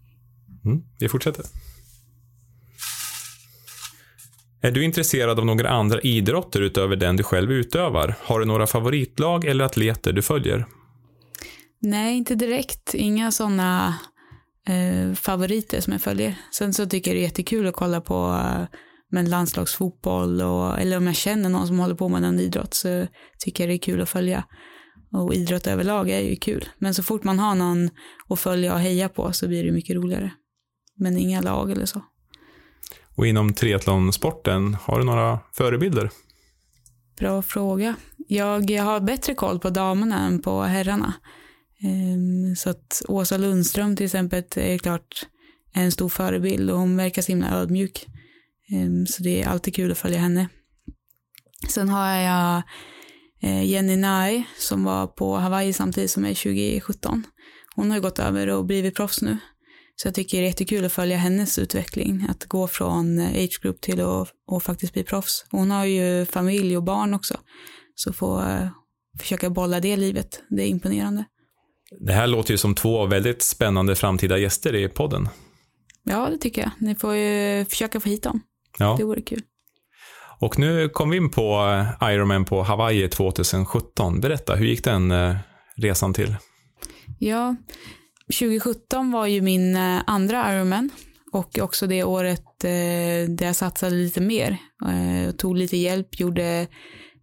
Mm, 0.64 0.83
vi 0.99 1.09
fortsätter. 1.09 1.45
Är 4.61 4.71
du 4.71 4.85
intresserad 4.85 5.38
av 5.38 5.47
några 5.47 5.71
andra 5.71 6.01
idrotter 6.01 6.61
utöver 6.61 6.97
den 6.97 7.16
du 7.16 7.23
själv 7.23 7.53
utövar? 7.53 8.14
Har 8.23 8.40
du 8.40 8.47
några 8.47 8.66
favoritlag 8.66 9.44
eller 9.44 9.64
atleter 9.64 10.12
du 10.12 10.23
följer? 10.23 10.66
Nej, 11.81 12.16
inte 12.16 12.35
direkt. 12.35 12.94
Inga 12.94 13.33
sådana 13.33 13.99
eh, 14.68 15.14
favoriter 15.14 15.81
som 15.81 15.92
jag 15.92 16.03
följer. 16.03 16.35
Sen 16.53 16.75
så 16.75 16.87
tycker 16.87 17.11
jag 17.11 17.16
det 17.16 17.21
är 17.21 17.23
jättekul 17.23 17.66
att 17.66 17.75
kolla 17.75 18.01
på 18.01 18.40
eh, 19.12 19.29
landslagsfotboll 19.29 20.42
och, 20.42 20.81
eller 20.81 20.97
om 20.97 21.07
jag 21.07 21.16
känner 21.16 21.49
någon 21.49 21.66
som 21.66 21.79
håller 21.79 21.94
på 21.94 22.09
med 22.09 22.25
en 22.25 22.40
idrott 22.40 22.75
så 22.75 23.07
tycker 23.38 23.64
jag 23.64 23.71
det 23.71 23.75
är 23.75 23.79
kul 23.79 24.01
att 24.01 24.09
följa. 24.09 24.44
Och 25.12 25.35
idrott 25.35 25.66
överlag 25.66 26.11
är 26.11 26.21
ju 26.21 26.37
kul. 26.37 26.68
Men 26.79 26.94
så 26.94 27.03
fort 27.03 27.25
man 27.25 27.38
har 27.38 27.55
någon 27.55 27.90
att 28.29 28.40
följa 28.40 28.75
och 28.75 28.81
heja 28.81 29.09
på 29.09 29.33
så 29.33 29.49
blir 29.49 29.64
det 29.64 29.73
mycket 29.73 29.97
roligare. 29.97 30.33
Men 30.97 31.16
inga 31.16 31.40
lag 31.40 31.71
eller 31.71 31.87
så. 31.87 32.03
Och 33.18 33.26
inom 33.26 33.54
triathlonsporten, 33.54 34.74
har 34.74 34.98
du 34.98 35.04
några 35.04 35.38
förebilder? 35.52 36.11
Bra 37.18 37.42
fråga. 37.42 37.94
Jag, 38.28 38.70
jag 38.70 38.85
har 38.85 39.00
bättre 39.00 39.35
koll 39.35 39.59
på 39.59 39.70
damerna 39.70 40.26
än 40.26 40.42
på 40.42 40.62
herrarna. 40.62 41.14
Ehm, 41.83 42.57
så 42.57 42.70
att 42.70 43.02
Åsa 43.09 43.37
Lundström 43.37 43.96
till 43.96 44.07
exempel 44.07 44.44
är 44.57 44.78
klart 44.78 45.26
en 45.72 45.92
stor 45.92 46.09
förebild 46.09 46.70
och 46.70 46.78
hon 46.78 46.96
verkar 46.96 47.22
så 47.22 47.33
himla 47.33 47.50
ödmjuk. 47.50 48.07
Ehm, 48.70 49.07
så 49.07 49.22
det 49.22 49.42
är 49.42 49.48
alltid 49.48 49.74
kul 49.74 49.92
att 49.92 49.98
följa 49.98 50.18
henne. 50.18 50.48
Sen 51.68 51.88
har 51.88 52.09
jag 52.14 52.62
eh, 53.40 53.64
Jenny 53.64 53.96
Nai 53.96 54.44
som 54.59 54.85
var 54.85 55.07
på 55.07 55.37
Hawaii 55.37 55.72
samtidigt 55.72 56.11
som 56.11 56.22
mig 56.22 56.35
2017. 56.35 57.26
Hon 57.74 57.90
har 57.90 57.96
ju 57.96 58.02
gått 58.02 58.18
över 58.18 58.48
och 58.48 58.64
blivit 58.64 58.94
proffs 58.94 59.22
nu. 59.22 59.38
Så 60.03 60.09
jag 60.09 60.15
tycker 60.15 60.39
det 60.39 60.45
är 60.45 60.47
jättekul 60.47 60.85
att 60.85 60.93
följa 60.93 61.17
hennes 61.17 61.59
utveckling, 61.59 62.27
att 62.29 62.45
gå 62.45 62.69
från 62.69 63.21
age 63.21 63.59
group 63.63 63.81
till 63.81 64.01
att 64.01 64.29
och 64.47 64.63
faktiskt 64.63 64.93
bli 64.93 65.05
proffs. 65.05 65.45
Hon 65.51 65.71
har 65.71 65.85
ju 65.85 66.27
familj 66.27 66.77
och 66.77 66.83
barn 66.83 67.15
också, 67.15 67.41
så 67.95 68.13
få 68.13 68.41
uh, 68.41 68.69
försöka 69.21 69.51
bolla 69.51 69.81
det 69.81 69.97
livet, 69.97 70.43
det 70.49 70.63
är 70.63 70.67
imponerande. 70.67 71.25
Det 72.01 72.13
här 72.13 72.27
låter 72.27 72.51
ju 72.51 72.59
som 72.59 72.75
två 72.75 73.07
väldigt 73.07 73.43
spännande 73.43 73.95
framtida 73.95 74.39
gäster 74.39 74.75
i 74.75 74.89
podden. 74.89 75.29
Ja, 76.05 76.29
det 76.31 76.39
tycker 76.39 76.63
jag. 76.63 76.71
Ni 76.79 76.95
får 76.95 77.15
ju 77.15 77.65
försöka 77.65 78.01
få 78.01 78.09
hit 78.09 78.23
dem. 78.23 78.41
Ja. 78.79 78.95
Det 78.99 79.05
vore 79.05 79.21
kul. 79.21 79.43
Och 80.41 80.59
nu 80.59 80.89
kom 80.89 81.11
vi 81.11 81.17
in 81.17 81.31
på 81.31 81.77
eh, 82.01 82.11
Ironman 82.11 82.45
på 82.45 82.63
Hawaii 82.63 83.09
2017. 83.09 84.21
Berätta, 84.21 84.55
hur 84.55 84.67
gick 84.67 84.85
den 84.85 85.13
resan 85.77 86.15
till? 86.15 86.37
Ja, 87.19 87.57
2017 88.33 89.11
var 89.11 89.27
ju 89.27 89.41
min 89.41 89.77
eh, 89.77 90.03
andra 90.07 90.55
Ironman 90.55 90.91
och 91.33 91.59
också 91.59 91.87
det 91.87 92.05
året 92.05 92.64
eh, 92.64 93.31
där 93.31 93.45
jag 93.45 93.57
satsade 93.57 93.97
lite 93.97 94.21
mer. 94.21 94.59
Eh, 94.88 95.31
tog 95.33 95.57
lite 95.57 95.77
hjälp, 95.77 96.21
gjorde 96.21 96.67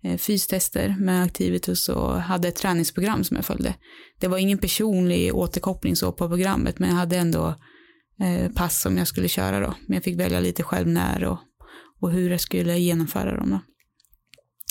eh, 0.03 0.17
fystester 0.17 0.95
med 0.99 1.23
Activitus 1.23 1.89
och 1.89 2.21
hade 2.21 2.47
ett 2.47 2.55
träningsprogram 2.55 3.23
som 3.23 3.35
jag 3.35 3.45
följde. 3.45 3.75
Det 4.19 4.27
var 4.27 4.37
ingen 4.37 4.57
personlig 4.57 5.35
återkoppling 5.35 5.95
så 5.95 6.11
på 6.11 6.27
programmet 6.27 6.79
men 6.79 6.89
jag 6.89 6.95
hade 6.95 7.17
ändå 7.17 7.55
eh, 8.21 8.51
pass 8.51 8.81
som 8.81 8.97
jag 8.97 9.07
skulle 9.07 9.27
köra 9.27 9.59
då. 9.59 9.75
Men 9.87 9.95
jag 9.95 10.03
fick 10.03 10.19
välja 10.19 10.39
lite 10.39 10.63
själv 10.63 10.87
när 10.87 11.23
och, 11.23 11.39
och 12.01 12.11
hur 12.11 12.31
jag 12.31 12.41
skulle 12.41 12.77
genomföra 12.77 13.37
dem 13.37 13.49
då. 13.49 13.59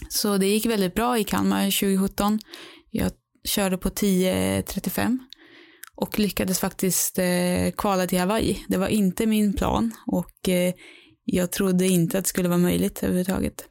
Så 0.09 0.37
det 0.37 0.47
gick 0.47 0.67
väldigt 0.67 0.95
bra 0.95 1.19
i 1.19 1.25
Kalmar 1.25 1.65
2017. 1.65 2.39
Jag 2.91 3.13
körde 3.45 3.79
på 3.79 3.89
10.35 3.89 5.19
och 5.97 6.19
lyckades 6.19 6.59
faktiskt 6.59 7.19
eh, 7.19 7.71
kvala 7.77 8.07
till 8.07 8.19
Hawaii. 8.19 8.65
Det 8.69 8.77
var 8.77 8.89
inte 8.89 9.27
min 9.27 9.53
plan 9.53 9.93
och 10.07 10.49
eh, 10.49 10.75
jag 11.25 11.53
trodde 11.53 11.87
inte 11.87 12.19
att 12.19 12.25
det 12.25 12.29
skulle 12.29 12.49
vara 12.49 12.59
möjligt 12.59 13.03
överhuvudtaget. 13.03 13.69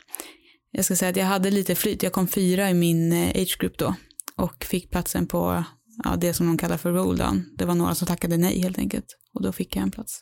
Jag 0.72 0.86
ska 0.86 0.96
säga 0.96 1.10
att 1.10 1.18
jag 1.18 1.26
hade 1.26 1.52
lite 1.52 1.76
flyt. 1.76 2.04
Jag 2.04 2.14
kom 2.14 2.28
fyra 2.28 2.70
i 2.70 2.74
min 2.74 3.14
eh, 3.14 3.30
age 3.30 3.58
group 3.60 3.78
då 3.78 3.96
och 4.36 4.64
fick 4.64 4.92
platsen 4.92 5.28
på 5.28 5.64
ja, 6.04 6.16
det 6.16 6.34
som 6.34 6.48
de 6.48 6.58
kallar 6.58 6.78
för 6.78 6.92
roll 6.92 7.18
down. 7.18 7.46
Det 7.58 7.66
var 7.66 7.76
några 7.76 7.96
som 7.96 8.08
tackade 8.08 8.38
nej 8.38 8.62
helt 8.62 8.78
enkelt 8.78 9.06
och 9.34 9.44
då 9.44 9.52
fick 9.52 9.76
jag 9.76 9.84
en 9.84 9.92
plats. 9.92 10.22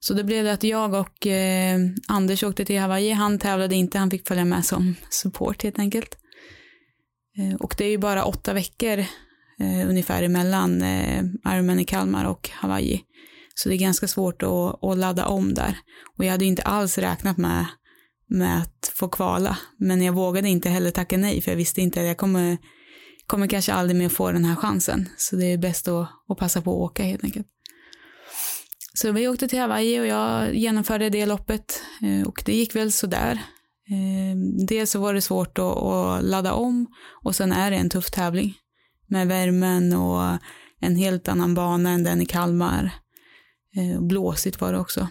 Så 0.00 0.14
det 0.14 0.24
blev 0.24 0.44
det 0.44 0.52
att 0.52 0.64
jag 0.64 0.94
och 0.94 1.26
eh, 1.26 1.80
Anders 2.08 2.42
åkte 2.42 2.64
till 2.64 2.78
Hawaii. 2.78 3.10
Han 3.10 3.38
tävlade 3.38 3.74
inte, 3.74 3.98
han 3.98 4.10
fick 4.10 4.28
följa 4.28 4.44
med 4.44 4.64
som 4.64 4.94
support 5.10 5.62
helt 5.62 5.78
enkelt. 5.78 6.16
Eh, 7.38 7.54
och 7.54 7.74
det 7.78 7.84
är 7.84 7.90
ju 7.90 7.98
bara 7.98 8.24
åtta 8.24 8.52
veckor 8.52 9.04
eh, 9.60 9.88
ungefär 9.88 10.22
emellan 10.22 10.82
eh, 10.82 11.24
Ironman 11.48 11.80
i 11.80 11.84
Kalmar 11.84 12.24
och 12.24 12.50
Hawaii. 12.52 13.02
Så 13.54 13.68
det 13.68 13.74
är 13.74 13.78
ganska 13.78 14.08
svårt 14.08 14.42
att, 14.42 14.84
att 14.84 14.98
ladda 14.98 15.26
om 15.26 15.54
där. 15.54 15.78
Och 16.18 16.24
jag 16.24 16.30
hade 16.30 16.44
inte 16.44 16.62
alls 16.62 16.98
räknat 16.98 17.36
med, 17.36 17.66
med 18.28 18.58
att 18.62 18.92
få 18.94 19.08
kvala. 19.08 19.58
Men 19.78 20.02
jag 20.02 20.12
vågade 20.12 20.48
inte 20.48 20.68
heller 20.68 20.90
tacka 20.90 21.18
nej 21.18 21.40
för 21.40 21.50
jag 21.50 21.56
visste 21.56 21.80
inte 21.80 22.00
att 22.00 22.06
jag 22.06 22.16
kommer, 22.16 22.58
kommer 23.26 23.46
kanske 23.46 23.72
aldrig 23.72 23.96
mer 23.98 24.08
få 24.08 24.32
den 24.32 24.44
här 24.44 24.56
chansen. 24.56 25.08
Så 25.16 25.36
det 25.36 25.52
är 25.52 25.58
bäst 25.58 25.88
att, 25.88 26.08
att 26.28 26.38
passa 26.38 26.62
på 26.62 26.70
att 26.70 26.90
åka 26.90 27.02
helt 27.02 27.24
enkelt. 27.24 27.46
Så 28.94 29.12
vi 29.12 29.28
åkte 29.28 29.48
till 29.48 29.58
Hawaii 29.58 30.00
och 30.00 30.06
jag 30.06 30.54
genomförde 30.54 31.10
det 31.10 31.26
loppet 31.26 31.82
eh, 32.02 32.26
och 32.26 32.42
det 32.46 32.54
gick 32.54 32.76
väl 32.76 32.92
sådär. 32.92 33.32
Eh, 33.88 34.36
dels 34.66 34.90
så 34.90 35.00
var 35.00 35.14
det 35.14 35.20
svårt 35.20 35.58
att, 35.58 35.76
att 35.76 36.24
ladda 36.24 36.52
om 36.52 36.86
och 37.24 37.36
sen 37.36 37.52
är 37.52 37.70
det 37.70 37.76
en 37.76 37.90
tuff 37.90 38.10
tävling 38.10 38.54
med 39.06 39.28
värmen 39.28 39.92
och 39.92 40.38
en 40.80 40.96
helt 40.96 41.28
annan 41.28 41.54
bana 41.54 41.90
än 41.90 42.04
den 42.04 42.22
i 42.22 42.26
Kalmar. 42.26 42.90
Eh, 43.76 44.00
blåsigt 44.00 44.60
var 44.60 44.72
det 44.72 44.78
också. 44.78 45.08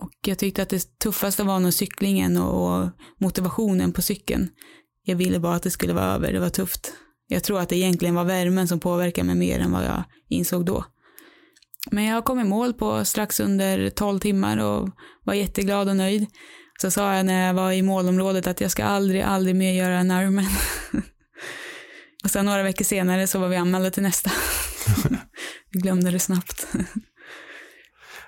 Och 0.00 0.12
jag 0.26 0.38
tyckte 0.38 0.62
att 0.62 0.68
det 0.68 0.98
tuffaste 0.98 1.42
var 1.42 1.60
nog 1.60 1.74
cyklingen 1.74 2.36
och 2.36 2.88
motivationen 3.18 3.92
på 3.92 4.02
cykeln. 4.02 4.48
Jag 5.04 5.16
ville 5.16 5.38
bara 5.38 5.54
att 5.54 5.62
det 5.62 5.70
skulle 5.70 5.92
vara 5.92 6.14
över, 6.14 6.32
det 6.32 6.40
var 6.40 6.48
tufft. 6.48 6.92
Jag 7.26 7.44
tror 7.44 7.60
att 7.60 7.68
det 7.68 7.76
egentligen 7.76 8.14
var 8.14 8.24
värmen 8.24 8.68
som 8.68 8.80
påverkade 8.80 9.26
mig 9.26 9.36
mer 9.36 9.60
än 9.60 9.72
vad 9.72 9.84
jag 9.84 10.04
insåg 10.28 10.64
då. 10.64 10.84
Men 11.90 12.04
jag 12.04 12.24
kom 12.24 12.40
i 12.40 12.44
mål 12.44 12.74
på 12.74 13.04
strax 13.04 13.40
under 13.40 13.90
12 13.90 14.18
timmar 14.18 14.58
och 14.58 14.88
var 15.24 15.34
jätteglad 15.34 15.88
och 15.88 15.96
nöjd. 15.96 16.26
Så 16.80 16.90
sa 16.90 17.14
jag 17.14 17.26
när 17.26 17.46
jag 17.46 17.54
var 17.54 17.72
i 17.72 17.82
målområdet 17.82 18.46
att 18.46 18.60
jag 18.60 18.70
ska 18.70 18.84
aldrig, 18.84 19.22
aldrig 19.22 19.56
mer 19.56 19.72
göra 19.72 19.98
en 19.98 20.10
Ironman. 20.10 20.46
Och 22.24 22.30
sen 22.30 22.46
några 22.46 22.62
veckor 22.62 22.84
senare 22.84 23.26
så 23.26 23.38
var 23.38 23.48
vi 23.48 23.56
anmälda 23.56 23.90
till 23.90 24.02
nästa. 24.02 24.30
vi 25.72 25.80
glömde 25.80 26.10
det 26.10 26.18
snabbt. 26.18 26.66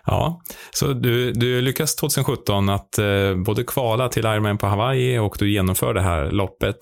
Ja, 0.06 0.42
så 0.70 0.92
du, 0.92 1.32
du 1.32 1.60
lyckas 1.60 1.96
2017 1.96 2.68
att 2.68 2.98
eh, 2.98 3.34
både 3.46 3.64
kvala 3.64 4.08
till 4.08 4.24
Ironman 4.24 4.58
på 4.58 4.66
Hawaii 4.66 5.18
och 5.18 5.36
du 5.38 5.52
genomför 5.52 5.94
det 5.94 6.02
här 6.02 6.30
loppet. 6.30 6.76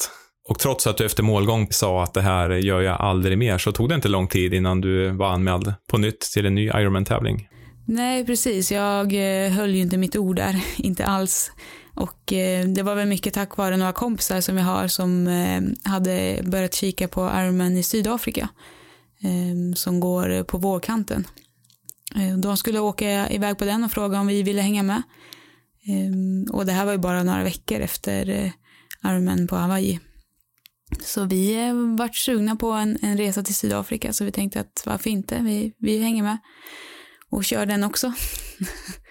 Och 0.49 0.59
trots 0.59 0.87
att 0.87 0.97
du 0.97 1.05
efter 1.05 1.23
målgång 1.23 1.69
sa 1.71 2.03
att 2.03 2.15
det 2.15 2.21
här 2.21 2.51
gör 2.51 2.81
jag 2.81 3.01
aldrig 3.01 3.39
mer 3.39 3.59
så 3.59 3.73
tog 3.73 3.89
det 3.89 3.95
inte 3.95 4.09
lång 4.09 4.29
tid 4.29 4.55
innan 4.55 4.81
du 4.81 5.11
var 5.11 5.29
anmäld 5.29 5.75
på 5.91 5.99
nytt 5.99 6.21
till 6.21 6.47
en 6.47 6.55
ny 6.55 6.67
Ironman-tävling. 6.67 7.49
Nej, 7.87 8.27
precis. 8.27 8.73
Jag 8.73 9.13
eh, 9.45 9.51
höll 9.51 9.75
ju 9.75 9.81
inte 9.81 9.97
mitt 9.97 10.17
ord 10.17 10.37
där, 10.37 10.65
inte 10.77 11.05
alls. 11.05 11.53
Och 11.95 12.33
eh, 12.33 12.67
det 12.67 12.83
var 12.83 12.95
väl 12.95 13.09
mycket 13.09 13.35
tack 13.35 13.57
vare 13.57 13.77
några 13.77 13.93
kompisar 13.93 14.41
som 14.41 14.57
jag 14.57 14.65
har 14.65 14.89
som 14.89 15.27
eh, 15.27 15.91
hade 15.91 16.41
börjat 16.45 16.75
kika 16.75 17.09
på 17.09 17.21
Ironman 17.21 17.77
i 17.77 17.83
Sydafrika 17.83 18.49
eh, 19.23 19.75
som 19.75 20.01
går 20.01 20.43
på 20.43 20.59
vårkanten. 20.59 21.27
Eh, 22.15 22.39
de 22.39 22.57
skulle 22.57 22.79
åka 22.79 23.31
iväg 23.31 23.59
på 23.59 23.65
den 23.65 23.85
och 23.85 23.93
fråga 23.93 24.21
om 24.21 24.27
vi 24.27 24.43
ville 24.43 24.63
hänga 24.63 24.83
med. 24.83 25.03
Eh, 25.87 26.55
och 26.55 26.67
det 26.67 26.73
här 26.73 26.85
var 26.85 26.93
ju 26.93 26.99
bara 26.99 27.23
några 27.23 27.43
veckor 27.43 27.81
efter 27.81 28.29
eh, 28.29 28.51
Ironman 29.05 29.47
på 29.47 29.57
Hawaii. 29.57 30.01
Så 31.01 31.25
vi 31.25 31.71
vart 31.99 32.17
sugna 32.17 32.57
på 32.57 32.71
en, 32.71 32.99
en 33.03 33.17
resa 33.17 33.43
till 33.43 33.55
Sydafrika 33.55 34.13
så 34.13 34.25
vi 34.25 34.33
tänkte 34.33 34.61
att 34.61 34.83
varför 34.87 35.11
inte, 35.11 35.41
vi, 35.43 35.73
vi 35.79 35.99
hänger 35.99 36.23
med 36.23 36.39
och 37.31 37.45
kör 37.45 37.67
den 37.67 37.85
också. 37.85 38.13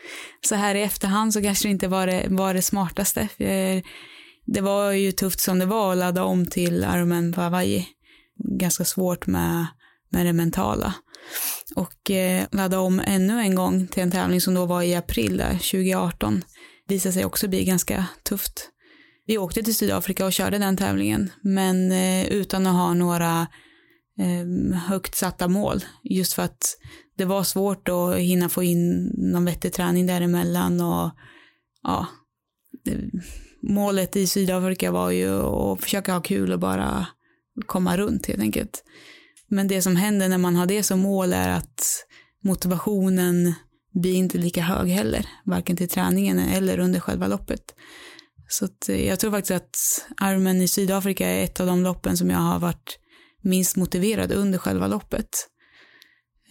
så 0.47 0.55
här 0.55 0.75
i 0.75 0.81
efterhand 0.81 1.33
så 1.33 1.41
kanske 1.41 1.67
det 1.67 1.71
inte 1.71 1.87
var 1.87 2.07
det, 2.07 2.25
var 2.29 2.53
det 2.53 2.61
smartaste. 2.61 3.21
Eh, 3.37 3.83
det 4.45 4.61
var 4.61 4.91
ju 4.91 5.11
tufft 5.11 5.39
som 5.39 5.59
det 5.59 5.65
var 5.65 5.91
att 5.91 5.97
ladda 5.97 6.23
om 6.23 6.45
till 6.45 6.83
Ironman 6.83 7.33
på 7.33 7.41
Hawaii. 7.41 7.87
Ganska 8.59 8.85
svårt 8.85 9.27
med, 9.27 9.65
med 10.09 10.25
det 10.25 10.33
mentala. 10.33 10.93
Och 11.75 12.11
eh, 12.11 12.45
ladda 12.51 12.79
om 12.79 13.01
ännu 13.05 13.39
en 13.39 13.55
gång 13.55 13.87
till 13.87 14.03
en 14.03 14.11
tävling 14.11 14.41
som 14.41 14.53
då 14.53 14.65
var 14.65 14.81
i 14.81 14.95
april 14.95 15.37
där, 15.37 15.51
2018 15.51 16.43
visade 16.87 17.13
sig 17.13 17.25
också 17.25 17.47
bli 17.47 17.63
ganska 17.63 18.05
tufft. 18.23 18.69
Vi 19.25 19.37
åkte 19.37 19.63
till 19.63 19.75
Sydafrika 19.75 20.25
och 20.25 20.33
körde 20.33 20.57
den 20.57 20.77
tävlingen, 20.77 21.31
men 21.41 21.91
eh, 21.91 22.25
utan 22.25 22.67
att 22.67 22.73
ha 22.73 22.93
några 22.93 23.47
eh, 24.19 24.77
högt 24.77 25.15
satta 25.15 25.47
mål. 25.47 25.85
Just 26.03 26.33
för 26.33 26.43
att 26.43 26.77
det 27.15 27.25
var 27.25 27.43
svårt 27.43 27.89
att 27.89 28.17
hinna 28.17 28.49
få 28.49 28.63
in 28.63 29.11
någon 29.17 29.45
vettig 29.45 29.73
träning 29.73 30.05
däremellan 30.05 30.81
och 30.81 31.11
ja, 31.83 32.07
målet 33.61 34.15
i 34.15 34.27
Sydafrika 34.27 34.91
var 34.91 35.11
ju 35.11 35.41
att 35.41 35.81
försöka 35.81 36.13
ha 36.13 36.21
kul 36.21 36.53
och 36.53 36.59
bara 36.59 37.07
komma 37.65 37.97
runt 37.97 38.25
helt 38.25 38.41
enkelt. 38.41 38.83
Men 39.47 39.67
det 39.67 39.81
som 39.81 39.95
händer 39.95 40.29
när 40.29 40.37
man 40.37 40.55
har 40.55 40.65
det 40.65 40.83
som 40.83 40.99
mål 40.99 41.33
är 41.33 41.49
att 41.49 42.05
motivationen 42.43 43.53
blir 43.93 44.13
inte 44.13 44.37
lika 44.37 44.61
hög 44.61 44.89
heller, 44.89 45.25
varken 45.45 45.77
till 45.77 45.89
träningen 45.89 46.39
eller 46.39 46.79
under 46.79 46.99
själva 46.99 47.27
loppet. 47.27 47.75
Så 48.47 48.67
eh, 48.89 49.07
jag 49.07 49.19
tror 49.19 49.31
faktiskt 49.31 49.51
att 49.51 49.75
armen 50.17 50.61
i 50.61 50.67
Sydafrika 50.67 51.27
är 51.27 51.43
ett 51.43 51.59
av 51.59 51.67
de 51.67 51.83
loppen 51.83 52.17
som 52.17 52.29
jag 52.29 52.37
har 52.37 52.59
varit 52.59 52.99
minst 53.41 53.75
motiverad 53.75 54.31
under 54.31 54.57
själva 54.57 54.87
loppet. 54.87 55.47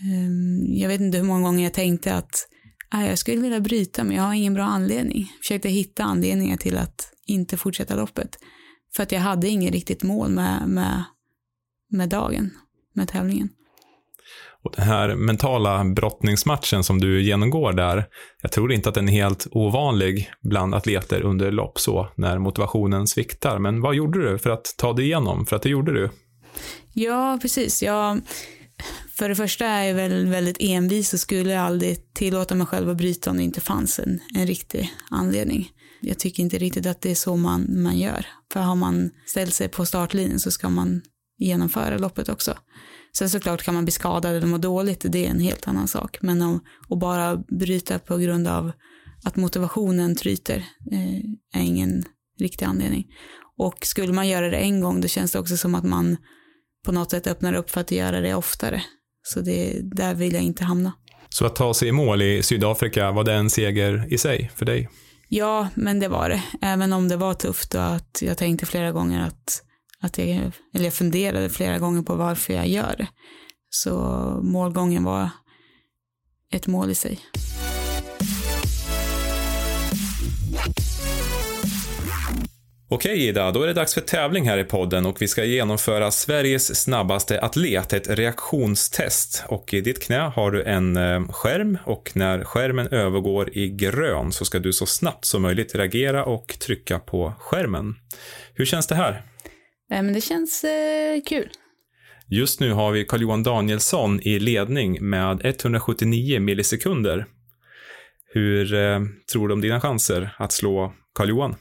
Ehm, 0.04 0.74
jag 0.74 0.88
vet 0.88 1.00
inte 1.00 1.18
hur 1.18 1.24
många 1.24 1.42
gånger 1.42 1.64
jag 1.64 1.74
tänkte 1.74 2.14
att 2.14 2.48
jag 2.90 3.18
skulle 3.18 3.42
vilja 3.42 3.60
bryta 3.60 4.04
men 4.04 4.16
jag 4.16 4.22
har 4.22 4.34
ingen 4.34 4.54
bra 4.54 4.64
anledning. 4.64 5.32
Försökte 5.42 5.68
hitta 5.68 6.02
anledningar 6.02 6.56
till 6.56 6.76
att 6.76 7.12
inte 7.26 7.56
fortsätta 7.56 7.96
loppet. 7.96 8.38
För 8.96 9.02
att 9.02 9.12
jag 9.12 9.20
hade 9.20 9.48
inget 9.48 9.72
riktigt 9.72 10.02
mål 10.02 10.30
med, 10.30 10.68
med, 10.68 11.04
med 11.90 12.08
dagen, 12.08 12.50
med 12.94 13.08
tävlingen. 13.08 13.48
Och 14.64 14.72
den 14.76 14.84
här 14.84 15.14
mentala 15.14 15.84
brottningsmatchen 15.84 16.84
som 16.84 17.00
du 17.00 17.22
genomgår 17.22 17.72
där, 17.72 18.04
jag 18.42 18.52
tror 18.52 18.72
inte 18.72 18.88
att 18.88 18.94
den 18.94 19.08
är 19.08 19.12
helt 19.12 19.46
ovanlig 19.50 20.30
bland 20.42 20.74
atleter 20.74 21.22
under 21.22 21.50
lopp 21.50 21.78
så, 21.78 22.08
när 22.16 22.38
motivationen 22.38 23.06
sviktar. 23.06 23.58
Men 23.58 23.80
vad 23.80 23.94
gjorde 23.94 24.30
du 24.30 24.38
för 24.38 24.50
att 24.50 24.74
ta 24.78 24.92
dig 24.92 25.04
igenom? 25.04 25.46
För 25.46 25.56
att 25.56 25.62
det 25.62 25.68
gjorde 25.68 25.92
du. 25.92 26.10
Ja, 26.92 27.38
precis. 27.42 27.82
Jag, 27.82 28.20
för 29.14 29.28
det 29.28 29.34
första 29.34 29.66
är 29.66 29.84
jag 29.84 29.94
väl 29.94 30.26
väldigt 30.26 30.56
envis 30.60 31.14
och 31.14 31.20
skulle 31.20 31.60
aldrig 31.60 32.14
tillåta 32.14 32.54
mig 32.54 32.66
själv 32.66 32.90
att 32.90 32.96
bryta 32.96 33.30
om 33.30 33.36
det 33.36 33.42
inte 33.42 33.60
fanns 33.60 33.98
en, 33.98 34.20
en 34.34 34.46
riktig 34.46 34.92
anledning. 35.10 35.70
Jag 36.00 36.18
tycker 36.18 36.42
inte 36.42 36.58
riktigt 36.58 36.86
att 36.86 37.00
det 37.00 37.10
är 37.10 37.14
så 37.14 37.36
man, 37.36 37.82
man 37.82 37.98
gör. 37.98 38.26
För 38.52 38.60
har 38.60 38.74
man 38.74 39.10
ställt 39.26 39.54
sig 39.54 39.68
på 39.68 39.86
startlinjen 39.86 40.40
så 40.40 40.50
ska 40.50 40.68
man 40.68 41.02
genomföra 41.38 41.98
loppet 41.98 42.28
också. 42.28 42.54
Sen 43.16 43.30
såklart 43.30 43.62
kan 43.62 43.74
man 43.74 43.84
bli 43.84 43.92
skadad 43.92 44.36
eller 44.36 44.46
må 44.46 44.58
dåligt, 44.58 45.04
det 45.08 45.26
är 45.26 45.30
en 45.30 45.40
helt 45.40 45.68
annan 45.68 45.88
sak. 45.88 46.18
Men 46.20 46.42
om, 46.42 46.60
att 46.88 46.98
bara 46.98 47.36
bryta 47.36 47.98
på 47.98 48.16
grund 48.16 48.48
av 48.48 48.72
att 49.24 49.36
motivationen 49.36 50.16
tryter 50.16 50.56
eh, 50.92 51.60
är 51.60 51.62
ingen 51.62 52.04
riktig 52.38 52.64
anledning. 52.64 53.06
Och 53.58 53.86
skulle 53.86 54.12
man 54.12 54.28
göra 54.28 54.50
det 54.50 54.56
en 54.56 54.80
gång 54.80 55.00
då 55.00 55.08
känns 55.08 55.32
det 55.32 55.38
också 55.38 55.56
som 55.56 55.74
att 55.74 55.84
man 55.84 56.16
på 56.84 56.92
något 56.92 57.10
sätt 57.10 57.26
öppnar 57.26 57.54
upp 57.54 57.70
för 57.70 57.80
att 57.80 57.90
göra 57.90 58.20
det 58.20 58.34
oftare. 58.34 58.82
Så 59.22 59.40
det, 59.40 59.80
där 59.82 60.14
vill 60.14 60.34
jag 60.34 60.42
inte 60.42 60.64
hamna. 60.64 60.92
Så 61.28 61.46
att 61.46 61.56
ta 61.56 61.74
sig 61.74 61.88
i 61.88 61.92
mål 61.92 62.22
i 62.22 62.42
Sydafrika, 62.42 63.10
var 63.10 63.24
det 63.24 63.32
en 63.32 63.50
seger 63.50 64.06
i 64.10 64.18
sig 64.18 64.50
för 64.54 64.66
dig? 64.66 64.88
Ja, 65.28 65.68
men 65.74 66.00
det 66.00 66.08
var 66.08 66.28
det. 66.28 66.42
Även 66.60 66.92
om 66.92 67.08
det 67.08 67.16
var 67.16 67.34
tufft 67.34 67.74
och 67.74 67.84
att 67.84 68.22
jag 68.22 68.38
tänkte 68.38 68.66
flera 68.66 68.92
gånger 68.92 69.26
att, 69.26 69.62
att 70.00 70.18
jag, 70.18 70.28
eller 70.74 70.84
jag 70.84 70.94
funderade 70.94 71.50
flera 71.50 71.78
gånger 71.78 72.02
på 72.02 72.14
varför 72.14 72.52
jag 72.52 72.68
gör 72.68 72.94
det. 72.98 73.08
Så 73.70 74.00
målgången 74.42 75.04
var 75.04 75.30
ett 76.52 76.66
mål 76.66 76.90
i 76.90 76.94
sig. 76.94 77.18
Okej 82.94 83.28
Ida, 83.28 83.50
då 83.50 83.62
är 83.62 83.66
det 83.66 83.72
dags 83.72 83.94
för 83.94 84.00
tävling 84.00 84.48
här 84.48 84.58
i 84.58 84.64
podden 84.64 85.06
och 85.06 85.22
vi 85.22 85.28
ska 85.28 85.44
genomföra 85.44 86.10
Sveriges 86.10 86.82
snabbaste 86.82 87.40
atlet, 87.40 87.92
ett 87.92 88.08
reaktionstest. 88.18 89.44
Och 89.48 89.74
i 89.74 89.80
ditt 89.80 90.02
knä 90.02 90.18
har 90.18 90.50
du 90.50 90.62
en 90.62 90.96
eh, 90.96 91.28
skärm 91.28 91.78
och 91.84 92.12
när 92.14 92.44
skärmen 92.44 92.88
övergår 92.88 93.56
i 93.56 93.68
grön 93.68 94.32
så 94.32 94.44
ska 94.44 94.58
du 94.58 94.72
så 94.72 94.86
snabbt 94.86 95.24
som 95.24 95.42
möjligt 95.42 95.74
reagera 95.74 96.24
och 96.24 96.58
trycka 96.58 96.98
på 96.98 97.32
skärmen. 97.38 97.94
Hur 98.54 98.64
känns 98.64 98.86
det 98.86 98.94
här? 98.94 99.22
men 99.88 100.12
det 100.12 100.20
känns 100.20 100.64
eh, 100.64 101.20
kul. 101.26 101.50
Just 102.28 102.60
nu 102.60 102.72
har 102.72 102.92
vi 102.92 103.04
Carl-Johan 103.04 103.42
Danielsson 103.42 104.20
i 104.20 104.38
ledning 104.38 105.08
med 105.08 105.40
179 105.44 106.40
millisekunder. 106.40 107.26
Hur 108.32 108.74
eh, 108.74 109.00
tror 109.32 109.48
du 109.48 109.54
om 109.54 109.60
dina 109.60 109.80
chanser 109.80 110.34
att 110.38 110.52
slå 110.52 110.92
Carl-Johan? 111.14 111.56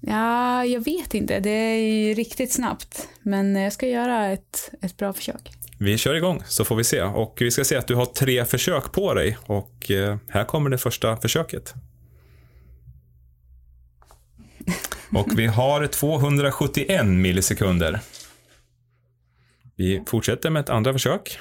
Ja, 0.00 0.64
jag 0.64 0.84
vet 0.84 1.14
inte. 1.14 1.40
Det 1.40 1.50
är 1.50 1.76
ju 1.76 2.14
riktigt 2.14 2.52
snabbt. 2.52 3.08
Men 3.22 3.56
jag 3.56 3.72
ska 3.72 3.86
göra 3.86 4.26
ett, 4.26 4.70
ett 4.82 4.96
bra 4.96 5.12
försök. 5.12 5.50
Vi 5.78 5.98
kör 5.98 6.14
igång 6.14 6.42
så 6.46 6.64
får 6.64 6.76
vi 6.76 6.84
se. 6.84 7.02
Och 7.02 7.36
vi 7.40 7.50
ska 7.50 7.64
se 7.64 7.76
att 7.76 7.86
du 7.86 7.94
har 7.94 8.06
tre 8.06 8.44
försök 8.44 8.92
på 8.92 9.14
dig. 9.14 9.38
Och 9.46 9.90
eh, 9.90 10.16
här 10.28 10.44
kommer 10.44 10.70
det 10.70 10.78
första 10.78 11.16
försöket. 11.16 11.74
Och 15.12 15.38
vi 15.38 15.46
har 15.46 15.86
271 15.86 17.06
millisekunder. 17.06 18.00
Vi 19.76 20.02
fortsätter 20.06 20.50
med 20.50 20.60
ett 20.60 20.70
andra 20.70 20.92
försök. 20.92 21.38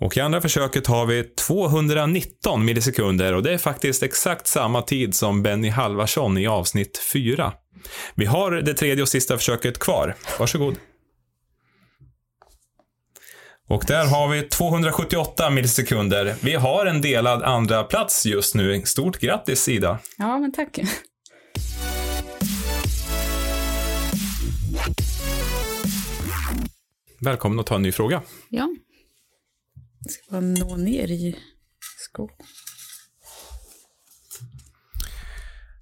Och 0.00 0.16
i 0.16 0.20
andra 0.20 0.40
försöket 0.40 0.86
har 0.86 1.06
vi 1.06 1.22
219 1.22 2.64
millisekunder 2.64 3.34
och 3.34 3.42
det 3.42 3.52
är 3.52 3.58
faktiskt 3.58 4.02
exakt 4.02 4.46
samma 4.46 4.82
tid 4.82 5.14
som 5.14 5.42
Benny 5.42 5.68
Halvarsson 5.68 6.38
i 6.38 6.46
avsnitt 6.46 6.98
4. 7.12 7.52
Vi 8.14 8.26
har 8.26 8.50
det 8.50 8.74
tredje 8.74 9.02
och 9.02 9.08
sista 9.08 9.36
försöket 9.36 9.78
kvar. 9.78 10.14
Varsågod. 10.38 10.76
Och 13.68 13.84
där 13.86 14.06
har 14.06 14.28
vi 14.28 14.42
278 14.42 15.50
millisekunder. 15.50 16.34
Vi 16.42 16.54
har 16.54 16.86
en 16.86 17.00
delad 17.00 17.42
andra 17.42 17.84
plats 17.84 18.26
just 18.26 18.54
nu. 18.54 18.82
Stort 18.84 19.18
grattis 19.18 19.68
Ida. 19.68 19.98
Ja, 20.18 20.38
men 20.38 20.52
tack. 20.52 20.78
Välkommen 27.20 27.60
att 27.60 27.66
ta 27.66 27.74
en 27.74 27.82
ny 27.82 27.92
fråga. 27.92 28.22
Ja. 28.48 28.68
Jag 30.10 30.24
ska 30.24 30.30
bara 30.30 30.40
nå 30.40 30.76
ner 30.76 31.10
i 31.10 31.36
skål. 31.98 32.30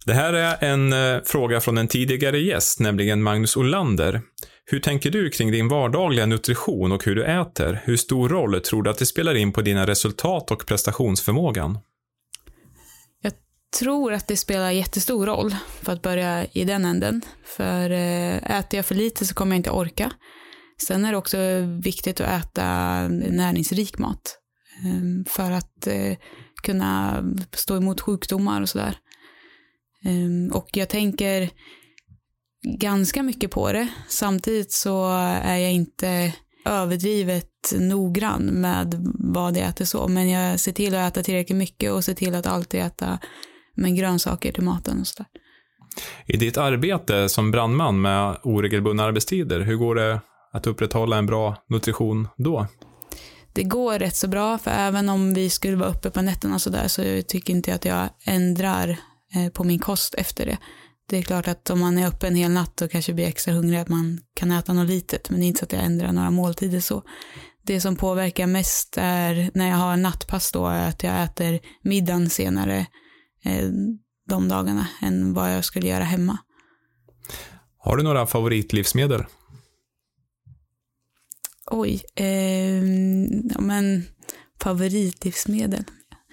Det 0.06 0.14
här 0.14 0.32
är 0.32 0.64
en 0.64 0.92
eh, 0.92 1.22
fråga 1.24 1.60
från 1.60 1.78
en 1.78 1.88
tidigare 1.88 2.38
gäst, 2.38 2.80
nämligen 2.80 3.22
Magnus 3.22 3.56
Olander. 3.56 4.22
Hur 4.64 4.80
tänker 4.80 5.10
du 5.10 5.30
kring 5.30 5.52
din 5.52 5.68
vardagliga 5.68 6.26
nutrition 6.26 6.92
och 6.92 7.04
hur 7.04 7.14
du 7.14 7.24
äter? 7.24 7.82
Hur 7.84 7.96
stor 7.96 8.28
roll 8.28 8.60
tror 8.60 8.82
du 8.82 8.90
att 8.90 8.98
det 8.98 9.06
spelar 9.06 9.34
in 9.34 9.52
på 9.52 9.62
dina 9.62 9.86
resultat 9.86 10.50
och 10.50 10.66
prestationsförmågan? 10.66 11.78
Jag 13.22 13.32
tror 13.78 14.12
att 14.12 14.28
det 14.28 14.36
spelar 14.36 14.70
jättestor 14.70 15.26
roll 15.26 15.56
för 15.82 15.92
att 15.92 16.02
börja 16.02 16.46
i 16.52 16.64
den 16.64 16.84
änden. 16.84 17.22
För 17.44 17.90
eh, 17.90 18.58
äter 18.58 18.78
jag 18.78 18.86
för 18.86 18.94
lite 18.94 19.26
så 19.26 19.34
kommer 19.34 19.56
jag 19.56 19.58
inte 19.58 19.70
orka. 19.70 20.12
Sen 20.82 21.04
är 21.04 21.12
det 21.12 21.18
också 21.18 21.38
viktigt 21.82 22.20
att 22.20 22.44
äta 22.44 23.08
näringsrik 23.08 23.98
mat 23.98 24.38
ehm, 24.84 25.24
för 25.24 25.50
att 25.50 25.86
eh, 25.86 26.16
kunna 26.62 27.22
stå 27.52 27.76
emot 27.76 28.00
sjukdomar 28.00 28.62
och 28.62 28.68
sådär. 28.68 28.96
Ehm, 30.04 30.50
och 30.52 30.68
jag 30.72 30.88
tänker 30.88 31.50
ganska 32.78 33.22
mycket 33.22 33.50
på 33.50 33.72
det. 33.72 33.88
Samtidigt 34.08 34.72
så 34.72 35.10
är 35.42 35.56
jag 35.56 35.72
inte 35.72 36.32
överdrivet 36.64 37.74
noggrann 37.78 38.44
med 38.44 38.94
vad 39.18 39.56
jag 39.56 39.68
äter 39.68 39.84
så. 39.84 40.08
Men 40.08 40.28
jag 40.28 40.60
ser 40.60 40.72
till 40.72 40.94
att 40.94 41.12
äta 41.12 41.22
tillräckligt 41.22 41.58
mycket 41.58 41.92
och 41.92 42.04
ser 42.04 42.14
till 42.14 42.34
att 42.34 42.46
alltid 42.46 42.80
äta 42.80 43.18
med 43.74 43.96
grönsaker 43.96 44.52
till 44.52 44.62
maten 44.62 45.00
och 45.00 45.06
sådär. 45.06 45.26
I 46.26 46.36
ditt 46.36 46.56
arbete 46.56 47.28
som 47.28 47.50
brandman 47.50 48.00
med 48.00 48.38
oregelbundna 48.42 49.04
arbetstider, 49.04 49.60
hur 49.60 49.76
går 49.76 49.94
det 49.94 50.20
att 50.52 50.66
upprätthålla 50.66 51.18
en 51.18 51.26
bra 51.26 51.56
nutrition 51.68 52.28
då? 52.36 52.66
Det 53.52 53.62
går 53.62 53.98
rätt 53.98 54.16
så 54.16 54.28
bra, 54.28 54.58
för 54.58 54.70
även 54.70 55.08
om 55.08 55.34
vi 55.34 55.50
skulle 55.50 55.76
vara 55.76 55.88
uppe 55.88 56.10
på 56.10 56.22
nätterna 56.22 56.58
så 56.58 56.70
där 56.70 56.88
så 56.88 57.02
tycker 57.28 57.52
inte 57.52 57.70
jag 57.70 57.76
att 57.76 57.84
jag 57.84 58.08
ändrar 58.24 58.96
eh, 59.34 59.52
på 59.52 59.64
min 59.64 59.78
kost 59.78 60.14
efter 60.14 60.46
det. 60.46 60.58
Det 61.08 61.18
är 61.18 61.22
klart 61.22 61.48
att 61.48 61.70
om 61.70 61.80
man 61.80 61.98
är 61.98 62.08
uppe 62.08 62.26
en 62.26 62.34
hel 62.34 62.50
natt 62.50 62.80
och 62.80 62.90
kanske 62.90 63.12
blir 63.12 63.26
extra 63.26 63.54
hungrig 63.54 63.78
att 63.78 63.88
man 63.88 64.20
kan 64.34 64.50
äta 64.50 64.72
något 64.72 64.88
litet, 64.88 65.30
men 65.30 65.40
det 65.40 65.46
är 65.46 65.48
inte 65.48 65.58
så 65.58 65.64
att 65.64 65.72
jag 65.72 65.84
ändrar 65.84 66.12
några 66.12 66.30
måltider 66.30 66.80
så. 66.80 67.02
Det 67.62 67.80
som 67.80 67.96
påverkar 67.96 68.46
mest 68.46 68.94
är 68.98 69.50
när 69.54 69.68
jag 69.68 69.76
har 69.76 69.96
nattpass 69.96 70.52
då, 70.52 70.66
är 70.66 70.88
att 70.88 71.02
jag 71.02 71.22
äter 71.22 71.60
middagen 71.82 72.30
senare 72.30 72.86
eh, 73.44 73.68
de 74.28 74.48
dagarna 74.48 74.86
än 75.02 75.34
vad 75.34 75.54
jag 75.54 75.64
skulle 75.64 75.88
göra 75.88 76.04
hemma. 76.04 76.38
Har 77.78 77.96
du 77.96 78.02
några 78.02 78.26
favoritlivsmedel? 78.26 79.24
Oj, 81.70 82.02
eh, 82.14 82.82
men 83.60 84.04
favoritlivsmedel. 84.62 85.84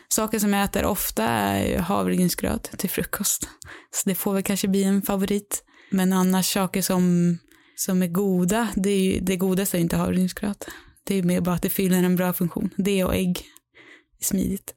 Saker 0.10 0.40
som 0.40 0.54
jag 0.54 0.64
äter 0.64 0.86
ofta 0.86 1.24
är 1.24 1.80
havregrynsgröt 1.80 2.72
till 2.78 2.90
frukost. 2.90 3.50
Så 3.92 4.10
det 4.10 4.16
får 4.16 4.34
väl 4.34 4.44
kanske 4.44 4.68
bli 4.68 4.84
en 4.84 5.02
favorit. 5.02 5.64
Men 5.90 6.14
annars 6.14 6.54
saker 6.54 6.82
som, 6.82 7.38
som 7.76 8.02
är 8.02 8.08
goda, 8.08 8.68
det, 8.76 8.90
är 8.90 9.00
ju, 9.00 9.20
det 9.20 9.38
godaste 9.38 9.78
är 9.78 9.82
inte 9.82 9.98
havregrynsgröt. 9.98 10.68
Det 11.04 11.16
är 11.16 11.24
mer 11.24 11.42
bara 11.42 11.56
att 11.56 11.62
det 11.62 11.70
fyller 11.70 12.04
en 12.04 12.16
bra 12.16 12.34
funktion. 12.34 12.70
Det 12.78 13.04
och 13.04 13.16
ägg 13.16 13.44
är 14.20 14.26
smidigt. 14.26 14.76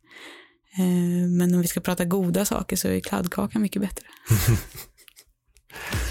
Eh, 0.79 1.29
men 1.29 1.55
om 1.55 1.61
vi 1.61 1.67
ska 1.67 1.81
prata 1.81 2.05
goda 2.05 2.45
saker 2.45 2.77
så 2.77 2.89
är 2.89 3.01
kladdkaka 3.01 3.59
mycket 3.59 3.83
bättre. 3.83 4.07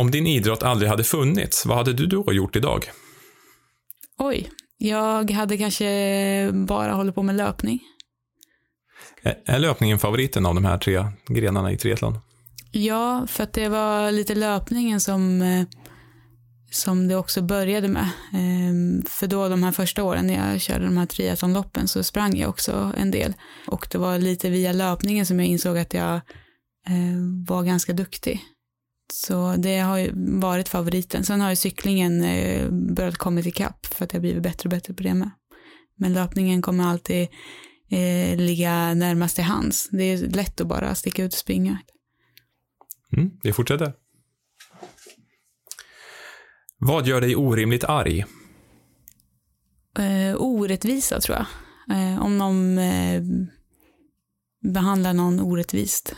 Om 0.00 0.10
din 0.10 0.26
idrott 0.26 0.62
aldrig 0.62 0.90
hade 0.90 1.04
funnits, 1.04 1.66
vad 1.66 1.76
hade 1.76 1.92
du 1.92 2.06
då 2.06 2.32
gjort 2.32 2.56
idag? 2.56 2.90
Oj, 4.18 4.50
jag 4.78 5.30
hade 5.30 5.58
kanske 5.58 6.50
bara 6.52 6.92
hållit 6.92 7.14
på 7.14 7.22
med 7.22 7.36
löpning. 7.36 7.80
Är 9.44 9.58
löpningen 9.58 9.98
favoriten 9.98 10.46
av 10.46 10.54
de 10.54 10.64
här 10.64 10.78
tre 10.78 11.04
grenarna 11.26 11.72
i 11.72 11.76
triathlon? 11.76 12.18
Ja, 12.70 13.26
för 13.26 13.44
att 13.44 13.52
det 13.52 13.68
var 13.68 14.12
lite 14.12 14.34
löpningen 14.34 15.00
som, 15.00 15.42
eh, 15.42 15.64
som 16.70 17.08
det 17.08 17.16
också 17.16 17.42
började 17.42 17.88
med. 17.88 18.08
Ehm, 18.32 19.02
för 19.08 19.26
då 19.26 19.48
de 19.48 19.62
här 19.62 19.72
första 19.72 20.02
åren 20.02 20.26
när 20.26 20.52
jag 20.52 20.60
körde 20.60 20.84
de 20.84 20.96
här 20.96 21.06
triathlonloppen 21.06 21.88
så 21.88 22.02
sprang 22.02 22.36
jag 22.36 22.50
också 22.50 22.92
en 22.96 23.10
del. 23.10 23.34
Och 23.66 23.88
det 23.90 23.98
var 23.98 24.18
lite 24.18 24.50
via 24.50 24.72
löpningen 24.72 25.26
som 25.26 25.40
jag 25.40 25.48
insåg 25.48 25.78
att 25.78 25.94
jag 25.94 26.14
eh, 26.86 27.46
var 27.46 27.62
ganska 27.62 27.92
duktig. 27.92 28.40
Så 29.12 29.54
det 29.58 29.78
har 29.78 29.98
ju 29.98 30.10
varit 30.40 30.68
favoriten. 30.68 31.24
Sen 31.24 31.40
har 31.40 31.50
ju 31.50 31.56
cyklingen 31.56 32.24
eh, 32.24 32.70
börjat 32.70 33.16
komma 33.16 33.40
ikapp 33.40 33.86
för 33.86 34.04
att 34.04 34.12
jag 34.12 34.22
blivit 34.22 34.42
bättre 34.42 34.66
och 34.66 34.70
bättre 34.70 34.94
på 34.94 35.02
det 35.02 35.14
med. 35.14 35.30
Men 35.96 36.12
löpningen 36.12 36.62
kommer 36.62 36.84
alltid 36.84 37.28
eh, 37.90 38.36
ligga 38.36 38.94
närmast 38.94 39.34
till 39.34 39.44
hands. 39.44 39.88
Det 39.92 40.04
är 40.04 40.16
lätt 40.16 40.60
att 40.60 40.66
bara 40.66 40.94
sticka 40.94 41.24
ut 41.24 41.32
och 41.32 41.38
springa. 41.38 41.78
Mm, 43.12 43.30
vi 43.42 43.52
fortsätter. 43.52 43.92
Vad 46.78 47.06
gör 47.06 47.20
dig 47.20 47.36
orimligt 47.36 47.84
arg? 47.84 48.24
Eh, 49.98 50.36
orättvisa 50.36 51.20
tror 51.20 51.36
jag. 51.36 51.46
Eh, 51.98 52.22
om 52.22 52.38
någon 52.38 52.78
eh, 52.78 53.22
behandlar 54.62 55.12
någon 55.12 55.40
orättvist. 55.40 56.16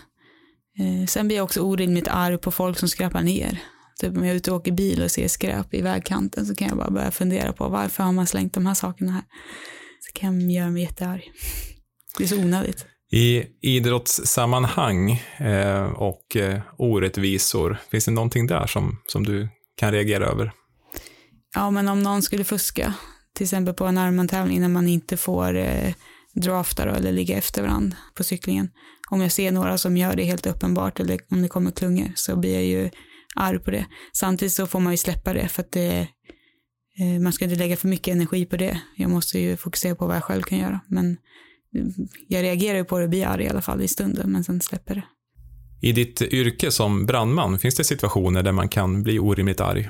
Eh, 0.82 1.06
sen 1.06 1.26
blir 1.26 1.36
jag 1.36 1.44
också 1.44 1.60
orimligt 1.60 2.08
arg 2.08 2.38
på 2.38 2.50
folk 2.50 2.78
som 2.78 2.88
skräpar 2.88 3.22
ner. 3.22 3.62
Typ 4.00 4.16
om 4.16 4.24
jag 4.24 4.32
är 4.32 4.36
ute 4.36 4.50
och 4.50 4.56
åker 4.56 4.72
bil 4.72 5.02
och 5.02 5.10
ser 5.10 5.28
skräp 5.28 5.74
i 5.74 5.82
vägkanten 5.82 6.46
så 6.46 6.54
kan 6.54 6.68
jag 6.68 6.76
bara 6.76 6.90
börja 6.90 7.10
fundera 7.10 7.52
på 7.52 7.68
varför 7.68 8.04
har 8.04 8.12
man 8.12 8.26
slängt 8.26 8.54
de 8.54 8.66
här 8.66 8.74
sakerna 8.74 9.12
här. 9.12 9.24
Så 10.00 10.20
kan 10.20 10.40
jag 10.40 10.50
göra 10.50 10.70
mig 10.70 10.82
jättearg. 10.82 11.32
Det 12.18 12.24
är 12.24 12.28
så 12.28 12.38
onödigt. 12.38 12.86
I 13.12 13.44
idrottssammanhang 13.60 15.10
eh, 15.38 15.84
och 15.84 16.36
eh, 16.36 16.60
orättvisor, 16.78 17.78
finns 17.90 18.04
det 18.04 18.10
någonting 18.10 18.46
där 18.46 18.66
som, 18.66 18.98
som 19.06 19.24
du 19.24 19.48
kan 19.76 19.92
reagera 19.92 20.26
över? 20.26 20.52
Ja, 21.54 21.70
men 21.70 21.88
om 21.88 22.02
någon 22.02 22.22
skulle 22.22 22.44
fuska, 22.44 22.94
till 23.34 23.44
exempel 23.44 23.74
på 23.74 23.84
en 23.84 23.98
armantävling 23.98 24.60
när 24.60 24.68
man 24.68 24.88
inte 24.88 25.16
får 25.16 25.56
eh, 25.56 25.94
drafta 26.34 26.84
då, 26.84 26.92
eller 26.92 27.12
ligga 27.12 27.36
efter 27.36 27.62
varandra 27.62 27.96
på 28.14 28.24
cyklingen. 28.24 28.70
Om 29.12 29.20
jag 29.20 29.32
ser 29.32 29.52
några 29.52 29.78
som 29.78 29.96
gör 29.96 30.16
det 30.16 30.24
helt 30.24 30.46
uppenbart 30.46 31.00
eller 31.00 31.20
om 31.30 31.42
det 31.42 31.48
kommer 31.48 31.70
klungor 31.70 32.12
så 32.14 32.36
blir 32.36 32.54
jag 32.54 32.64
ju 32.64 32.90
arg 33.34 33.58
på 33.58 33.70
det. 33.70 33.86
Samtidigt 34.12 34.52
så 34.52 34.66
får 34.66 34.80
man 34.80 34.92
ju 34.92 34.96
släppa 34.96 35.32
det 35.32 35.48
för 35.48 35.62
att 35.62 35.72
det, 35.72 36.08
eh, 37.00 37.20
man 37.20 37.32
ska 37.32 37.44
inte 37.44 37.56
lägga 37.56 37.76
för 37.76 37.88
mycket 37.88 38.14
energi 38.14 38.46
på 38.46 38.56
det. 38.56 38.80
Jag 38.96 39.10
måste 39.10 39.38
ju 39.38 39.56
fokusera 39.56 39.94
på 39.94 40.06
vad 40.06 40.16
jag 40.16 40.24
själv 40.24 40.42
kan 40.42 40.58
göra. 40.58 40.80
Men 40.88 41.16
jag 42.28 42.42
reagerar 42.42 42.78
ju 42.78 42.84
på 42.84 42.98
det 42.98 43.04
och 43.04 43.10
blir 43.10 43.26
arg 43.26 43.44
i 43.44 43.48
alla 43.48 43.62
fall 43.62 43.82
i 43.82 43.88
stunden, 43.88 44.32
men 44.32 44.44
sen 44.44 44.60
släpper 44.60 44.94
det. 44.94 45.04
I 45.88 45.92
ditt 45.92 46.22
yrke 46.22 46.70
som 46.70 47.06
brandman, 47.06 47.58
finns 47.58 47.74
det 47.74 47.84
situationer 47.84 48.42
där 48.42 48.52
man 48.52 48.68
kan 48.68 49.02
bli 49.02 49.18
orimligt 49.18 49.60
arg? 49.60 49.88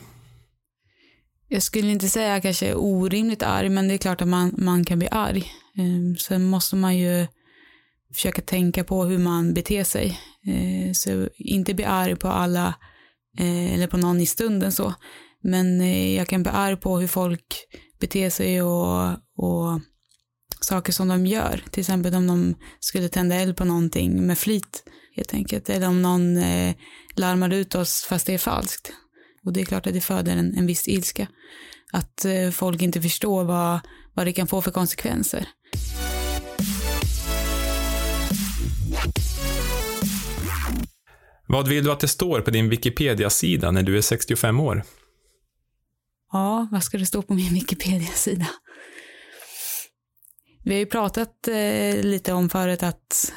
Jag 1.48 1.62
skulle 1.62 1.90
inte 1.90 2.08
säga 2.08 2.40
kanske 2.40 2.74
orimligt 2.74 3.42
arg, 3.42 3.68
men 3.68 3.88
det 3.88 3.94
är 3.94 3.98
klart 3.98 4.22
att 4.22 4.28
man, 4.28 4.54
man 4.58 4.84
kan 4.84 4.98
bli 4.98 5.08
arg. 5.10 5.44
Ehm, 5.78 6.16
sen 6.16 6.44
måste 6.44 6.76
man 6.76 6.98
ju 6.98 7.26
försöka 8.14 8.42
tänka 8.42 8.84
på 8.84 9.04
hur 9.04 9.18
man 9.18 9.54
beter 9.54 9.84
sig. 9.84 10.20
Eh, 10.46 10.92
så 10.92 11.28
inte 11.34 11.74
bli 11.74 11.84
arg 11.84 12.16
på 12.16 12.28
alla 12.28 12.74
eh, 13.38 13.74
eller 13.74 13.86
på 13.86 13.96
någon 13.96 14.20
i 14.20 14.26
stunden 14.26 14.72
så. 14.72 14.94
Men 15.42 15.80
eh, 15.80 16.14
jag 16.16 16.28
kan 16.28 16.42
bli 16.42 16.52
arg 16.52 16.76
på 16.76 16.98
hur 16.98 17.08
folk 17.08 17.66
beter 18.00 18.30
sig 18.30 18.62
och, 18.62 19.10
och 19.36 19.80
saker 20.60 20.92
som 20.92 21.08
de 21.08 21.26
gör. 21.26 21.64
Till 21.70 21.80
exempel 21.80 22.14
om 22.14 22.26
de 22.26 22.54
skulle 22.80 23.08
tända 23.08 23.36
eld 23.36 23.56
på 23.56 23.64
någonting 23.64 24.26
med 24.26 24.38
flit 24.38 24.84
helt 25.16 25.34
enkelt. 25.34 25.70
Eller 25.70 25.88
om 25.88 26.02
någon 26.02 26.36
eh, 26.36 26.74
larmar 27.14 27.52
ut 27.52 27.74
oss 27.74 28.02
fast 28.02 28.26
det 28.26 28.34
är 28.34 28.38
falskt. 28.38 28.92
Och 29.44 29.52
det 29.52 29.60
är 29.60 29.64
klart 29.64 29.86
att 29.86 29.94
det 29.94 30.00
föder 30.00 30.36
en, 30.36 30.54
en 30.56 30.66
viss 30.66 30.88
ilska. 30.88 31.26
Att 31.92 32.24
eh, 32.24 32.50
folk 32.50 32.82
inte 32.82 33.02
förstår 33.02 33.44
vad, 33.44 33.80
vad 34.14 34.26
det 34.26 34.32
kan 34.32 34.46
få 34.46 34.62
för 34.62 34.70
konsekvenser. 34.70 35.48
Vad 41.52 41.68
vill 41.68 41.84
du 41.84 41.92
att 41.92 42.00
det 42.00 42.08
står 42.08 42.40
på 42.40 42.50
din 42.50 42.68
Wikipedia-sida 42.68 43.70
när 43.70 43.82
du 43.82 43.96
är 43.96 44.00
65 44.00 44.60
år? 44.60 44.82
Ja, 46.32 46.68
vad 46.72 46.82
ska 46.82 46.98
det 46.98 47.06
stå 47.06 47.22
på 47.22 47.34
min 47.34 47.54
Wikipedia-sida? 47.54 48.46
Vi 50.64 50.72
har 50.72 50.78
ju 50.78 50.86
pratat 50.86 51.48
eh, 51.48 52.02
lite 52.02 52.32
om 52.32 52.50
förut 52.50 52.82
att 52.82 53.32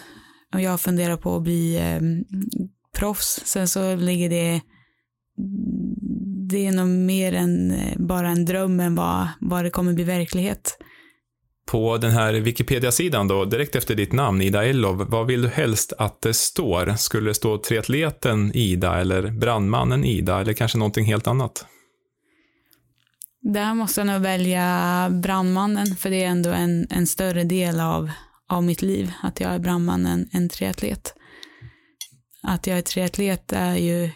jag 0.52 0.82
funderar 0.82 1.18
på 1.18 1.36
att 1.36 1.44
bli 1.44 1.76
eh, 1.76 2.02
proffs. 3.00 3.42
Sen 3.46 3.68
så 3.68 3.96
ligger 3.96 4.30
det 4.30 4.62
det 6.50 6.68
är 6.68 6.72
nog 6.72 6.88
mer 6.88 7.34
än 7.34 7.72
eh, 7.72 7.98
bara 7.98 8.30
en 8.30 8.46
dröm 8.46 8.80
än 8.80 8.96
vad, 8.96 9.28
vad 9.40 9.64
det 9.64 9.70
kommer 9.70 9.94
bli 9.94 10.04
verklighet. 10.04 10.78
På 11.72 11.98
den 11.98 12.12
här 12.12 12.34
Wikipedia-sidan 12.34 13.28
då, 13.28 13.46
direkt 13.46 13.76
efter 13.76 13.96
ditt 13.96 14.14
namn, 14.14 14.42
Ida 14.42 14.66
Ellov, 14.66 15.06
vad 15.10 15.28
vill 15.28 15.42
du 15.42 15.48
helst 15.48 15.94
att 15.98 16.22
det 16.22 16.34
står? 16.34 16.96
Skulle 16.96 17.30
det 17.30 17.34
stå 17.34 17.58
triatleten 17.58 18.52
Ida 18.56 19.00
eller 19.02 19.32
brandmannen 19.32 20.06
Ida 20.06 20.42
eller 20.42 20.54
kanske 20.54 20.78
någonting 20.78 21.06
helt 21.06 21.28
annat? 21.28 21.66
Där 23.54 23.74
måste 23.74 24.00
jag 24.02 24.08
nog 24.08 24.22
välja 24.22 25.10
brandmannen, 25.24 25.96
för 25.96 26.10
det 26.10 26.24
är 26.24 26.28
ändå 26.28 26.50
en, 26.50 26.88
en 26.90 27.08
större 27.08 27.44
del 27.44 27.80
av, 27.80 28.12
av 28.50 28.64
mitt 28.64 28.82
liv, 28.82 29.12
att 29.24 29.40
jag 29.40 29.52
är 29.52 29.60
brandman 29.60 30.06
än, 30.06 30.30
än 30.34 30.50
triatlet. 30.50 31.14
Att 32.44 32.68
jag 32.68 32.78
är 32.78 32.82
triatlet 32.82 33.54
är 33.54 33.76
ju, 33.76 34.10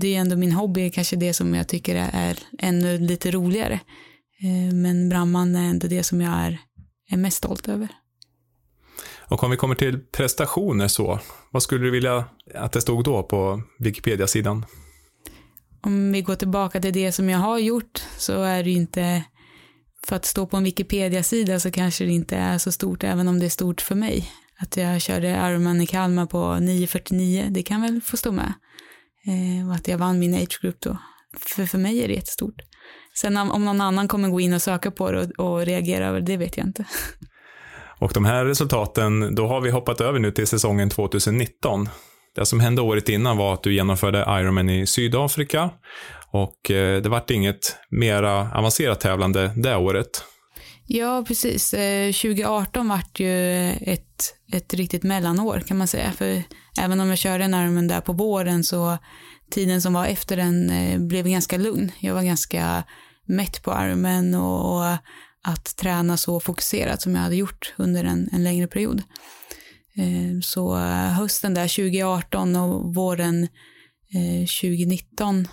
det 0.00 0.16
är 0.16 0.20
ändå 0.20 0.36
min 0.36 0.52
hobby, 0.52 0.90
kanske 0.90 1.16
det 1.16 1.34
som 1.34 1.54
jag 1.54 1.68
tycker 1.68 2.10
är 2.12 2.38
ännu 2.58 2.98
lite 2.98 3.30
roligare. 3.30 3.80
Eh, 4.42 4.74
men 4.74 5.08
brandman 5.08 5.56
är 5.56 5.70
ändå 5.70 5.86
det 5.86 6.02
som 6.02 6.20
jag 6.20 6.32
är, 6.32 6.58
är 7.10 7.16
mest 7.16 7.36
stolt 7.36 7.68
över. 7.68 7.88
Och 9.18 9.44
om 9.44 9.50
vi 9.50 9.56
kommer 9.56 9.74
till 9.74 9.98
prestationer 9.98 10.88
så, 10.88 11.20
vad 11.50 11.62
skulle 11.62 11.84
du 11.84 11.90
vilja 11.90 12.24
att 12.54 12.72
det 12.72 12.80
stod 12.80 13.04
då 13.04 13.22
på 13.22 13.62
Wikipedia-sidan? 13.78 14.64
om 15.82 16.12
vi 16.12 16.22
går 16.22 16.34
tillbaka 16.34 16.80
till 16.80 16.92
det 16.92 17.12
som 17.12 17.30
jag 17.30 17.38
har 17.38 17.58
gjort 17.58 18.02
så 18.18 18.42
är 18.42 18.62
det 18.62 18.70
inte, 18.70 19.24
för 20.06 20.16
att 20.16 20.24
stå 20.24 20.46
på 20.46 20.56
en 20.56 20.64
Wikipedia-sida 20.64 21.60
så 21.60 21.70
kanske 21.70 22.04
det 22.04 22.12
inte 22.12 22.36
är 22.36 22.58
så 22.58 22.72
stort, 22.72 23.04
även 23.04 23.28
om 23.28 23.40
det 23.40 23.46
är 23.46 23.50
stort 23.50 23.80
för 23.80 23.94
mig. 23.94 24.30
Att 24.58 24.76
jag 24.76 25.00
körde 25.00 25.28
Ironman 25.28 25.80
i 25.80 25.86
Kalmar 25.86 26.26
på 26.26 26.38
9.49, 26.38 27.50
det 27.50 27.62
kan 27.62 27.82
väl 27.82 28.00
få 28.00 28.16
stå 28.16 28.32
med. 28.32 28.52
Eh, 29.26 29.68
och 29.68 29.74
att 29.74 29.88
jag 29.88 29.98
vann 29.98 30.18
min 30.18 30.34
age 30.34 30.58
group 30.62 30.80
då. 30.80 30.98
För, 31.38 31.66
för 31.66 31.78
mig 31.78 32.02
är 32.02 32.08
det 32.08 32.14
jättestort. 32.14 32.60
Sen 33.14 33.36
om, 33.36 33.64
någon 33.64 33.80
annan 33.80 34.08
kommer 34.08 34.28
gå 34.28 34.40
in 34.40 34.54
och 34.54 34.62
söka 34.62 34.90
på 34.90 35.10
det 35.12 35.20
och, 35.20 35.46
och 35.46 35.66
reagera 35.66 36.06
över 36.06 36.20
det, 36.20 36.36
vet 36.36 36.56
jag 36.56 36.66
inte. 36.66 36.84
Och 37.98 38.12
de 38.14 38.24
här 38.24 38.44
resultaten, 38.44 39.34
då 39.34 39.46
har 39.46 39.60
vi 39.60 39.70
hoppat 39.70 40.00
över 40.00 40.18
nu 40.18 40.30
till 40.30 40.46
säsongen 40.46 40.90
2019. 40.90 41.88
Det 42.34 42.46
som 42.46 42.60
hände 42.60 42.82
året 42.82 43.08
innan 43.08 43.36
var 43.36 43.54
att 43.54 43.62
du 43.62 43.74
genomförde 43.74 44.18
Ironman 44.18 44.70
i 44.70 44.86
Sydafrika 44.86 45.70
och 46.32 46.70
eh, 46.70 47.02
det 47.02 47.08
vart 47.08 47.30
inget 47.30 47.76
mera 47.90 48.50
avancerat 48.58 49.00
tävlande 49.00 49.52
det 49.56 49.76
året. 49.76 50.24
Ja, 50.86 51.24
precis. 51.28 51.70
2018 51.70 52.86
eh, 52.86 52.96
vart 52.96 53.20
ju 53.20 53.70
ett, 53.70 54.34
ett 54.52 54.74
riktigt 54.74 55.02
mellanår 55.02 55.62
kan 55.66 55.78
man 55.78 55.88
säga. 55.88 56.12
För 56.12 56.42
även 56.80 57.00
om 57.00 57.08
jag 57.08 57.18
körde 57.18 57.44
en 57.44 57.54
Ironman 57.54 57.88
där 57.88 58.00
på 58.00 58.12
våren 58.12 58.64
så 58.64 58.98
tiden 59.52 59.82
som 59.82 59.92
var 59.92 60.06
efter 60.06 60.36
den 60.36 60.70
eh, 60.70 60.98
blev 60.98 61.28
ganska 61.28 61.58
lugn. 61.58 61.92
Jag 62.00 62.14
var 62.14 62.22
ganska 62.22 62.84
mätt 63.26 63.62
på 63.62 63.72
armen 63.72 64.34
och 64.34 64.84
att 65.44 65.76
träna 65.76 66.16
så 66.16 66.40
fokuserat 66.40 67.02
som 67.02 67.14
jag 67.14 67.22
hade 67.22 67.36
gjort 67.36 67.74
under 67.76 68.04
en, 68.04 68.28
en 68.32 68.44
längre 68.44 68.66
period. 68.66 69.02
Eh, 69.96 70.40
så 70.42 70.76
eh, 70.76 71.12
hösten 71.12 71.54
där 71.54 71.68
2018 71.68 72.56
och 72.56 72.94
våren 72.94 73.48
2019 74.62 75.48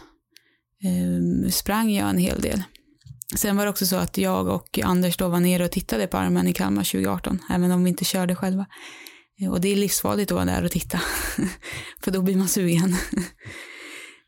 sprang 1.51 1.91
jag 1.91 2.09
en 2.09 2.17
hel 2.17 2.41
del. 2.41 2.63
Sen 3.35 3.57
var 3.57 3.63
det 3.63 3.69
också 3.69 3.85
så 3.85 3.95
att 3.95 4.17
jag 4.17 4.47
och 4.47 4.79
Anders 4.83 5.17
då 5.17 5.27
var 5.27 5.39
nere 5.39 5.65
och 5.65 5.71
tittade 5.71 6.07
på 6.07 6.17
armen 6.17 6.47
i 6.47 6.53
Kalmar 6.53 6.83
2018, 6.83 7.39
även 7.49 7.71
om 7.71 7.83
vi 7.83 7.89
inte 7.89 8.05
körde 8.05 8.35
själva. 8.35 8.65
Och 9.49 9.61
det 9.61 9.69
är 9.69 9.75
livsfarligt 9.75 10.31
att 10.31 10.35
vara 10.35 10.45
där 10.45 10.63
och 10.63 10.71
titta, 10.71 11.01
för 12.03 12.11
då 12.11 12.21
blir 12.21 12.35
man 12.35 12.47
sugen. 12.47 12.95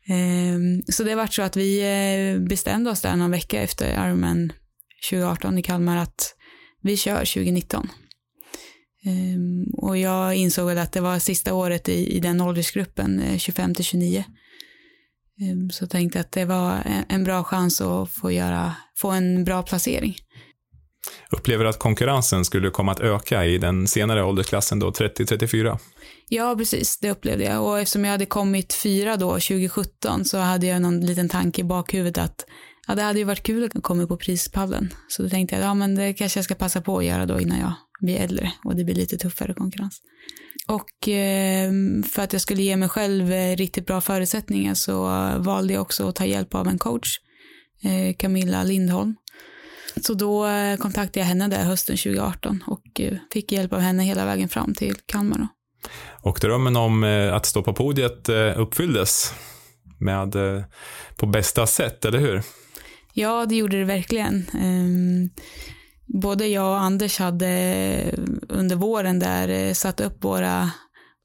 Ehm, 0.08 0.82
så 0.88 1.02
det 1.02 1.14
var 1.14 1.26
så 1.26 1.42
att 1.42 1.56
vi 1.56 1.80
eh, 1.80 2.48
bestämde 2.48 2.90
oss 2.90 3.00
där 3.00 3.16
någon 3.16 3.30
vecka 3.30 3.62
efter 3.62 4.06
Ironman 4.06 4.52
2018 5.10 5.58
i 5.58 5.62
Kalmar 5.62 5.96
att 5.96 6.34
vi 6.82 6.96
kör 6.96 7.18
2019. 7.18 7.88
Ehm, 9.04 9.64
och 9.72 9.98
jag 9.98 10.34
insåg 10.34 10.70
att 10.70 10.92
det 10.92 11.00
var 11.00 11.18
sista 11.18 11.54
året 11.54 11.88
i, 11.88 12.16
i 12.16 12.20
den 12.20 12.40
åldersgruppen, 12.40 13.20
eh, 13.20 13.38
25 13.38 13.74
till 13.74 13.84
29. 13.84 14.24
Ehm, 15.40 15.70
så 15.70 15.86
tänkte 15.86 16.20
att 16.20 16.32
det 16.32 16.44
var 16.44 16.82
en, 16.84 17.04
en, 17.08 17.24
bra 17.24 17.44
chans 17.44 17.80
att 17.80 18.10
få, 18.10 18.30
göra, 18.30 18.74
få 18.96 19.10
en 19.10 19.44
bra 19.44 19.62
placering. 19.62 20.16
Upplever 21.30 21.64
du 21.64 21.70
att 21.70 21.78
konkurrensen 21.78 22.44
skulle 22.44 22.70
komma 22.70 22.92
att 22.92 23.00
öka 23.00 23.46
i 23.46 23.58
den 23.58 23.86
senare 23.86 24.24
åldersklassen 24.24 24.78
då, 24.78 24.90
30-34? 24.90 25.78
Ja, 26.28 26.54
precis, 26.58 26.98
det 26.98 27.10
upplevde 27.10 27.44
jag. 27.44 27.66
Och 27.66 27.80
eftersom 27.80 28.04
jag 28.04 28.12
hade 28.12 28.26
kommit 28.26 28.74
fyra 28.74 29.16
då, 29.16 29.30
2017, 29.30 30.24
så 30.24 30.38
hade 30.38 30.66
jag 30.66 30.82
någon 30.82 31.00
liten 31.00 31.28
tanke 31.28 31.60
i 31.60 31.64
bakhuvudet 31.64 32.24
att 32.24 32.44
ja, 32.88 32.94
det 32.94 33.02
hade 33.02 33.18
ju 33.18 33.24
varit 33.24 33.42
kul 33.42 33.64
att 33.64 33.82
komma 33.82 34.06
på 34.06 34.16
prispallen. 34.16 34.94
Så 35.08 35.22
då 35.22 35.28
tänkte 35.28 35.56
jag, 35.56 35.64
ja 35.64 35.74
men 35.74 35.94
det 35.94 36.14
kanske 36.14 36.38
jag 36.38 36.44
ska 36.44 36.54
passa 36.54 36.80
på 36.80 36.98
att 36.98 37.04
göra 37.04 37.26
då 37.26 37.40
innan 37.40 37.60
jag 37.60 37.72
blir 38.00 38.16
äldre 38.16 38.52
och 38.64 38.76
det 38.76 38.84
blir 38.84 38.94
lite 38.94 39.18
tuffare 39.18 39.54
konkurrens. 39.54 40.00
Och 40.68 41.08
eh, 41.08 41.72
för 42.12 42.22
att 42.22 42.32
jag 42.32 42.42
skulle 42.42 42.62
ge 42.62 42.76
mig 42.76 42.88
själv 42.88 43.32
eh, 43.32 43.56
riktigt 43.56 43.86
bra 43.86 44.00
förutsättningar 44.00 44.74
så 44.74 45.02
valde 45.38 45.72
jag 45.72 45.82
också 45.82 46.08
att 46.08 46.14
ta 46.14 46.24
hjälp 46.24 46.54
av 46.54 46.68
en 46.68 46.78
coach, 46.78 47.18
eh, 47.84 48.16
Camilla 48.16 48.64
Lindholm. 48.64 49.16
Så 50.00 50.14
då 50.14 50.46
eh, 50.46 50.76
kontaktade 50.76 51.20
jag 51.20 51.26
henne 51.26 51.48
där 51.48 51.64
hösten 51.64 51.96
2018 51.96 52.64
och 52.66 53.00
eh, 53.00 53.18
fick 53.32 53.52
hjälp 53.52 53.72
av 53.72 53.80
henne 53.80 54.02
hela 54.02 54.24
vägen 54.24 54.48
fram 54.48 54.74
till 54.74 54.94
Kalmar. 55.06 55.38
Då. 55.38 55.48
Och 56.20 56.38
drömmen 56.40 56.76
om 56.76 57.04
eh, 57.04 57.34
att 57.34 57.46
stå 57.46 57.62
på 57.62 57.72
podiet 57.72 58.28
uppfylldes 58.56 59.34
med, 59.98 60.34
på 61.16 61.26
bästa 61.26 61.66
sätt, 61.66 62.04
eller 62.04 62.18
hur? 62.18 62.42
Ja, 63.12 63.46
det 63.46 63.56
gjorde 63.56 63.78
det 63.78 63.84
verkligen. 63.84 64.46
Ehm, 64.60 65.30
både 66.06 66.46
jag 66.46 66.70
och 66.70 66.80
Anders 66.80 67.18
hade 67.18 68.14
under 68.48 68.76
våren 68.76 69.18
där 69.18 69.74
satt 69.74 70.00
upp 70.00 70.24
våra, 70.24 70.70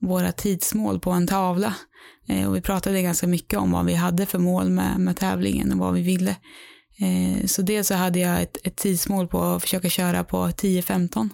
våra 0.01 0.31
tidsmål 0.31 0.99
på 0.99 1.11
en 1.11 1.27
tavla. 1.27 1.73
Och 2.47 2.55
vi 2.55 2.61
pratade 2.61 3.01
ganska 3.01 3.27
mycket 3.27 3.59
om 3.59 3.71
vad 3.71 3.85
vi 3.85 3.93
hade 3.93 4.25
för 4.25 4.39
mål 4.39 4.69
med, 4.69 4.99
med 4.99 5.17
tävlingen 5.17 5.71
och 5.71 5.77
vad 5.77 5.93
vi 5.93 6.01
ville. 6.01 6.35
Eh, 6.99 7.45
så 7.45 7.61
dels 7.61 7.87
så 7.87 7.93
hade 7.93 8.19
jag 8.19 8.41
ett, 8.41 8.57
ett 8.63 8.75
tidsmål 8.75 9.27
på 9.27 9.41
att 9.41 9.61
försöka 9.61 9.89
köra 9.89 10.23
på 10.23 10.37
10-15. 10.47 11.29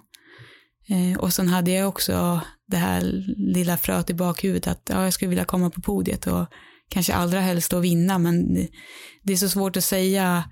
Eh, 0.90 1.20
och 1.20 1.34
sen 1.34 1.48
hade 1.48 1.72
jag 1.72 1.90
också 1.90 2.42
det 2.68 2.78
här 2.78 3.02
lilla 3.38 3.78
fröet 3.78 4.10
i 4.10 4.14
bakhuvudet 4.14 4.68
att 4.68 4.82
ja, 4.90 5.04
jag 5.04 5.14
skulle 5.14 5.30
vilja 5.30 5.46
komma 5.46 5.70
på 5.70 5.82
podiet 5.82 6.28
och 6.28 6.46
kanske 6.90 7.14
allra 7.14 7.40
helst 7.40 7.72
då 7.72 7.80
vinna, 7.80 8.18
men 8.18 8.54
det 9.24 9.34
är 9.34 9.38
så 9.38 9.50
svårt 9.50 9.78
att 9.78 9.84
säga 9.84 10.44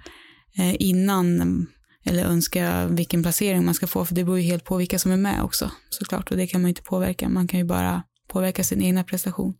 eh, 0.57 0.75
innan 0.81 1.67
eller 2.03 2.25
önska 2.25 2.87
vilken 2.87 3.23
placering 3.23 3.65
man 3.65 3.73
ska 3.73 3.87
få, 3.87 4.05
för 4.05 4.15
det 4.15 4.23
beror 4.23 4.39
ju 4.39 4.45
helt 4.45 4.63
på 4.63 4.77
vilka 4.77 4.99
som 4.99 5.11
är 5.11 5.17
med 5.17 5.43
också 5.43 5.71
såklart 5.89 6.31
och 6.31 6.37
det 6.37 6.47
kan 6.47 6.61
man 6.61 6.67
ju 6.67 6.71
inte 6.71 6.81
påverka. 6.81 7.29
Man 7.29 7.47
kan 7.47 7.59
ju 7.59 7.65
bara 7.65 8.03
påverka 8.27 8.63
sin 8.63 8.81
egna 8.81 9.03
prestation. 9.03 9.53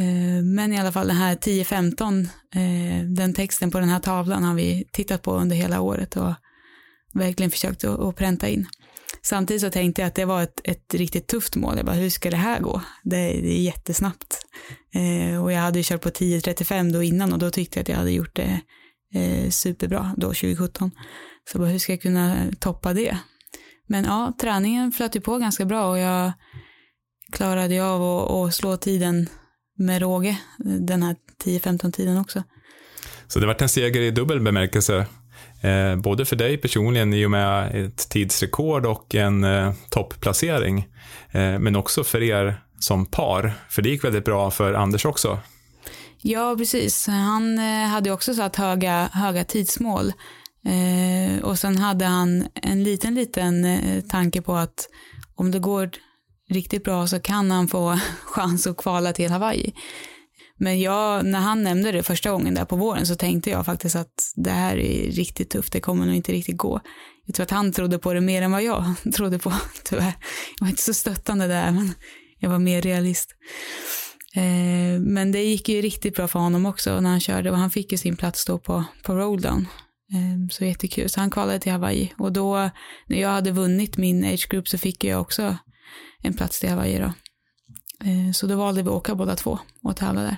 Eh, 0.00 0.42
men 0.42 0.72
i 0.72 0.78
alla 0.78 0.92
fall 0.92 1.08
den 1.08 1.16
här 1.16 1.36
10-15, 1.36 2.28
eh, 2.54 3.04
den 3.04 3.34
texten 3.34 3.70
på 3.70 3.80
den 3.80 3.88
här 3.88 4.00
tavlan 4.00 4.44
har 4.44 4.54
vi 4.54 4.88
tittat 4.92 5.22
på 5.22 5.32
under 5.36 5.56
hela 5.56 5.80
året 5.80 6.16
och 6.16 6.34
verkligen 7.14 7.50
försökt 7.50 7.84
att 7.84 8.16
pränta 8.16 8.48
in. 8.48 8.66
Samtidigt 9.22 9.62
så 9.62 9.70
tänkte 9.70 10.02
jag 10.02 10.06
att 10.06 10.14
det 10.14 10.24
var 10.24 10.42
ett, 10.42 10.60
ett 10.64 10.94
riktigt 10.94 11.26
tufft 11.26 11.56
mål. 11.56 11.76
Jag 11.76 11.86
bara, 11.86 11.96
hur 11.96 12.10
ska 12.10 12.30
det 12.30 12.36
här 12.36 12.60
gå? 12.60 12.82
Det, 13.02 13.16
det 13.16 13.52
är 13.52 13.62
jättesnabbt. 13.62 14.38
Eh, 14.94 15.42
och 15.42 15.52
jag 15.52 15.60
hade 15.60 15.78
ju 15.78 15.84
kört 15.84 16.00
på 16.00 16.08
10.35 16.08 16.92
då 16.92 17.02
innan 17.02 17.32
och 17.32 17.38
då 17.38 17.50
tyckte 17.50 17.78
jag 17.78 17.82
att 17.82 17.88
jag 17.88 17.96
hade 17.96 18.10
gjort 18.10 18.36
det 18.36 18.60
eh, 19.14 19.50
superbra 19.50 20.14
då 20.16 20.26
2017. 20.26 20.90
Så 21.52 21.58
bara, 21.58 21.68
hur 21.68 21.78
ska 21.78 21.92
jag 21.92 22.02
kunna 22.02 22.46
toppa 22.60 22.92
det? 22.92 23.18
Men 23.86 24.04
ja, 24.04 24.34
träningen 24.40 24.92
flöt 24.92 25.16
ju 25.16 25.20
på 25.20 25.38
ganska 25.38 25.64
bra 25.64 25.90
och 25.90 25.98
jag 25.98 26.32
klarade 27.32 27.74
ju 27.74 27.80
av 27.80 28.02
att, 28.02 28.30
att 28.30 28.54
slå 28.54 28.76
tiden 28.76 29.28
med 29.80 30.02
råge 30.02 30.38
den 30.58 31.02
här 31.02 31.16
10-15 31.44 31.92
tiden 31.92 32.18
också. 32.18 32.42
Så 33.28 33.40
det 33.40 33.46
varit 33.46 33.62
en 33.62 33.68
seger 33.68 34.00
i 34.00 34.10
dubbel 34.10 34.40
bemärkelse, 34.40 35.06
eh, 35.60 35.96
både 35.96 36.24
för 36.24 36.36
dig 36.36 36.56
personligen 36.56 37.14
i 37.14 37.26
och 37.26 37.30
med 37.30 37.84
ett 37.84 38.08
tidsrekord 38.08 38.86
och 38.86 39.14
en 39.14 39.44
eh, 39.44 39.72
toppplacering, 39.90 40.88
eh, 41.30 41.58
men 41.58 41.76
också 41.76 42.04
för 42.04 42.22
er 42.22 42.64
som 42.78 43.06
par, 43.06 43.52
för 43.68 43.82
det 43.82 43.88
gick 43.88 44.04
väldigt 44.04 44.24
bra 44.24 44.50
för 44.50 44.74
Anders 44.74 45.04
också. 45.04 45.38
Ja, 46.22 46.54
precis. 46.58 47.06
Han 47.06 47.58
eh, 47.58 47.86
hade 47.88 48.10
också 48.10 48.34
satt 48.34 48.56
höga, 48.56 49.08
höga 49.12 49.44
tidsmål. 49.44 50.12
Eh, 50.64 51.44
och 51.44 51.58
sen 51.58 51.76
hade 51.78 52.04
han 52.04 52.46
en 52.54 52.82
liten, 52.82 53.14
liten 53.14 53.64
eh, 53.64 54.00
tanke 54.00 54.42
på 54.42 54.54
att 54.54 54.88
om 55.34 55.50
det 55.50 55.58
går 55.58 55.90
riktigt 56.50 56.84
bra 56.84 57.06
så 57.06 57.20
kan 57.20 57.50
han 57.50 57.68
få 57.68 58.00
chans 58.24 58.66
att 58.66 58.76
kvala 58.76 59.12
till 59.12 59.30
Hawaii. 59.30 59.72
Men 60.62 60.80
jag, 60.80 61.26
när 61.26 61.38
han 61.38 61.62
nämnde 61.62 61.92
det 61.92 62.02
första 62.02 62.30
gången 62.30 62.54
där 62.54 62.64
på 62.64 62.76
våren 62.76 63.06
så 63.06 63.14
tänkte 63.14 63.50
jag 63.50 63.66
faktiskt 63.66 63.96
att 63.96 64.32
det 64.36 64.50
här 64.50 64.76
är 64.76 65.10
riktigt 65.10 65.50
tufft, 65.50 65.72
det 65.72 65.80
kommer 65.80 66.06
nog 66.06 66.14
inte 66.14 66.32
riktigt 66.32 66.56
gå. 66.56 66.80
Jag 67.26 67.34
tror 67.34 67.44
att 67.44 67.50
han 67.50 67.72
trodde 67.72 67.98
på 67.98 68.14
det 68.14 68.20
mer 68.20 68.42
än 68.42 68.50
vad 68.50 68.62
jag 68.62 68.94
trodde 69.14 69.38
på, 69.38 69.52
tyvärr. 69.84 70.14
Jag 70.58 70.66
var 70.66 70.68
inte 70.68 70.82
så 70.82 70.94
stöttande 70.94 71.46
där, 71.46 71.70
men 71.70 71.94
jag 72.38 72.50
var 72.50 72.58
mer 72.58 72.82
realist. 72.82 73.30
Eh, 74.34 75.00
men 75.00 75.32
det 75.32 75.42
gick 75.42 75.68
ju 75.68 75.80
riktigt 75.82 76.16
bra 76.16 76.28
för 76.28 76.38
honom 76.38 76.66
också 76.66 77.00
när 77.00 77.10
han 77.10 77.20
körde 77.20 77.50
och 77.50 77.56
han 77.56 77.70
fick 77.70 77.92
ju 77.92 77.98
sin 77.98 78.16
plats 78.16 78.44
då 78.44 78.58
på, 78.58 78.84
på 79.02 79.14
rolldown. 79.14 79.68
Eh, 80.12 80.48
så 80.50 80.64
jättekul. 80.64 81.08
Så 81.08 81.20
han 81.20 81.30
kvalade 81.30 81.58
till 81.58 81.72
Hawaii 81.72 82.12
och 82.18 82.32
då 82.32 82.70
när 83.06 83.20
jag 83.20 83.28
hade 83.28 83.50
vunnit 83.50 83.96
min 83.96 84.24
age 84.24 84.48
group 84.50 84.68
så 84.68 84.78
fick 84.78 85.04
jag 85.04 85.20
också 85.20 85.56
en 86.22 86.34
plats 86.34 86.60
till 86.60 86.68
Hawaii 86.68 86.98
då. 86.98 87.12
Eh, 88.04 88.32
så 88.32 88.46
då 88.46 88.56
valde 88.56 88.82
vi 88.82 88.88
att 88.88 88.94
åka 88.94 89.14
båda 89.14 89.36
två 89.36 89.58
och 89.82 89.96
tävla 89.96 90.22
där. 90.22 90.36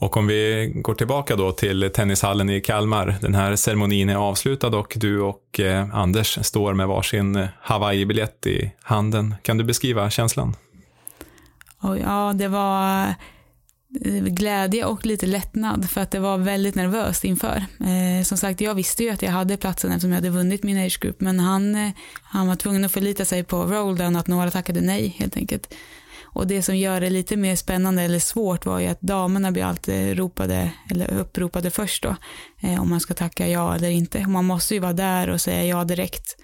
Och 0.00 0.16
om 0.16 0.26
vi 0.26 0.72
går 0.74 0.94
tillbaka 0.94 1.36
då 1.36 1.52
till 1.52 1.90
tennishallen 1.94 2.50
i 2.50 2.60
Kalmar. 2.60 3.16
Den 3.20 3.34
här 3.34 3.56
ceremonin 3.56 4.08
är 4.08 4.16
avslutad 4.16 4.76
och 4.76 4.92
du 4.96 5.20
och 5.20 5.60
eh, 5.60 5.94
Anders 5.94 6.38
står 6.42 6.74
med 6.74 6.88
varsin 6.88 7.48
Hawaii-biljett 7.62 8.46
i 8.46 8.72
handen. 8.82 9.34
Kan 9.42 9.58
du 9.58 9.64
beskriva 9.64 10.10
känslan? 10.10 10.56
Ja, 11.82 12.32
det 12.34 12.48
var 12.48 13.14
Eh, 14.04 14.24
glädje 14.24 14.84
och 14.84 15.06
lite 15.06 15.26
lättnad 15.26 15.90
för 15.90 16.00
att 16.00 16.10
det 16.10 16.18
var 16.18 16.38
väldigt 16.38 16.74
nervöst 16.74 17.24
inför. 17.24 17.64
Eh, 17.80 18.24
som 18.24 18.38
sagt, 18.38 18.60
jag 18.60 18.74
visste 18.74 19.04
ju 19.04 19.10
att 19.10 19.22
jag 19.22 19.30
hade 19.30 19.56
platsen 19.56 19.90
eftersom 19.90 20.10
jag 20.10 20.16
hade 20.16 20.30
vunnit 20.30 20.62
min 20.62 20.86
age 20.86 21.00
group, 21.00 21.20
men 21.20 21.40
han, 21.40 21.74
eh, 21.74 21.90
han 22.22 22.46
var 22.46 22.56
tvungen 22.56 22.84
att 22.84 22.92
förlita 22.92 23.24
sig 23.24 23.44
på 23.44 23.64
rolldown, 23.64 24.16
att 24.16 24.26
några 24.26 24.50
tackade 24.50 24.80
nej 24.80 25.16
helt 25.18 25.36
enkelt. 25.36 25.74
Och 26.32 26.46
det 26.46 26.62
som 26.62 26.76
gör 26.76 27.00
det 27.00 27.10
lite 27.10 27.36
mer 27.36 27.56
spännande 27.56 28.02
eller 28.02 28.18
svårt 28.18 28.66
var 28.66 28.78
ju 28.78 28.86
att 28.86 29.00
damerna 29.00 29.52
blir 29.52 29.64
alltid 29.64 30.18
ropade, 30.18 30.70
eller 30.90 31.14
uppropade 31.14 31.70
först 31.70 32.02
då, 32.02 32.16
eh, 32.60 32.82
om 32.82 32.90
man 32.90 33.00
ska 33.00 33.14
tacka 33.14 33.48
ja 33.48 33.74
eller 33.74 33.90
inte. 33.90 34.26
Man 34.26 34.44
måste 34.44 34.74
ju 34.74 34.80
vara 34.80 34.92
där 34.92 35.30
och 35.30 35.40
säga 35.40 35.64
ja 35.64 35.84
direkt. 35.84 36.36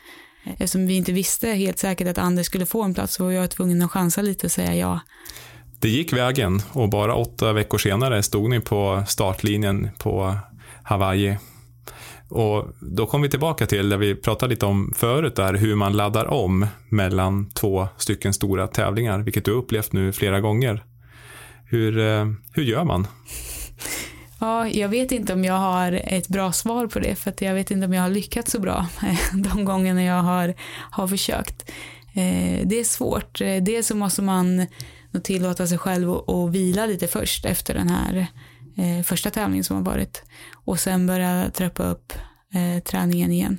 Eh, 0.45 0.53
eftersom 0.53 0.87
vi 0.87 0.95
inte 0.95 1.13
visste 1.13 1.49
helt 1.49 1.79
säkert 1.79 2.09
att 2.09 2.19
Anders 2.19 2.47
skulle 2.47 2.67
få 2.67 2.83
en 2.83 2.95
plats 2.95 3.15
så 3.15 3.25
var 3.25 3.31
jag 3.31 3.51
tvungen 3.51 3.83
att 3.83 3.91
chansa 3.91 4.23
lite 4.23 4.47
och 4.47 4.53
säga 4.53 4.75
ja. 4.75 5.01
Det 5.87 5.91
gick 5.91 6.13
vägen 6.13 6.61
och 6.73 6.89
bara 6.89 7.15
åtta 7.15 7.53
veckor 7.53 7.79
senare 7.79 8.23
stod 8.23 8.51
ni 8.51 8.61
på 8.61 9.05
startlinjen 9.07 9.89
på 9.99 10.37
Hawaii. 10.83 11.39
Och 12.29 12.69
då 12.81 13.07
kom 13.07 13.23
vi 13.23 13.29
tillbaka 13.29 13.67
till 13.67 13.89
det 13.89 13.97
vi 13.97 14.15
pratade 14.15 14.51
lite 14.51 14.67
om 14.67 14.93
förut, 14.97 15.37
där 15.37 15.55
hur 15.55 15.75
man 15.75 15.93
laddar 15.93 16.27
om 16.27 16.67
mellan 16.89 17.51
två 17.51 17.89
stycken 17.97 18.33
stora 18.33 18.67
tävlingar, 18.67 19.19
vilket 19.19 19.45
du 19.45 19.51
upplevt 19.51 19.93
nu 19.93 20.13
flera 20.13 20.41
gånger. 20.41 20.85
Hur, 21.65 21.99
eh, 21.99 22.27
hur 22.53 22.63
gör 22.63 22.85
man? 22.85 23.07
Ja, 24.41 24.69
jag 24.69 24.89
vet 24.89 25.13
inte 25.13 25.33
om 25.33 25.45
jag 25.45 25.59
har 25.59 25.93
ett 25.93 26.29
bra 26.29 26.53
svar 26.53 26.87
på 26.87 26.99
det, 26.99 27.15
för 27.15 27.31
att 27.31 27.41
jag 27.41 27.55
vet 27.55 27.71
inte 27.71 27.87
om 27.87 27.93
jag 27.93 28.03
har 28.03 28.11
lyckats 28.11 28.53
så 28.53 28.61
bra 28.61 28.87
de 29.33 29.65
gångerna 29.65 30.05
jag 30.05 30.23
har, 30.23 30.55
har 30.91 31.09
försökt. 31.09 31.71
Eh, 32.15 32.67
det 32.67 32.81
är 32.81 32.85
svårt. 32.85 33.39
Dels 33.61 33.87
så 33.87 33.97
måste 33.97 34.23
man 34.23 34.67
och 35.17 35.25
tillåta 35.25 35.67
sig 35.67 35.79
själv 35.79 36.11
att 36.11 36.51
vila 36.51 36.87
lite 36.87 37.07
först 37.07 37.45
efter 37.45 37.75
den 37.75 37.89
här 37.89 38.27
eh, 38.77 39.03
första 39.05 39.31
tävlingen 39.31 39.65
som 39.65 39.77
har 39.77 39.85
varit. 39.85 40.23
Och 40.65 40.81
sen 40.81 41.07
börja 41.07 41.51
trappa 41.51 41.83
upp 41.83 42.13
eh, 42.55 42.83
träningen 42.83 43.33
igen. 43.33 43.59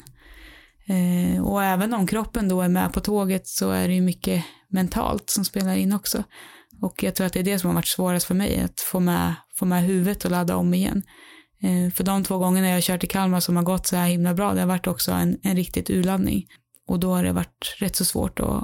Eh, 0.87 1.45
och 1.45 1.63
även 1.63 1.93
om 1.93 2.07
kroppen 2.07 2.47
då 2.49 2.61
är 2.61 2.69
med 2.69 2.93
på 2.93 2.99
tåget 2.99 3.47
så 3.47 3.71
är 3.71 3.87
det 3.87 3.93
ju 3.93 4.01
mycket 4.01 4.43
mentalt 4.69 5.29
som 5.29 5.45
spelar 5.45 5.75
in 5.75 5.93
också. 5.93 6.23
Och 6.81 7.03
jag 7.03 7.15
tror 7.15 7.27
att 7.27 7.33
det 7.33 7.39
är 7.39 7.43
det 7.43 7.59
som 7.59 7.67
har 7.67 7.75
varit 7.75 7.87
svårast 7.87 8.25
för 8.25 8.35
mig, 8.35 8.61
att 8.61 8.79
få 8.79 8.99
med, 8.99 9.35
få 9.55 9.65
med 9.65 9.83
huvudet 9.83 10.25
och 10.25 10.31
ladda 10.31 10.55
om 10.55 10.73
igen. 10.73 11.03
Eh, 11.63 11.93
för 11.93 12.03
de 12.03 12.23
två 12.23 12.37
gångerna 12.37 12.67
jag 12.67 12.75
har 12.75 12.81
kört 12.81 13.03
i 13.03 13.07
Kalmar 13.07 13.39
som 13.39 13.55
har 13.55 13.63
gått 13.63 13.87
så 13.87 13.95
här 13.95 14.07
himla 14.07 14.33
bra, 14.33 14.53
det 14.53 14.59
har 14.59 14.67
varit 14.67 14.87
också 14.87 15.11
en, 15.11 15.37
en 15.43 15.55
riktigt 15.55 15.89
urladdning. 15.89 16.45
Och 16.87 16.99
då 16.99 17.13
har 17.13 17.23
det 17.23 17.31
varit 17.31 17.75
rätt 17.79 17.95
så 17.95 18.05
svårt 18.05 18.39
att, 18.39 18.63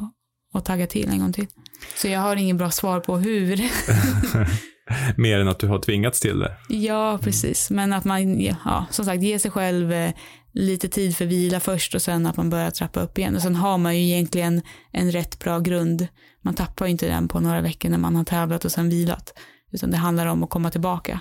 att 0.53 0.65
tagga 0.65 0.87
till 0.87 1.09
en 1.09 1.19
gång 1.19 1.33
till. 1.33 1.47
Så 1.95 2.07
jag 2.07 2.19
har 2.19 2.35
ingen 2.35 2.57
bra 2.57 2.71
svar 2.71 2.99
på 2.99 3.17
hur. 3.17 3.69
Mer 5.21 5.39
än 5.39 5.47
att 5.47 5.59
du 5.59 5.67
har 5.67 5.79
tvingats 5.79 6.19
till 6.19 6.39
det. 6.39 6.57
Ja, 6.69 7.19
precis. 7.21 7.69
Men 7.69 7.93
att 7.93 8.05
man, 8.05 8.41
ja, 8.41 8.85
som 8.89 9.05
sagt, 9.05 9.23
ger 9.23 9.39
sig 9.39 9.51
själv 9.51 9.93
eh, 9.93 10.13
lite 10.53 10.87
tid 10.87 11.17
för 11.17 11.25
vila 11.25 11.59
först 11.59 11.95
och 11.95 12.01
sen 12.01 12.25
att 12.25 12.37
man 12.37 12.49
börjar 12.49 12.71
trappa 12.71 12.99
upp 13.01 13.17
igen. 13.17 13.35
Och 13.35 13.41
sen 13.41 13.55
har 13.55 13.77
man 13.77 13.97
ju 13.97 14.03
egentligen 14.03 14.61
en 14.91 15.11
rätt 15.11 15.39
bra 15.39 15.59
grund. 15.59 16.07
Man 16.41 16.53
tappar 16.53 16.85
ju 16.85 16.91
inte 16.91 17.07
den 17.07 17.27
på 17.27 17.39
några 17.39 17.61
veckor 17.61 17.89
när 17.89 17.97
man 17.97 18.15
har 18.15 18.23
tävlat 18.23 18.65
och 18.65 18.71
sen 18.71 18.89
vilat. 18.89 19.33
Utan 19.71 19.91
det 19.91 19.97
handlar 19.97 20.27
om 20.27 20.43
att 20.43 20.49
komma 20.49 20.69
tillbaka. 20.69 21.19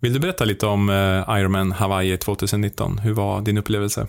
Vill 0.00 0.12
du 0.12 0.20
berätta 0.20 0.44
lite 0.44 0.66
om 0.66 0.90
eh, 0.90 1.38
Ironman 1.38 1.72
Hawaii 1.72 2.16
2019? 2.18 2.98
Hur 2.98 3.12
var 3.12 3.40
din 3.40 3.58
upplevelse? 3.58 4.06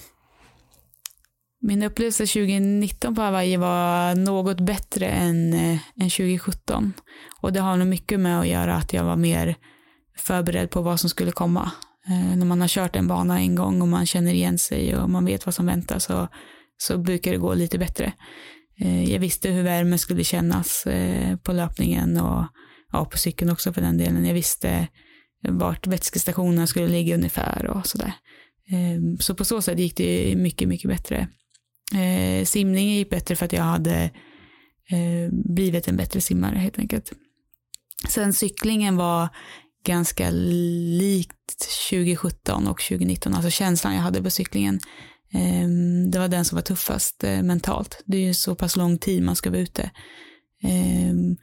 Min 1.63 1.83
upplevelse 1.83 2.25
2019 2.25 3.15
på 3.15 3.21
Hawaii 3.21 3.57
var 3.57 4.15
något 4.15 4.59
bättre 4.59 5.07
än, 5.07 5.53
eh, 5.53 5.79
än 6.01 6.09
2017. 6.09 6.93
Och 7.41 7.53
det 7.53 7.59
har 7.59 7.77
nog 7.77 7.87
mycket 7.87 8.19
med 8.19 8.39
att 8.39 8.47
göra 8.47 8.75
att 8.75 8.93
jag 8.93 9.03
var 9.03 9.15
mer 9.15 9.55
förberedd 10.17 10.69
på 10.69 10.81
vad 10.81 10.99
som 10.99 11.09
skulle 11.09 11.31
komma. 11.31 11.71
Eh, 12.07 12.37
när 12.37 12.45
man 12.45 12.61
har 12.61 12.67
kört 12.67 12.95
en 12.95 13.07
bana 13.07 13.39
en 13.39 13.55
gång 13.55 13.81
och 13.81 13.87
man 13.87 14.05
känner 14.05 14.33
igen 14.33 14.57
sig 14.57 14.95
och 14.95 15.09
man 15.09 15.25
vet 15.25 15.45
vad 15.45 15.55
som 15.55 15.65
väntar 15.65 15.99
så, 15.99 16.27
så 16.77 16.97
brukar 16.97 17.31
det 17.31 17.37
gå 17.37 17.53
lite 17.53 17.77
bättre. 17.77 18.13
Eh, 18.79 19.11
jag 19.11 19.19
visste 19.19 19.49
hur 19.49 19.63
värmen 19.63 19.99
skulle 19.99 20.23
kännas 20.23 20.85
eh, 20.85 21.37
på 21.37 21.53
löpningen 21.53 22.17
och 22.17 22.45
ja, 22.91 23.05
på 23.05 23.17
cykeln 23.17 23.51
också 23.51 23.73
för 23.73 23.81
den 23.81 23.97
delen. 23.97 24.25
Jag 24.25 24.33
visste 24.33 24.87
vart 25.49 25.87
vätskestationerna 25.87 26.67
skulle 26.67 26.87
ligga 26.87 27.15
ungefär 27.15 27.65
och 27.65 27.87
sådär. 27.87 28.13
Eh, 28.71 29.17
så 29.19 29.35
på 29.35 29.45
så 29.45 29.61
sätt 29.61 29.79
gick 29.79 29.97
det 29.97 30.35
mycket, 30.35 30.67
mycket 30.67 30.89
bättre. 30.89 31.27
Eh, 31.93 32.45
simningen 32.45 32.95
gick 32.95 33.09
bättre 33.09 33.35
för 33.35 33.45
att 33.45 33.53
jag 33.53 33.63
hade 33.63 34.03
eh, 34.91 35.31
blivit 35.31 35.87
en 35.87 35.97
bättre 35.97 36.21
simmare 36.21 36.55
helt 36.55 36.79
enkelt. 36.79 37.11
Sen 38.09 38.33
cyklingen 38.33 38.97
var 38.97 39.29
ganska 39.85 40.29
likt 40.29 41.89
2017 41.89 42.67
och 42.67 42.81
2019, 42.81 43.33
alltså 43.33 43.49
känslan 43.49 43.95
jag 43.95 44.01
hade 44.01 44.23
på 44.23 44.29
cyklingen. 44.29 44.79
Eh, 45.33 45.67
det 46.11 46.19
var 46.19 46.27
den 46.27 46.45
som 46.45 46.55
var 46.55 46.63
tuffast 46.63 47.23
eh, 47.23 47.43
mentalt. 47.43 48.03
Det 48.05 48.17
är 48.17 48.21
ju 48.21 48.33
så 48.33 48.55
pass 48.55 48.75
lång 48.75 48.97
tid 48.97 49.23
man 49.23 49.35
ska 49.35 49.49
vara 49.49 49.61
ute. 49.61 49.91
Ehm, 50.63 51.37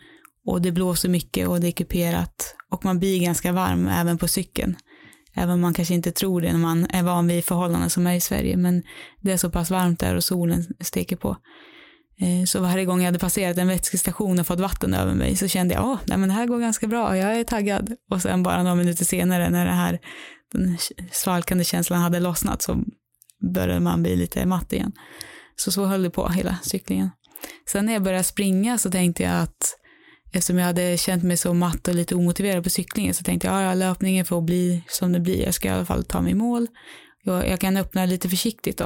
och 0.46 0.62
det 0.62 0.72
blåser 0.72 1.08
mycket 1.08 1.48
och 1.48 1.60
det 1.60 1.68
är 1.68 1.72
kuperat 1.72 2.56
och 2.70 2.84
man 2.84 2.98
blir 2.98 3.20
ganska 3.20 3.52
varm 3.52 3.88
även 3.88 4.18
på 4.18 4.28
cykeln. 4.28 4.76
Även 5.38 5.50
om 5.50 5.60
man 5.60 5.74
kanske 5.74 5.94
inte 5.94 6.12
tror 6.12 6.40
det 6.40 6.52
när 6.52 6.58
man 6.58 6.86
är 6.90 7.02
van 7.02 7.28
vid 7.28 7.44
förhållanden 7.44 7.90
som 7.90 8.06
är 8.06 8.14
i 8.14 8.20
Sverige. 8.20 8.56
Men 8.56 8.82
det 9.20 9.32
är 9.32 9.36
så 9.36 9.50
pass 9.50 9.70
varmt 9.70 10.00
där 10.00 10.14
och 10.14 10.24
solen 10.24 10.64
steker 10.80 11.16
på. 11.16 11.36
Eh, 12.20 12.44
så 12.46 12.60
varje 12.60 12.84
gång 12.84 12.98
jag 12.98 13.06
hade 13.06 13.18
passerat 13.18 13.58
en 13.58 13.68
vätskestation 13.68 14.38
och 14.38 14.46
fått 14.46 14.60
vatten 14.60 14.94
över 14.94 15.14
mig 15.14 15.36
så 15.36 15.48
kände 15.48 15.74
jag, 15.74 15.92
att 15.92 16.06
men 16.06 16.28
det 16.28 16.34
här 16.34 16.46
går 16.46 16.58
ganska 16.58 16.86
bra, 16.86 17.16
jag 17.16 17.40
är 17.40 17.44
taggad. 17.44 17.96
Och 18.10 18.22
sen 18.22 18.42
bara 18.42 18.62
några 18.62 18.74
minuter 18.74 19.04
senare 19.04 19.50
när 19.50 19.64
det 19.64 19.72
här, 19.72 19.98
den 20.52 20.78
svalkande 21.12 21.64
känslan 21.64 22.00
hade 22.00 22.20
lossnat 22.20 22.62
så 22.62 22.84
började 23.54 23.80
man 23.80 24.02
bli 24.02 24.16
lite 24.16 24.46
matt 24.46 24.72
igen. 24.72 24.92
Så 25.56 25.72
så 25.72 25.84
höll 25.84 26.02
det 26.02 26.10
på 26.10 26.28
hela 26.28 26.58
cyklingen. 26.62 27.10
Sen 27.72 27.86
när 27.86 27.92
jag 27.92 28.02
började 28.02 28.24
springa 28.24 28.78
så 28.78 28.90
tänkte 28.90 29.22
jag 29.22 29.40
att 29.40 29.74
eftersom 30.32 30.58
jag 30.58 30.66
hade 30.66 30.98
känt 30.98 31.24
mig 31.24 31.36
så 31.36 31.54
matt 31.54 31.88
och 31.88 31.94
lite 31.94 32.14
omotiverad 32.14 32.64
på 32.64 32.70
cyklingen 32.70 33.14
så 33.14 33.24
tänkte 33.24 33.46
jag, 33.46 33.62
ja, 33.62 33.74
löpningen 33.74 34.24
får 34.24 34.42
bli 34.42 34.84
som 34.88 35.12
det 35.12 35.20
blir. 35.20 35.44
Jag 35.44 35.54
ska 35.54 35.68
i 35.68 35.70
alla 35.70 35.84
fall 35.84 36.04
ta 36.04 36.20
mig 36.20 36.32
i 36.32 36.34
mål. 36.34 36.66
Jag, 37.24 37.48
jag 37.48 37.60
kan 37.60 37.76
öppna 37.76 38.06
lite 38.06 38.28
försiktigt 38.28 38.78
då, 38.78 38.84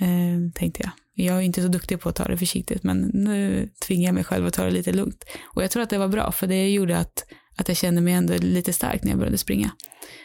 eh, 0.00 0.52
tänkte 0.54 0.82
jag. 0.82 0.90
Jag 1.16 1.36
är 1.36 1.40
inte 1.40 1.62
så 1.62 1.68
duktig 1.68 2.00
på 2.00 2.08
att 2.08 2.14
ta 2.14 2.24
det 2.24 2.38
försiktigt, 2.38 2.82
men 2.82 3.10
nu 3.14 3.68
tvingar 3.86 4.08
jag 4.08 4.14
mig 4.14 4.24
själv 4.24 4.46
att 4.46 4.54
ta 4.54 4.64
det 4.64 4.70
lite 4.70 4.92
lugnt. 4.92 5.24
Och 5.54 5.62
jag 5.62 5.70
tror 5.70 5.82
att 5.82 5.90
det 5.90 5.98
var 5.98 6.08
bra, 6.08 6.32
för 6.32 6.46
det 6.46 6.70
gjorde 6.70 6.98
att, 6.98 7.24
att 7.56 7.68
jag 7.68 7.76
kände 7.76 8.00
mig 8.00 8.14
ändå 8.14 8.34
lite 8.40 8.72
stark 8.72 9.02
när 9.02 9.10
jag 9.10 9.18
började 9.18 9.38
springa. 9.38 9.70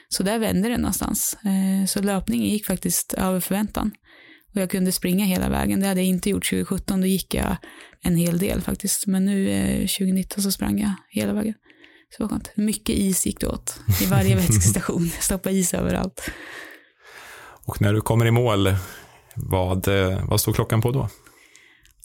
Så 0.10 0.24
där 0.24 0.40
vände 0.40 0.70
det 0.70 0.78
någonstans. 0.78 1.38
Eh, 1.46 1.86
så 1.88 2.02
löpningen 2.02 2.48
gick 2.48 2.66
faktiskt 2.66 3.14
över 3.14 3.40
förväntan. 3.40 3.92
Och 4.56 4.62
jag 4.62 4.70
kunde 4.70 4.92
springa 4.92 5.26
hela 5.26 5.50
vägen. 5.50 5.80
Det 5.80 5.88
hade 5.88 6.00
jag 6.00 6.08
inte 6.08 6.30
gjort 6.30 6.50
2017. 6.50 7.02
Då 7.02 7.08
gick 7.08 7.34
jag 7.34 7.58
en 8.02 8.16
hel 8.16 8.38
del 8.38 8.62
faktiskt. 8.62 9.08
Men 9.08 9.26
nu 9.26 9.50
eh, 9.50 9.80
2019 9.80 10.44
så 10.44 10.52
sprang 10.52 10.80
jag 10.80 10.94
hela 11.10 11.34
vägen. 11.34 11.54
Så 12.10 12.18
det 12.18 12.24
var 12.24 12.30
skönt. 12.30 12.52
Mycket 12.56 12.96
is 12.96 13.26
gick 13.26 13.40
det 13.40 13.48
åt 13.48 13.80
i 14.02 14.06
varje 14.06 14.36
vätskestation. 14.36 15.10
Stoppa 15.20 15.50
is 15.52 15.74
överallt. 15.74 16.32
Och 17.66 17.82
när 17.82 17.94
du 17.94 18.02
kommer 18.02 18.26
i 18.26 18.32
mål, 18.32 18.76
vad, 19.36 19.88
eh, 19.88 20.26
vad 20.28 20.42
stod 20.42 20.56
klockan 20.56 20.82
på 20.82 20.92
då? 20.92 21.10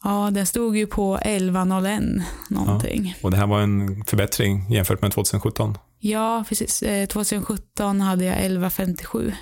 Ja, 0.02 0.30
den 0.32 0.46
stod 0.46 0.76
ju 0.76 0.86
på 0.86 1.18
11.01 1.18 2.22
någonting. 2.50 3.06
Ja, 3.06 3.14
och 3.22 3.30
det 3.30 3.36
här 3.36 3.46
var 3.46 3.60
en 3.60 4.04
förbättring 4.04 4.70
jämfört 4.70 5.02
med 5.02 5.12
2017? 5.12 5.78
Ja, 5.98 6.44
precis. 6.48 6.78
2017 7.08 8.00
eh, 8.00 8.06
hade 8.06 8.24
jag 8.24 8.36
11.57 8.36 9.32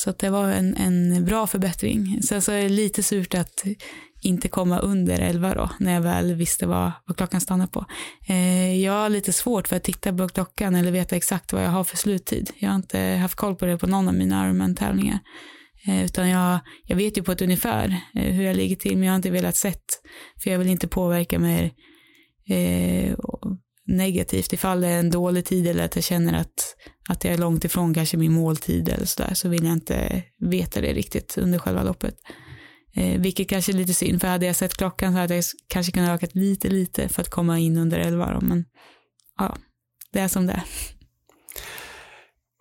så 0.00 0.10
att 0.10 0.18
det 0.18 0.30
var 0.30 0.48
en, 0.48 0.76
en 0.76 1.24
bra 1.24 1.46
förbättring. 1.46 2.22
Sen 2.22 2.42
så 2.42 2.52
är 2.52 2.62
det 2.62 2.68
lite 2.68 3.02
surt 3.02 3.34
att 3.34 3.64
inte 4.22 4.48
komma 4.48 4.78
under 4.78 5.18
11 5.20 5.54
då, 5.54 5.70
när 5.78 5.94
jag 5.94 6.00
väl 6.00 6.34
visste 6.34 6.66
vad, 6.66 6.92
vad 7.06 7.16
klockan 7.16 7.40
stannar 7.40 7.66
på. 7.66 7.86
Eh, 8.28 8.80
jag 8.82 8.92
har 8.92 9.08
lite 9.08 9.32
svårt 9.32 9.68
för 9.68 9.76
att 9.76 9.84
titta 9.84 10.12
på 10.12 10.28
klockan 10.28 10.74
eller 10.74 10.90
veta 10.90 11.16
exakt 11.16 11.52
vad 11.52 11.64
jag 11.64 11.70
har 11.70 11.84
för 11.84 11.96
sluttid. 11.96 12.50
Jag 12.58 12.68
har 12.68 12.76
inte 12.76 13.00
haft 13.00 13.34
koll 13.34 13.56
på 13.56 13.66
det 13.66 13.78
på 13.78 13.86
någon 13.86 14.08
av 14.08 14.14
mina 14.14 14.46
Ironman-tävlingar. 14.46 15.18
Eh, 15.86 16.04
utan 16.04 16.28
jag, 16.28 16.58
jag 16.84 16.96
vet 16.96 17.18
ju 17.18 17.22
på 17.22 17.32
ett 17.32 17.42
ungefär 17.42 17.96
eh, 18.14 18.32
hur 18.32 18.44
jag 18.44 18.56
ligger 18.56 18.76
till, 18.76 18.96
men 18.96 19.06
jag 19.06 19.12
har 19.12 19.16
inte 19.16 19.30
velat 19.30 19.56
sett, 19.56 19.84
för 20.42 20.50
jag 20.50 20.58
vill 20.58 20.68
inte 20.68 20.88
påverka 20.88 21.38
mig 21.38 21.74
eh, 22.48 23.14
negativt 23.90 24.52
ifall 24.52 24.80
det 24.80 24.88
är 24.88 24.98
en 24.98 25.10
dålig 25.10 25.44
tid 25.44 25.66
eller 25.66 25.84
att 25.84 25.94
jag 25.94 26.04
känner 26.04 26.40
att, 26.40 26.76
att 27.08 27.24
jag 27.24 27.34
är 27.34 27.38
långt 27.38 27.64
ifrån 27.64 27.94
kanske 27.94 28.16
min 28.16 28.32
måltid 28.32 28.88
eller 28.88 29.06
sådär 29.06 29.34
så 29.34 29.48
vill 29.48 29.64
jag 29.64 29.72
inte 29.72 30.22
veta 30.38 30.80
det 30.80 30.92
riktigt 30.92 31.38
under 31.38 31.58
själva 31.58 31.82
loppet. 31.82 32.14
Eh, 32.94 33.20
vilket 33.20 33.48
kanske 33.48 33.72
är 33.72 33.76
lite 33.76 33.94
synd 33.94 34.20
för 34.20 34.28
hade 34.28 34.46
jag 34.46 34.56
sett 34.56 34.76
klockan 34.76 35.12
så 35.12 35.18
hade 35.18 35.34
jag 35.34 35.44
kanske 35.68 35.92
kunnat 35.92 36.22
öka 36.22 36.32
lite 36.32 36.68
lite 36.68 37.08
för 37.08 37.22
att 37.22 37.30
komma 37.30 37.58
in 37.58 37.76
under 37.76 37.98
11 37.98 38.32
då, 38.32 38.40
men 38.40 38.64
ja, 39.38 39.56
det 40.12 40.18
är 40.18 40.28
som 40.28 40.46
det 40.46 40.52
är. 40.52 40.62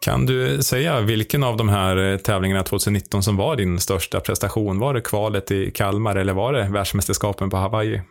Kan 0.02 0.26
du 0.26 0.64
säga 0.64 1.02
vilken 1.02 1.44
av 1.44 1.58
de 1.58 1.70
här 1.70 1.98
eh, 1.98 2.18
tävlingarna 2.18 2.64
2019 2.64 3.24
som 3.24 3.38
var 3.38 3.56
din 3.56 3.80
största 3.80 4.20
prestation? 4.20 4.80
Var 4.80 4.94
det 4.94 5.02
kvalet 5.02 5.52
i 5.52 5.72
Kalmar 5.72 6.16
eller 6.16 6.34
var 6.34 6.54
det 6.54 6.70
världsmästerskapen 6.70 7.50
på 7.50 7.58
Hawaii? 7.58 8.02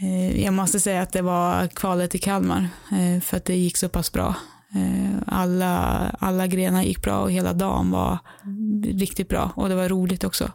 Eh, 0.00 0.42
jag 0.42 0.54
måste 0.54 0.80
säga 0.80 1.02
att 1.02 1.12
det 1.12 1.22
var 1.22 1.66
kvalet 1.66 2.14
i 2.14 2.18
Kalmar 2.18 2.68
eh, 2.92 3.20
för 3.20 3.36
att 3.36 3.44
det 3.44 3.56
gick 3.56 3.76
så 3.76 3.88
pass 3.88 4.12
bra. 4.12 4.34
Eh, 4.74 5.22
alla, 5.26 5.76
alla 6.18 6.46
grenar 6.46 6.82
gick 6.82 7.02
bra 7.02 7.18
och 7.18 7.32
hela 7.32 7.52
dagen 7.52 7.90
var 7.90 8.18
riktigt 8.84 9.28
bra 9.28 9.52
och 9.56 9.68
det 9.68 9.74
var 9.74 9.88
roligt 9.88 10.24
också. 10.24 10.52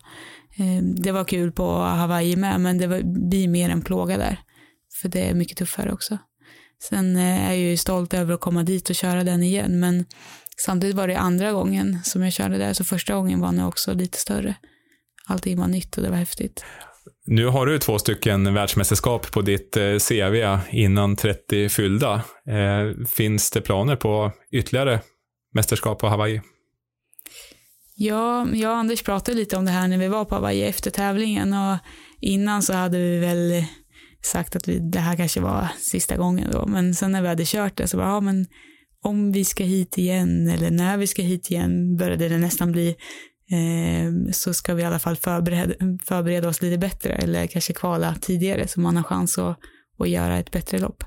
Det 0.96 1.12
var 1.12 1.26
kul 1.26 1.52
på 1.52 1.82
Hawaii 1.82 2.36
med 2.36 2.62
men 2.62 2.78
det 2.78 3.04
blir 3.04 3.48
mer 3.48 3.70
en 3.70 3.82
plåga 3.82 4.18
där. 4.18 4.40
För 5.02 5.10
det 5.10 5.30
är 5.30 5.34
mycket 5.34 5.58
tuffare 5.58 5.92
också. 5.92 6.18
Sen 6.90 7.16
är 7.16 7.48
jag 7.48 7.58
ju 7.58 7.78
stolt 7.78 8.14
över 8.14 8.34
att 8.34 8.40
komma 8.40 8.64
dit 8.64 8.90
och 8.90 8.96
köra 8.96 9.24
den 9.24 9.44
igen 9.44 9.80
men 9.80 10.06
samtidigt 10.58 10.96
var 10.96 11.08
det 11.08 11.18
andra 11.18 11.52
gången 11.52 12.00
som 12.04 12.24
jag 12.24 12.34
körde 12.34 12.58
där 12.58 12.74
så 12.74 12.84
första 12.84 13.16
gången 13.16 13.40
var 13.40 13.52
nog 13.52 13.68
också 13.68 13.94
lite 13.94 14.18
större. 14.18 14.56
Allting 15.28 15.60
var 15.60 15.68
nytt 15.68 15.98
och 15.98 16.04
det 16.04 16.10
var 16.10 16.18
häftigt. 16.18 16.64
Nu 17.26 17.46
har 17.46 17.66
du 17.66 17.80
två 17.80 18.00
stycken 18.00 18.54
världsmästerskap 18.54 19.32
på 19.32 19.42
ditt 19.42 19.78
eh, 19.78 19.98
CV 20.10 20.58
innan 20.72 21.16
30 21.16 21.70
fyllda. 21.70 22.14
Eh, 22.48 23.06
finns 23.08 23.52
det 23.52 23.62
planer 23.62 23.96
på 23.96 24.32
ytterligare 24.52 25.00
mästerskap 25.54 26.00
på 26.00 26.08
Hawaii? 26.08 26.42
Ja, 27.96 28.48
jag 28.54 28.72
och 28.72 28.78
Anders 28.78 29.04
pratade 29.04 29.38
lite 29.38 29.58
om 29.58 29.66
det 29.66 29.72
här 29.72 29.88
när 29.88 29.98
vi 29.98 30.08
var 30.08 30.26
på 30.26 30.36
Hawaii 30.36 30.64
efter 30.64 30.92
tävlingen 30.92 31.54
och 31.54 31.78
innan 32.22 32.64
så 32.64 32.74
hade 32.74 32.98
vi 32.98 33.20
väl 33.20 33.66
sagt 34.22 34.56
att 34.56 34.68
vi, 34.68 34.80
det 34.80 35.00
här 35.00 35.16
kanske 35.16 35.42
var 35.42 35.68
sista 35.78 36.18
gången 36.18 36.52
då, 36.52 36.66
men 36.68 36.96
sen 36.96 37.12
när 37.12 37.22
vi 37.22 37.28
hade 37.28 37.46
kört 37.46 37.78
det 37.78 37.88
så 37.88 37.98
var 37.98 38.06
ja 38.06 38.20
men 38.20 38.46
om 39.04 39.32
vi 39.32 39.46
ska 39.46 39.64
hit 39.64 39.98
igen 39.98 40.48
eller 40.48 40.72
när 40.72 40.98
vi 40.98 41.08
ska 41.08 41.22
hit 41.22 41.52
igen 41.52 41.98
började 41.98 42.30
det 42.30 42.38
nästan 42.38 42.72
bli 42.72 42.96
eh, 43.52 44.32
så 44.32 44.54
ska 44.54 44.74
vi 44.74 44.82
i 44.82 44.86
alla 44.86 45.00
fall 45.00 45.16
förbereda, 45.16 45.74
förbereda 46.04 46.50
oss 46.50 46.62
lite 46.62 46.78
bättre 46.78 47.14
eller 47.14 47.48
kanske 47.48 47.74
kvala 47.74 48.16
tidigare 48.22 48.68
så 48.68 48.80
man 48.80 48.96
har 48.96 49.04
chans 49.04 49.38
att, 49.38 49.60
att 50.00 50.10
göra 50.10 50.38
ett 50.38 50.52
bättre 50.52 50.80
lopp. 50.80 51.04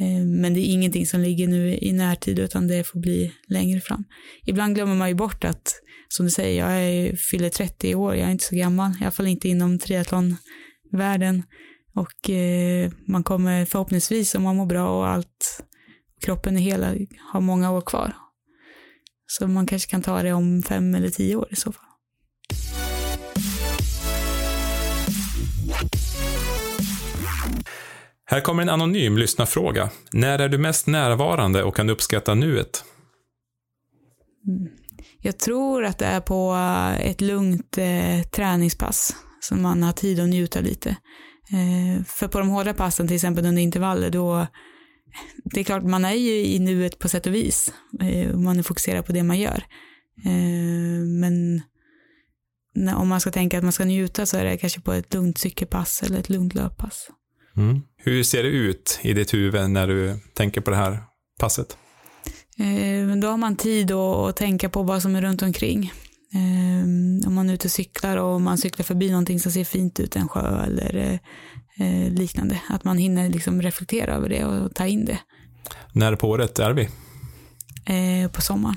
Eh, 0.00 0.26
men 0.26 0.54
det 0.54 0.60
är 0.60 0.72
ingenting 0.72 1.06
som 1.06 1.20
ligger 1.20 1.48
nu 1.48 1.78
i 1.78 1.92
närtid 1.92 2.38
utan 2.38 2.68
det 2.68 2.84
får 2.84 3.00
bli 3.00 3.32
längre 3.48 3.80
fram. 3.80 4.04
Ibland 4.46 4.74
glömmer 4.74 4.94
man 4.94 5.08
ju 5.08 5.14
bort 5.14 5.44
att, 5.44 5.74
som 6.08 6.26
du 6.26 6.30
säger, 6.30 6.64
jag 6.64 6.82
är, 6.82 7.16
fyller 7.16 7.48
30 7.48 7.94
år, 7.94 8.14
jag 8.16 8.28
är 8.28 8.32
inte 8.32 8.44
så 8.44 8.56
gammal, 8.56 8.90
i 8.90 9.02
alla 9.02 9.10
fall 9.10 9.26
inte 9.26 9.48
inom 9.48 9.78
triathlonvärlden. 9.78 11.42
Och 11.94 12.30
eh, 12.30 12.90
man 13.06 13.22
kommer 13.22 13.64
förhoppningsvis, 13.64 14.34
om 14.34 14.42
man 14.42 14.56
mår 14.56 14.66
bra 14.66 14.98
och 14.98 15.08
allt, 15.08 15.64
kroppen 16.20 16.56
är 16.56 16.60
hela, 16.60 16.94
ha 17.32 17.40
många 17.40 17.70
år 17.70 17.80
kvar. 17.80 18.14
Så 19.30 19.46
man 19.46 19.66
kanske 19.66 19.90
kan 19.90 20.02
ta 20.02 20.22
det 20.22 20.32
om 20.32 20.62
fem 20.62 20.94
eller 20.94 21.10
tio 21.10 21.36
år 21.36 21.48
i 21.50 21.56
så 21.56 21.72
fall. 21.72 21.84
Här 28.24 28.40
kommer 28.40 28.62
en 28.62 28.68
anonym 28.68 29.18
lyssnarfråga. 29.18 29.90
När 30.12 30.38
är 30.38 30.48
du 30.48 30.58
mest 30.58 30.86
närvarande 30.86 31.62
och 31.62 31.76
kan 31.76 31.90
uppskatta 31.90 32.34
nuet? 32.34 32.84
Mm. 34.46 34.72
Jag 35.22 35.38
tror 35.38 35.84
att 35.84 35.98
det 35.98 36.06
är 36.06 36.20
på 36.20 36.56
ett 37.00 37.20
lugnt 37.20 37.78
eh, 37.78 38.22
träningspass 38.32 39.16
som 39.40 39.62
man 39.62 39.82
har 39.82 39.92
tid 39.92 40.20
att 40.20 40.28
njuta 40.28 40.60
lite. 40.60 40.88
Eh, 41.50 42.04
för 42.04 42.28
på 42.28 42.38
de 42.38 42.48
hårda 42.48 42.74
passen, 42.74 43.06
till 43.06 43.16
exempel 43.16 43.46
under 43.46 43.62
intervaller, 43.62 44.10
då 44.10 44.46
det 45.44 45.60
är 45.60 45.64
klart, 45.64 45.82
man 45.82 46.04
är 46.04 46.12
ju 46.12 46.46
i 46.46 46.58
nuet 46.58 46.98
på 46.98 47.08
sätt 47.08 47.26
och 47.26 47.34
vis. 47.34 47.72
Eh, 48.00 48.36
man 48.36 48.58
är 48.58 48.62
fokuserad 48.62 49.06
på 49.06 49.12
det 49.12 49.22
man 49.22 49.38
gör. 49.38 49.64
Eh, 50.24 51.04
men 51.20 51.62
om 52.96 53.08
man 53.08 53.20
ska 53.20 53.30
tänka 53.30 53.58
att 53.58 53.64
man 53.64 53.72
ska 53.72 53.84
njuta 53.84 54.26
så 54.26 54.36
är 54.36 54.44
det 54.44 54.56
kanske 54.56 54.80
på 54.80 54.92
ett 54.92 55.14
lugnt 55.14 55.38
cykelpass 55.38 56.02
eller 56.02 56.18
ett 56.18 56.28
lugnt 56.28 56.54
löppass. 56.54 57.10
Mm. 57.56 57.80
Hur 57.96 58.22
ser 58.22 58.42
det 58.42 58.48
ut 58.48 58.98
i 59.02 59.12
ditt 59.12 59.34
huvud 59.34 59.70
när 59.70 59.88
du 59.88 60.18
tänker 60.34 60.60
på 60.60 60.70
det 60.70 60.76
här 60.76 61.02
passet? 61.40 61.76
Eh, 62.58 63.16
då 63.16 63.28
har 63.28 63.36
man 63.36 63.56
tid 63.56 63.92
att 63.92 64.36
tänka 64.36 64.68
på 64.68 64.82
vad 64.82 65.02
som 65.02 65.16
är 65.16 65.22
runt 65.22 65.42
omkring. 65.42 65.92
Om 67.26 67.34
man 67.34 67.50
är 67.50 67.54
ute 67.54 67.66
och 67.66 67.72
cyklar 67.72 68.16
och 68.16 68.40
man 68.40 68.58
cyklar 68.58 68.84
förbi 68.84 69.10
någonting 69.10 69.40
som 69.40 69.52
ser 69.52 69.64
fint 69.64 70.00
ut, 70.00 70.16
en 70.16 70.28
sjö 70.28 70.64
eller 70.64 71.20
eh, 71.80 72.12
liknande. 72.12 72.60
Att 72.68 72.84
man 72.84 72.98
hinner 72.98 73.28
liksom 73.28 73.62
reflektera 73.62 74.14
över 74.14 74.28
det 74.28 74.44
och 74.44 74.74
ta 74.74 74.86
in 74.86 75.04
det. 75.04 75.18
När 75.92 76.16
på 76.16 76.28
året 76.28 76.58
är 76.58 76.72
vi? 76.72 76.88
Eh, 77.84 78.30
på 78.30 78.40
sommaren. 78.42 78.76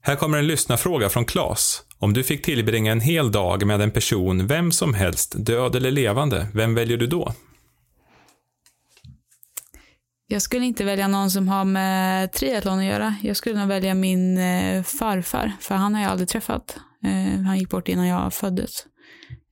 Här 0.00 0.16
kommer 0.16 0.38
en 0.38 0.46
lyssnarfråga 0.46 1.08
från 1.08 1.24
Klas. 1.24 1.82
Om 1.98 2.12
du 2.12 2.24
fick 2.24 2.44
tillbringa 2.44 2.92
en 2.92 3.00
hel 3.00 3.32
dag 3.32 3.66
med 3.66 3.80
en 3.80 3.90
person, 3.90 4.46
vem 4.46 4.72
som 4.72 4.94
helst, 4.94 5.34
död 5.38 5.76
eller 5.76 5.90
levande, 5.90 6.46
vem 6.54 6.74
väljer 6.74 6.96
du 6.96 7.06
då? 7.06 7.32
Jag 10.28 10.42
skulle 10.42 10.64
inte 10.64 10.84
välja 10.84 11.08
någon 11.08 11.30
som 11.30 11.48
har 11.48 11.64
med 11.64 12.32
triathlon 12.32 12.78
att 12.78 12.84
göra. 12.84 13.14
Jag 13.22 13.36
skulle 13.36 13.58
nog 13.58 13.68
välja 13.68 13.94
min 13.94 14.38
eh, 14.38 14.82
farfar, 14.82 15.52
för 15.60 15.74
han 15.74 15.94
har 15.94 16.02
jag 16.02 16.10
aldrig 16.10 16.28
träffat. 16.28 16.76
Eh, 17.04 17.40
han 17.42 17.58
gick 17.58 17.70
bort 17.70 17.88
innan 17.88 18.06
jag 18.06 18.34
föddes. 18.34 18.86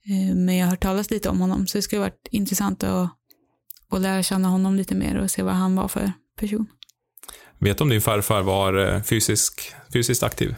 Eh, 0.07 0.37
men 0.37 0.57
jag 0.57 0.67
har 0.67 0.71
hört 0.71 0.83
talas 0.83 1.11
lite 1.11 1.29
om 1.29 1.41
honom, 1.41 1.67
så 1.67 1.79
det 1.79 1.83
skulle 1.83 2.01
varit 2.01 2.29
intressant 2.31 2.85
att, 2.85 3.11
att 3.91 4.01
lära 4.01 4.23
känna 4.23 4.49
honom 4.49 4.75
lite 4.75 4.95
mer 4.95 5.17
och 5.17 5.31
se 5.31 5.43
vad 5.43 5.55
han 5.55 5.77
var 5.77 5.89
för 5.89 6.13
person. 6.41 6.67
Vet 7.59 7.79
du 7.79 7.85
om 7.85 7.91
din 7.91 8.01
farfar 8.01 8.43
var 8.43 8.95
eh, 8.95 9.03
fysisk, 9.03 9.75
fysiskt 9.93 10.23
aktiv? 10.23 10.55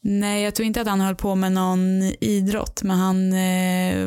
Nej, 0.00 0.44
jag 0.44 0.54
tror 0.54 0.66
inte 0.66 0.80
att 0.80 0.86
han 0.86 1.00
höll 1.00 1.14
på 1.14 1.34
med 1.34 1.52
någon 1.52 2.02
idrott, 2.20 2.82
men 2.82 2.98
han 2.98 3.32
eh, 3.32 4.06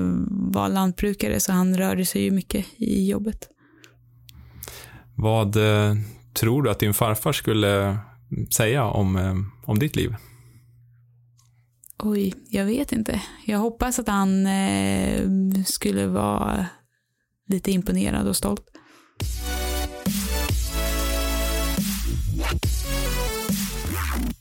var 0.51 0.69
lantbrukare 0.69 1.39
så 1.39 1.51
han 1.51 1.77
rörde 1.77 2.05
sig 2.05 2.23
ju 2.23 2.31
mycket 2.31 2.65
i 2.77 3.09
jobbet. 3.09 3.49
Vad 5.15 5.55
eh, 5.55 5.95
tror 6.33 6.63
du 6.63 6.69
att 6.71 6.79
din 6.79 6.93
farfar 6.93 7.31
skulle 7.31 7.97
säga 8.55 8.85
om, 8.85 9.15
eh, 9.15 9.35
om 9.65 9.79
ditt 9.79 9.95
liv? 9.95 10.15
Oj, 12.03 12.33
jag 12.49 12.65
vet 12.65 12.91
inte. 12.91 13.21
Jag 13.45 13.57
hoppas 13.57 13.99
att 13.99 14.07
han 14.07 14.45
eh, 14.45 15.23
skulle 15.65 16.07
vara 16.07 16.65
lite 17.47 17.71
imponerad 17.71 18.27
och 18.27 18.35
stolt. 18.35 18.67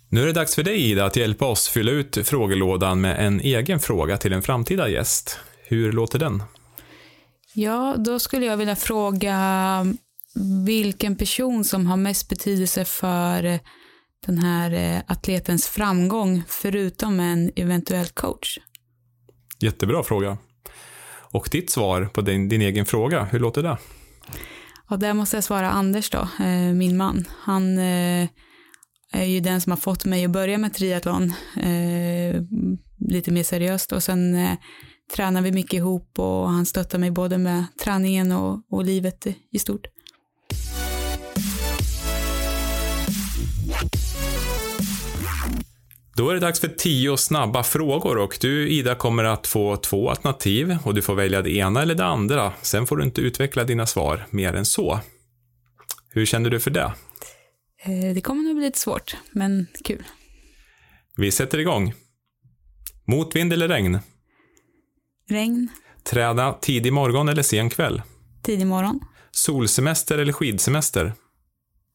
Nu 0.09 0.23
är 0.23 0.27
det 0.27 0.33
dags 0.33 0.55
för 0.55 0.63
dig 0.63 0.91
Ida 0.91 1.05
att 1.05 1.17
hjälpa 1.17 1.47
oss 1.47 1.69
fylla 1.69 1.91
ut 1.91 2.19
frågelådan 2.25 3.01
med 3.01 3.27
en 3.27 3.41
egen 3.41 3.81
fråga 3.81 4.17
till 4.17 4.33
en 4.33 4.43
framtida 4.43 4.89
gäst. 4.89 5.39
Hur 5.69 5.93
låter 5.93 6.19
den? 6.19 6.43
Ja, 7.55 7.95
då 7.99 8.19
skulle 8.19 8.47
jag 8.47 8.57
vilja 8.57 8.77
fråga 8.77 9.37
vilken 10.67 11.17
person 11.17 11.65
som 11.65 11.87
har 11.87 11.97
mest 11.97 12.29
betydelse 12.29 12.85
för 12.85 13.61
den 14.27 14.39
här 14.39 14.73
eh, 14.73 15.03
atletens 15.07 15.67
framgång 15.67 16.43
förutom 16.49 17.21
en 17.21 17.51
eventuell 17.57 18.07
coach? 18.07 18.59
Jättebra 19.59 20.03
fråga. 20.03 20.39
Och 21.33 21.49
ditt 21.53 21.71
svar 21.71 22.05
på 22.05 22.21
din, 22.21 22.49
din 22.49 22.63
egen 22.63 22.87
fråga, 22.87 23.25
hur 23.25 23.39
låter 23.39 23.63
det? 23.63 23.79
Ja, 24.89 24.97
där 24.97 25.15
måste 25.15 25.37
jag 25.37 25.45
svara 25.45 25.71
Anders 25.71 26.11
då, 26.11 26.29
eh, 26.45 26.75
min 26.75 26.97
man. 26.97 27.25
Han 27.39 27.79
eh, 27.79 28.29
är 29.13 29.25
ju 29.25 29.41
den 29.41 29.61
som 29.61 29.73
har 29.73 29.77
fått 29.77 30.05
mig 30.05 30.25
att 30.25 30.31
börja 30.31 30.59
med 30.59 30.75
triathlon 30.75 31.33
lite 32.99 33.31
mer 33.31 33.43
seriöst 33.43 33.93
och 33.93 34.03
sen 34.03 34.37
tränar 35.17 35.43
vi 35.43 35.53
mycket 35.53 35.73
ihop 35.73 36.19
och 36.19 36.51
han 36.51 36.67
stöttar 36.67 36.99
mig 36.99 37.11
både 37.11 37.39
med 37.39 37.65
träningen 37.85 38.33
och, 38.33 38.63
och 38.71 38.85
livet 38.85 39.27
i 39.51 39.59
stort. 39.59 39.87
Då 46.21 46.29
är 46.29 46.35
det 46.35 46.41
dags 46.41 46.61
för 46.61 46.69
tio 46.69 47.17
snabba 47.17 47.63
frågor 47.63 48.19
och 48.19 48.39
du 48.41 48.69
Ida 48.69 48.95
kommer 48.95 49.25
att 49.25 49.47
få 49.47 49.77
två 49.77 50.11
alternativ 50.11 50.77
och 50.85 50.95
du 50.95 51.03
får 51.03 51.15
välja 51.15 51.43
det 51.43 51.51
ena 51.51 51.83
eller 51.83 51.95
det 51.95 52.05
andra. 52.05 52.53
Sen 52.63 52.87
får 52.87 52.97
du 52.97 53.05
inte 53.05 53.21
utveckla 53.21 53.65
dina 53.65 53.87
svar 53.87 54.27
mer 54.31 54.55
än 54.55 54.65
så. 54.65 55.01
Hur 56.11 56.27
känner 56.27 56.51
du 56.51 56.61
för 56.61 56.71
det? 56.71 56.93
Eh, 57.85 58.15
det 58.15 58.21
kommer 58.21 58.43
nog 58.43 58.57
bli 58.57 58.65
lite 58.65 58.79
svårt, 58.79 59.17
men 59.33 59.67
kul. 59.85 60.05
Vi 61.17 61.31
sätter 61.31 61.59
igång. 61.59 61.95
Motvind 63.07 63.53
eller 63.53 63.69
regn? 63.69 63.99
Regn. 65.29 65.69
Träna 66.05 66.53
tidig 66.53 66.93
morgon 66.93 67.29
eller 67.29 67.43
sen 67.43 67.71
kväll? 67.71 68.03
Tidig 68.43 68.67
morgon. 68.67 69.01
Solsemester 69.31 70.19
eller 70.19 70.33
skidsemester? 70.33 71.13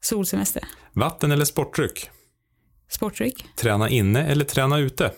Solsemester. 0.02 0.64
Vatten 0.94 1.32
eller 1.32 1.46
sportdryck? 1.46 2.10
Sportdryck. 2.96 3.46
Träna 3.56 3.90
inne 3.90 4.24
eller 4.24 4.46
träna 4.46 4.80
ute? 4.80 5.12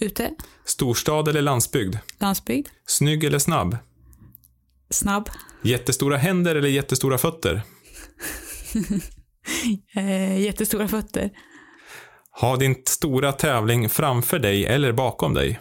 Ute. 0.00 0.34
Storstad 0.64 1.28
eller 1.28 1.42
landsbygd? 1.42 1.96
Landsbygd. 2.18 2.68
Snygg 2.86 3.24
eller 3.24 3.38
snabb? 3.38 3.76
Snabb. 4.90 5.30
Jättestora 5.62 6.16
händer 6.16 6.54
eller 6.54 6.68
jättestora 6.68 7.18
fötter? 7.18 7.62
eh, 9.96 10.40
jättestora 10.40 10.88
fötter. 10.88 11.30
Ha 12.40 12.56
din 12.56 12.82
stora 12.86 13.32
tävling 13.32 13.88
framför 13.88 14.38
dig 14.38 14.66
eller 14.66 14.92
bakom 14.92 15.34
dig? 15.34 15.60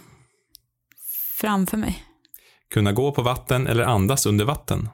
Framför 1.39 1.77
mig. 1.77 2.03
Kunna 2.73 2.91
gå 2.91 3.11
på 3.11 3.21
vatten 3.21 3.67
eller 3.67 3.83
andas 3.83 4.25
under 4.25 4.45
vatten? 4.45 4.89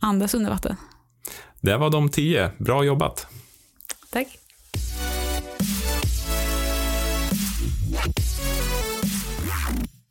Andas 0.00 0.34
under 0.34 0.50
vatten. 0.50 0.76
Det 1.60 1.76
var 1.76 1.90
de 1.90 2.08
tio. 2.08 2.50
Bra 2.58 2.84
jobbat. 2.84 3.26
Tack. 4.10 4.38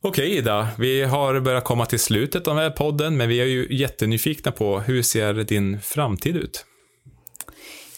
Okej 0.06 0.38
Ida, 0.38 0.68
vi 0.78 1.04
har 1.04 1.40
börjat 1.40 1.64
komma 1.64 1.86
till 1.86 2.00
slutet 2.00 2.48
av 2.48 2.56
den 2.56 2.64
här 2.64 2.72
podden, 2.72 3.18
men 3.18 3.30
vi 3.30 3.42
är 3.42 3.46
ju 3.46 3.68
jättenyfikna 3.76 4.52
på 4.52 4.80
hur 4.80 5.02
ser 5.02 5.34
din 5.34 5.82
framtid 5.82 6.36
ut? 6.36 6.66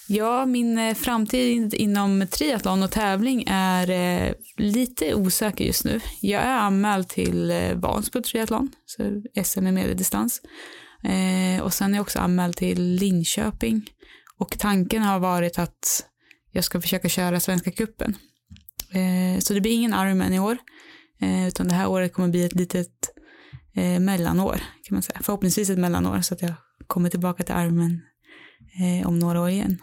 Ja, 0.07 0.45
min 0.45 0.77
eh, 0.77 0.95
framtid 0.95 1.73
inom 1.73 2.27
triathlon 2.31 2.83
och 2.83 2.91
tävling 2.91 3.43
är 3.47 3.89
eh, 3.89 4.33
lite 4.57 5.15
osäker 5.15 5.65
just 5.65 5.85
nu. 5.85 5.99
Jag 6.21 6.41
är 6.41 6.57
anmäld 6.57 7.09
till 7.09 7.51
eh, 7.51 7.73
Vansbro 7.73 8.21
triathlon, 8.21 8.71
så 8.85 9.21
SM 9.43 9.67
i 9.67 9.71
medeldistans. 9.71 10.41
Eh, 11.03 11.63
och 11.63 11.73
sen 11.73 11.93
är 11.93 11.97
jag 11.97 12.01
också 12.01 12.19
anmäld 12.19 12.55
till 12.55 12.81
Linköping. 12.81 13.89
Och 14.37 14.59
tanken 14.59 15.01
har 15.01 15.19
varit 15.19 15.59
att 15.59 16.05
jag 16.51 16.63
ska 16.63 16.81
försöka 16.81 17.09
köra 17.09 17.39
Svenska 17.39 17.71
kuppen. 17.71 18.17
Eh, 18.91 19.39
så 19.39 19.53
det 19.53 19.61
blir 19.61 19.71
ingen 19.71 19.93
Ironman 19.93 20.33
i 20.33 20.39
år. 20.39 20.57
Eh, 21.21 21.47
utan 21.47 21.67
det 21.67 21.75
här 21.75 21.87
året 21.87 22.13
kommer 22.13 22.29
bli 22.29 22.45
ett 22.45 22.55
litet 22.55 23.09
eh, 23.75 23.99
mellanår 23.99 24.55
kan 24.55 24.95
man 24.95 25.01
säga. 25.01 25.19
Förhoppningsvis 25.23 25.69
ett 25.69 25.79
mellanår 25.79 26.21
så 26.21 26.33
att 26.33 26.41
jag 26.41 26.53
kommer 26.87 27.09
tillbaka 27.09 27.43
till 27.43 27.55
armen 27.55 28.01
eh, 28.79 29.07
om 29.07 29.19
några 29.19 29.41
år 29.41 29.49
igen. 29.49 29.79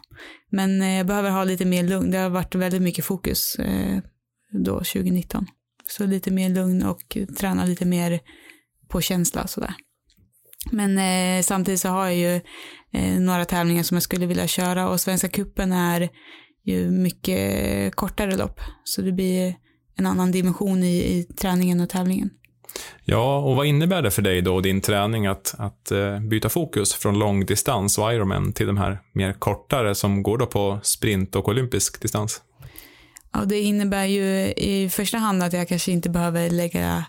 Men 0.51 0.83
eh, 0.83 0.97
jag 0.97 1.07
behöver 1.07 1.31
ha 1.31 1.45
lite 1.45 1.65
mer 1.65 1.83
lugn. 1.83 2.11
Det 2.11 2.19
har 2.19 2.31
varit 2.31 2.55
väldigt 2.55 2.83
mycket 2.83 3.05
fokus 3.05 3.55
eh, 3.55 3.99
då 4.65 4.75
2019. 4.75 5.47
Så 5.89 6.07
lite 6.07 6.31
mer 6.31 6.49
lugn 6.49 6.83
och 6.83 7.19
träna 7.39 7.65
lite 7.65 7.85
mer 7.85 8.21
på 8.89 9.01
känsla 9.01 9.47
sådär. 9.47 9.75
Men 10.71 10.99
eh, 10.99 11.43
samtidigt 11.43 11.81
så 11.81 11.89
har 11.89 12.05
jag 12.05 12.17
ju 12.17 12.41
eh, 12.93 13.21
några 13.21 13.45
tävlingar 13.45 13.83
som 13.83 13.95
jag 13.95 14.03
skulle 14.03 14.27
vilja 14.27 14.47
köra 14.47 14.89
och 14.89 15.01
Svenska 15.01 15.29
kuppen 15.29 15.73
är 15.73 16.09
ju 16.65 16.91
mycket 16.91 17.95
kortare 17.95 18.37
lopp. 18.37 18.61
Så 18.85 19.03
det 19.03 19.13
blir 19.13 19.55
en 19.97 20.07
annan 20.07 20.33
dimension 20.33 20.83
i, 20.83 20.97
i 20.97 21.25
träningen 21.25 21.81
och 21.81 21.89
tävlingen. 21.89 22.31
Ja, 23.05 23.39
och 23.39 23.57
vad 23.57 23.67
innebär 23.67 24.03
det 24.03 24.11
för 24.11 24.23
dig 24.23 24.43
då, 24.43 24.61
din 24.61 24.81
träning, 24.81 25.27
att, 25.27 25.55
att 25.59 25.93
uh, 25.93 26.21
byta 26.21 26.49
fokus 26.49 26.95
från 26.95 27.19
långdistans 27.19 27.99
och 27.99 28.13
Ironman 28.13 28.53
till 28.53 28.67
de 28.67 28.77
här 28.77 28.99
mer 29.13 29.33
kortare 29.33 29.95
som 29.95 30.23
går 30.23 30.39
då 30.39 30.47
på 30.47 30.81
sprint 30.83 31.37
och 31.37 31.49
olympisk 31.49 32.03
distans? 32.03 32.43
Ja, 33.33 33.45
det 33.45 33.61
innebär 33.61 34.05
ju 34.05 34.53
i 34.57 34.89
första 34.93 35.19
hand 35.19 35.43
att 35.43 35.53
jag 35.53 35.69
kanske 35.69 35.93
inte 35.93 36.11
behöver 36.11 36.51
lägga 36.51 37.05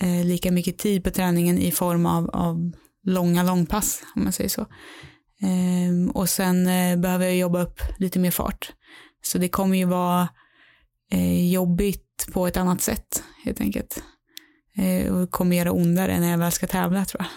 eh, 0.00 0.24
lika 0.24 0.52
mycket 0.52 0.78
tid 0.78 1.04
på 1.04 1.10
träningen 1.10 1.58
i 1.58 1.70
form 1.70 2.06
av, 2.06 2.30
av 2.30 2.72
långa 3.06 3.42
långpass, 3.42 4.02
om 4.16 4.24
man 4.24 4.32
säger 4.32 4.50
så. 4.50 4.60
Eh, 5.42 6.10
och 6.14 6.28
sen 6.28 6.66
eh, 6.66 6.96
behöver 6.96 7.26
jag 7.26 7.36
jobba 7.36 7.62
upp 7.62 7.80
lite 7.98 8.18
mer 8.18 8.30
fart. 8.30 8.72
Så 9.22 9.38
det 9.38 9.48
kommer 9.48 9.76
ju 9.76 9.84
vara 9.84 10.28
eh, 11.12 11.52
jobbigt 11.52 12.09
på 12.32 12.46
ett 12.46 12.56
annat 12.56 12.80
sätt 12.80 13.22
helt 13.44 13.60
enkelt. 13.60 14.02
Eh, 14.76 15.14
och 15.14 15.30
kommer 15.30 15.56
göra 15.56 15.72
ondare 15.72 16.20
när 16.20 16.30
jag 16.30 16.38
väl 16.38 16.52
ska 16.52 16.66
tävla 16.66 17.04
tror 17.04 17.22
jag. 17.22 17.30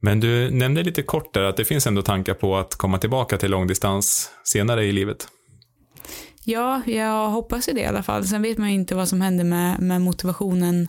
Men 0.00 0.20
du 0.20 0.50
nämnde 0.50 0.82
lite 0.82 1.02
kort 1.02 1.34
där 1.34 1.42
att 1.42 1.56
det 1.56 1.64
finns 1.64 1.86
ändå 1.86 2.02
tankar 2.02 2.34
på 2.34 2.56
att 2.56 2.74
komma 2.74 2.98
tillbaka 2.98 3.38
till 3.38 3.50
långdistans 3.50 4.30
senare 4.44 4.84
i 4.84 4.92
livet. 4.92 5.28
Ja, 6.44 6.82
jag 6.86 7.30
hoppas 7.30 7.68
ju 7.68 7.72
det 7.72 7.80
i 7.80 7.86
alla 7.86 8.02
fall. 8.02 8.26
Sen 8.26 8.42
vet 8.42 8.58
man 8.58 8.68
ju 8.68 8.74
inte 8.74 8.94
vad 8.94 9.08
som 9.08 9.20
händer 9.20 9.44
med, 9.44 9.80
med 9.80 10.00
motivationen 10.00 10.88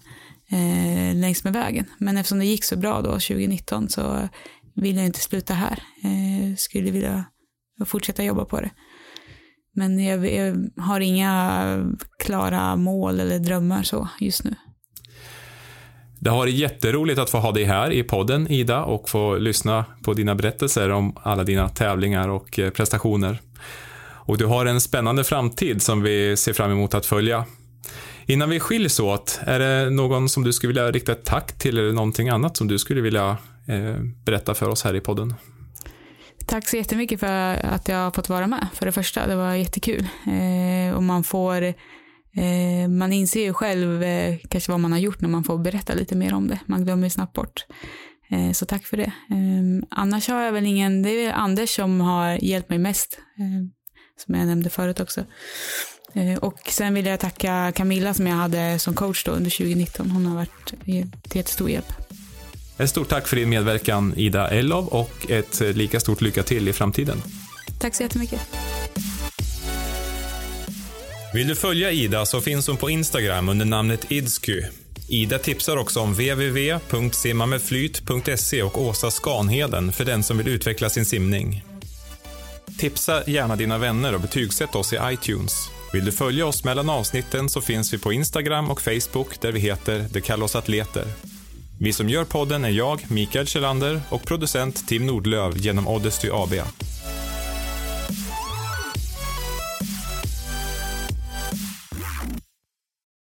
eh, 0.51 1.15
längs 1.15 1.43
med 1.43 1.53
vägen. 1.53 1.85
Men 1.97 2.17
eftersom 2.17 2.39
det 2.39 2.45
gick 2.45 2.63
så 2.63 2.77
bra 2.77 3.01
då 3.01 3.11
2019 3.11 3.89
så 3.89 4.29
vill 4.75 4.95
jag 4.95 5.05
inte 5.05 5.19
sluta 5.19 5.53
här. 5.53 5.83
Eh, 6.03 6.55
skulle 6.57 6.91
vilja 6.91 7.25
fortsätta 7.85 8.23
jobba 8.23 8.45
på 8.45 8.61
det. 8.61 8.69
Men 9.78 10.05
jag, 10.05 10.34
jag 10.34 10.69
har 10.78 10.99
inga 10.99 11.93
klara 12.19 12.75
mål 12.75 13.19
eller 13.19 13.39
drömmar 13.39 13.84
så 13.84 14.07
just 14.19 14.43
nu. 14.43 14.55
Det 16.19 16.30
har 16.30 16.38
varit 16.38 16.55
jätteroligt 16.55 17.19
att 17.19 17.30
få 17.30 17.38
ha 17.38 17.51
dig 17.51 17.63
här 17.63 17.91
i 17.91 18.03
podden, 18.03 18.51
Ida, 18.51 18.84
och 18.84 19.09
få 19.09 19.38
lyssna 19.38 19.86
på 20.03 20.13
dina 20.13 20.36
berättelser 20.36 20.89
om 20.89 21.17
alla 21.23 21.43
dina 21.43 21.69
tävlingar 21.69 22.30
och 22.30 22.59
eh, 22.59 22.69
prestationer. 22.69 23.38
och 24.28 24.38
du 24.38 24.45
har 24.45 24.65
en 24.65 24.82
spännande 24.82 25.23
framtid 25.23 25.82
som 25.82 26.01
vi 26.01 26.38
ser 26.38 26.53
fram 26.53 26.71
emot 26.71 26.93
att 26.93 27.05
följa. 27.05 27.45
Innan 28.25 28.49
vi 28.49 28.59
skiljs 28.59 28.99
åt, 28.99 29.39
är 29.43 29.59
det 29.59 29.89
någon 29.89 30.30
som 30.30 30.43
du 30.43 30.53
skulle 30.53 30.67
vilja 30.67 30.91
rikta 30.91 31.11
ett 31.11 31.25
tack 31.25 31.57
till 31.59 31.78
eller 31.78 31.93
någonting 31.93 32.30
annat 32.30 32.57
som 32.57 32.67
du 32.67 32.80
skulle 32.80 33.01
vilja 33.01 33.38
eh, 33.67 33.95
berätta 34.25 34.53
för 34.53 34.69
oss 34.69 34.84
här 34.84 34.95
i 34.95 35.01
podden? 35.01 35.34
Tack 36.47 36.67
så 36.67 36.77
jättemycket 36.77 37.19
för 37.19 37.65
att 37.65 37.87
jag 37.87 37.97
har 37.97 38.11
fått 38.11 38.29
vara 38.29 38.47
med 38.47 38.67
för 38.73 38.85
det 38.85 38.91
första. 38.91 39.27
Det 39.27 39.35
var 39.35 39.53
jättekul. 39.53 40.07
Eh, 40.25 40.95
och 40.95 41.03
man 41.03 41.23
får, 41.23 41.61
eh, 41.63 42.87
man 42.89 43.13
inser 43.13 43.43
ju 43.43 43.53
själv 43.53 44.03
eh, 44.03 44.37
kanske 44.49 44.71
vad 44.71 44.79
man 44.79 44.91
har 44.91 44.99
gjort 44.99 45.21
när 45.21 45.29
man 45.29 45.43
får 45.43 45.57
berätta 45.57 45.93
lite 45.93 46.15
mer 46.15 46.33
om 46.33 46.47
det. 46.47 46.59
Man 46.65 46.85
glömmer 46.85 47.03
ju 47.03 47.09
snabbt 47.09 47.33
bort. 47.33 47.65
Eh, 48.29 48.51
så 48.51 48.65
tack 48.65 48.85
för 48.85 48.97
det. 48.97 49.03
Eh, 49.03 49.87
annars 49.89 50.27
har 50.27 50.41
jag 50.41 50.51
väl 50.51 50.65
ingen, 50.65 51.03
det 51.03 51.09
är 51.09 51.25
väl 51.25 51.35
Anders 51.35 51.75
som 51.75 52.01
har 52.01 52.43
hjälpt 52.43 52.69
mig 52.69 52.79
mest. 52.79 53.19
Eh, 53.39 53.67
som 54.25 54.35
jag 54.35 54.47
nämnde 54.47 54.69
förut 54.69 54.99
också. 54.99 55.23
Eh, 56.13 56.37
och 56.37 56.59
sen 56.69 56.93
vill 56.93 57.05
jag 57.05 57.19
tacka 57.19 57.71
Camilla 57.75 58.13
som 58.13 58.27
jag 58.27 58.35
hade 58.35 58.79
som 58.79 58.93
coach 58.93 59.23
då 59.23 59.31
under 59.31 59.49
2019. 59.49 60.11
Hon 60.11 60.25
har 60.25 60.35
varit 60.35 60.65
till 60.85 61.11
jättestor 61.33 61.69
hjälp. 61.69 62.06
Ett 62.78 62.89
stort 62.89 63.09
tack 63.09 63.28
för 63.28 63.36
din 63.36 63.49
medverkan 63.49 64.13
Ida 64.17 64.47
Ellov 64.47 64.88
och 64.88 65.32
ett 65.32 65.59
lika 65.59 65.99
stort 65.99 66.21
lycka 66.21 66.43
till 66.43 66.67
i 66.67 66.73
framtiden. 66.73 67.21
Tack 67.80 67.95
så 67.95 68.03
jättemycket. 68.03 68.41
Vill 71.34 71.47
du 71.47 71.55
följa 71.55 71.91
Ida 71.91 72.25
så 72.25 72.41
finns 72.41 72.67
hon 72.67 72.78
på 72.78 72.89
Instagram 72.89 73.49
under 73.49 73.65
namnet 73.65 74.11
Idsky. 74.11 74.63
Ida 75.09 75.39
tipsar 75.39 75.78
också 75.78 75.99
om 75.99 76.13
www.simmamedflyt.se 76.13 78.63
och 78.63 78.82
Åsa 78.82 79.11
Skanheden 79.11 79.91
för 79.91 80.05
den 80.05 80.23
som 80.23 80.38
vill 80.38 80.47
utveckla 80.47 80.89
sin 80.89 81.05
simning. 81.05 81.63
Tipsa 82.78 83.30
gärna 83.30 83.55
dina 83.55 83.78
vänner 83.78 84.15
och 84.15 84.21
betygsätt 84.21 84.75
oss 84.75 84.93
i 84.93 84.99
iTunes. 85.03 85.69
Vill 85.93 86.05
du 86.05 86.11
följa 86.11 86.45
oss 86.45 86.63
mellan 86.63 86.89
avsnitten 86.89 87.49
så 87.49 87.61
finns 87.61 87.93
vi 87.93 87.97
på 87.97 88.13
Instagram 88.13 88.71
och 88.71 88.82
Facebook 88.82 89.41
där 89.41 89.51
vi 89.51 89.59
heter 89.59 90.05
Det 90.11 90.21
kallar 90.21 90.45
oss 90.45 90.55
atleter. 90.55 91.05
Vi 91.80 91.93
som 91.93 92.09
gör 92.09 92.25
podden 92.25 92.65
är 92.65 92.69
jag, 92.69 93.11
Mikael 93.11 93.47
Kjellander 93.47 94.01
och 94.09 94.23
producent 94.23 94.88
Tim 94.88 95.05
Nordlöv 95.05 95.57
genom 95.57 95.88
Oddesty 95.88 96.30
AB. 96.32 96.53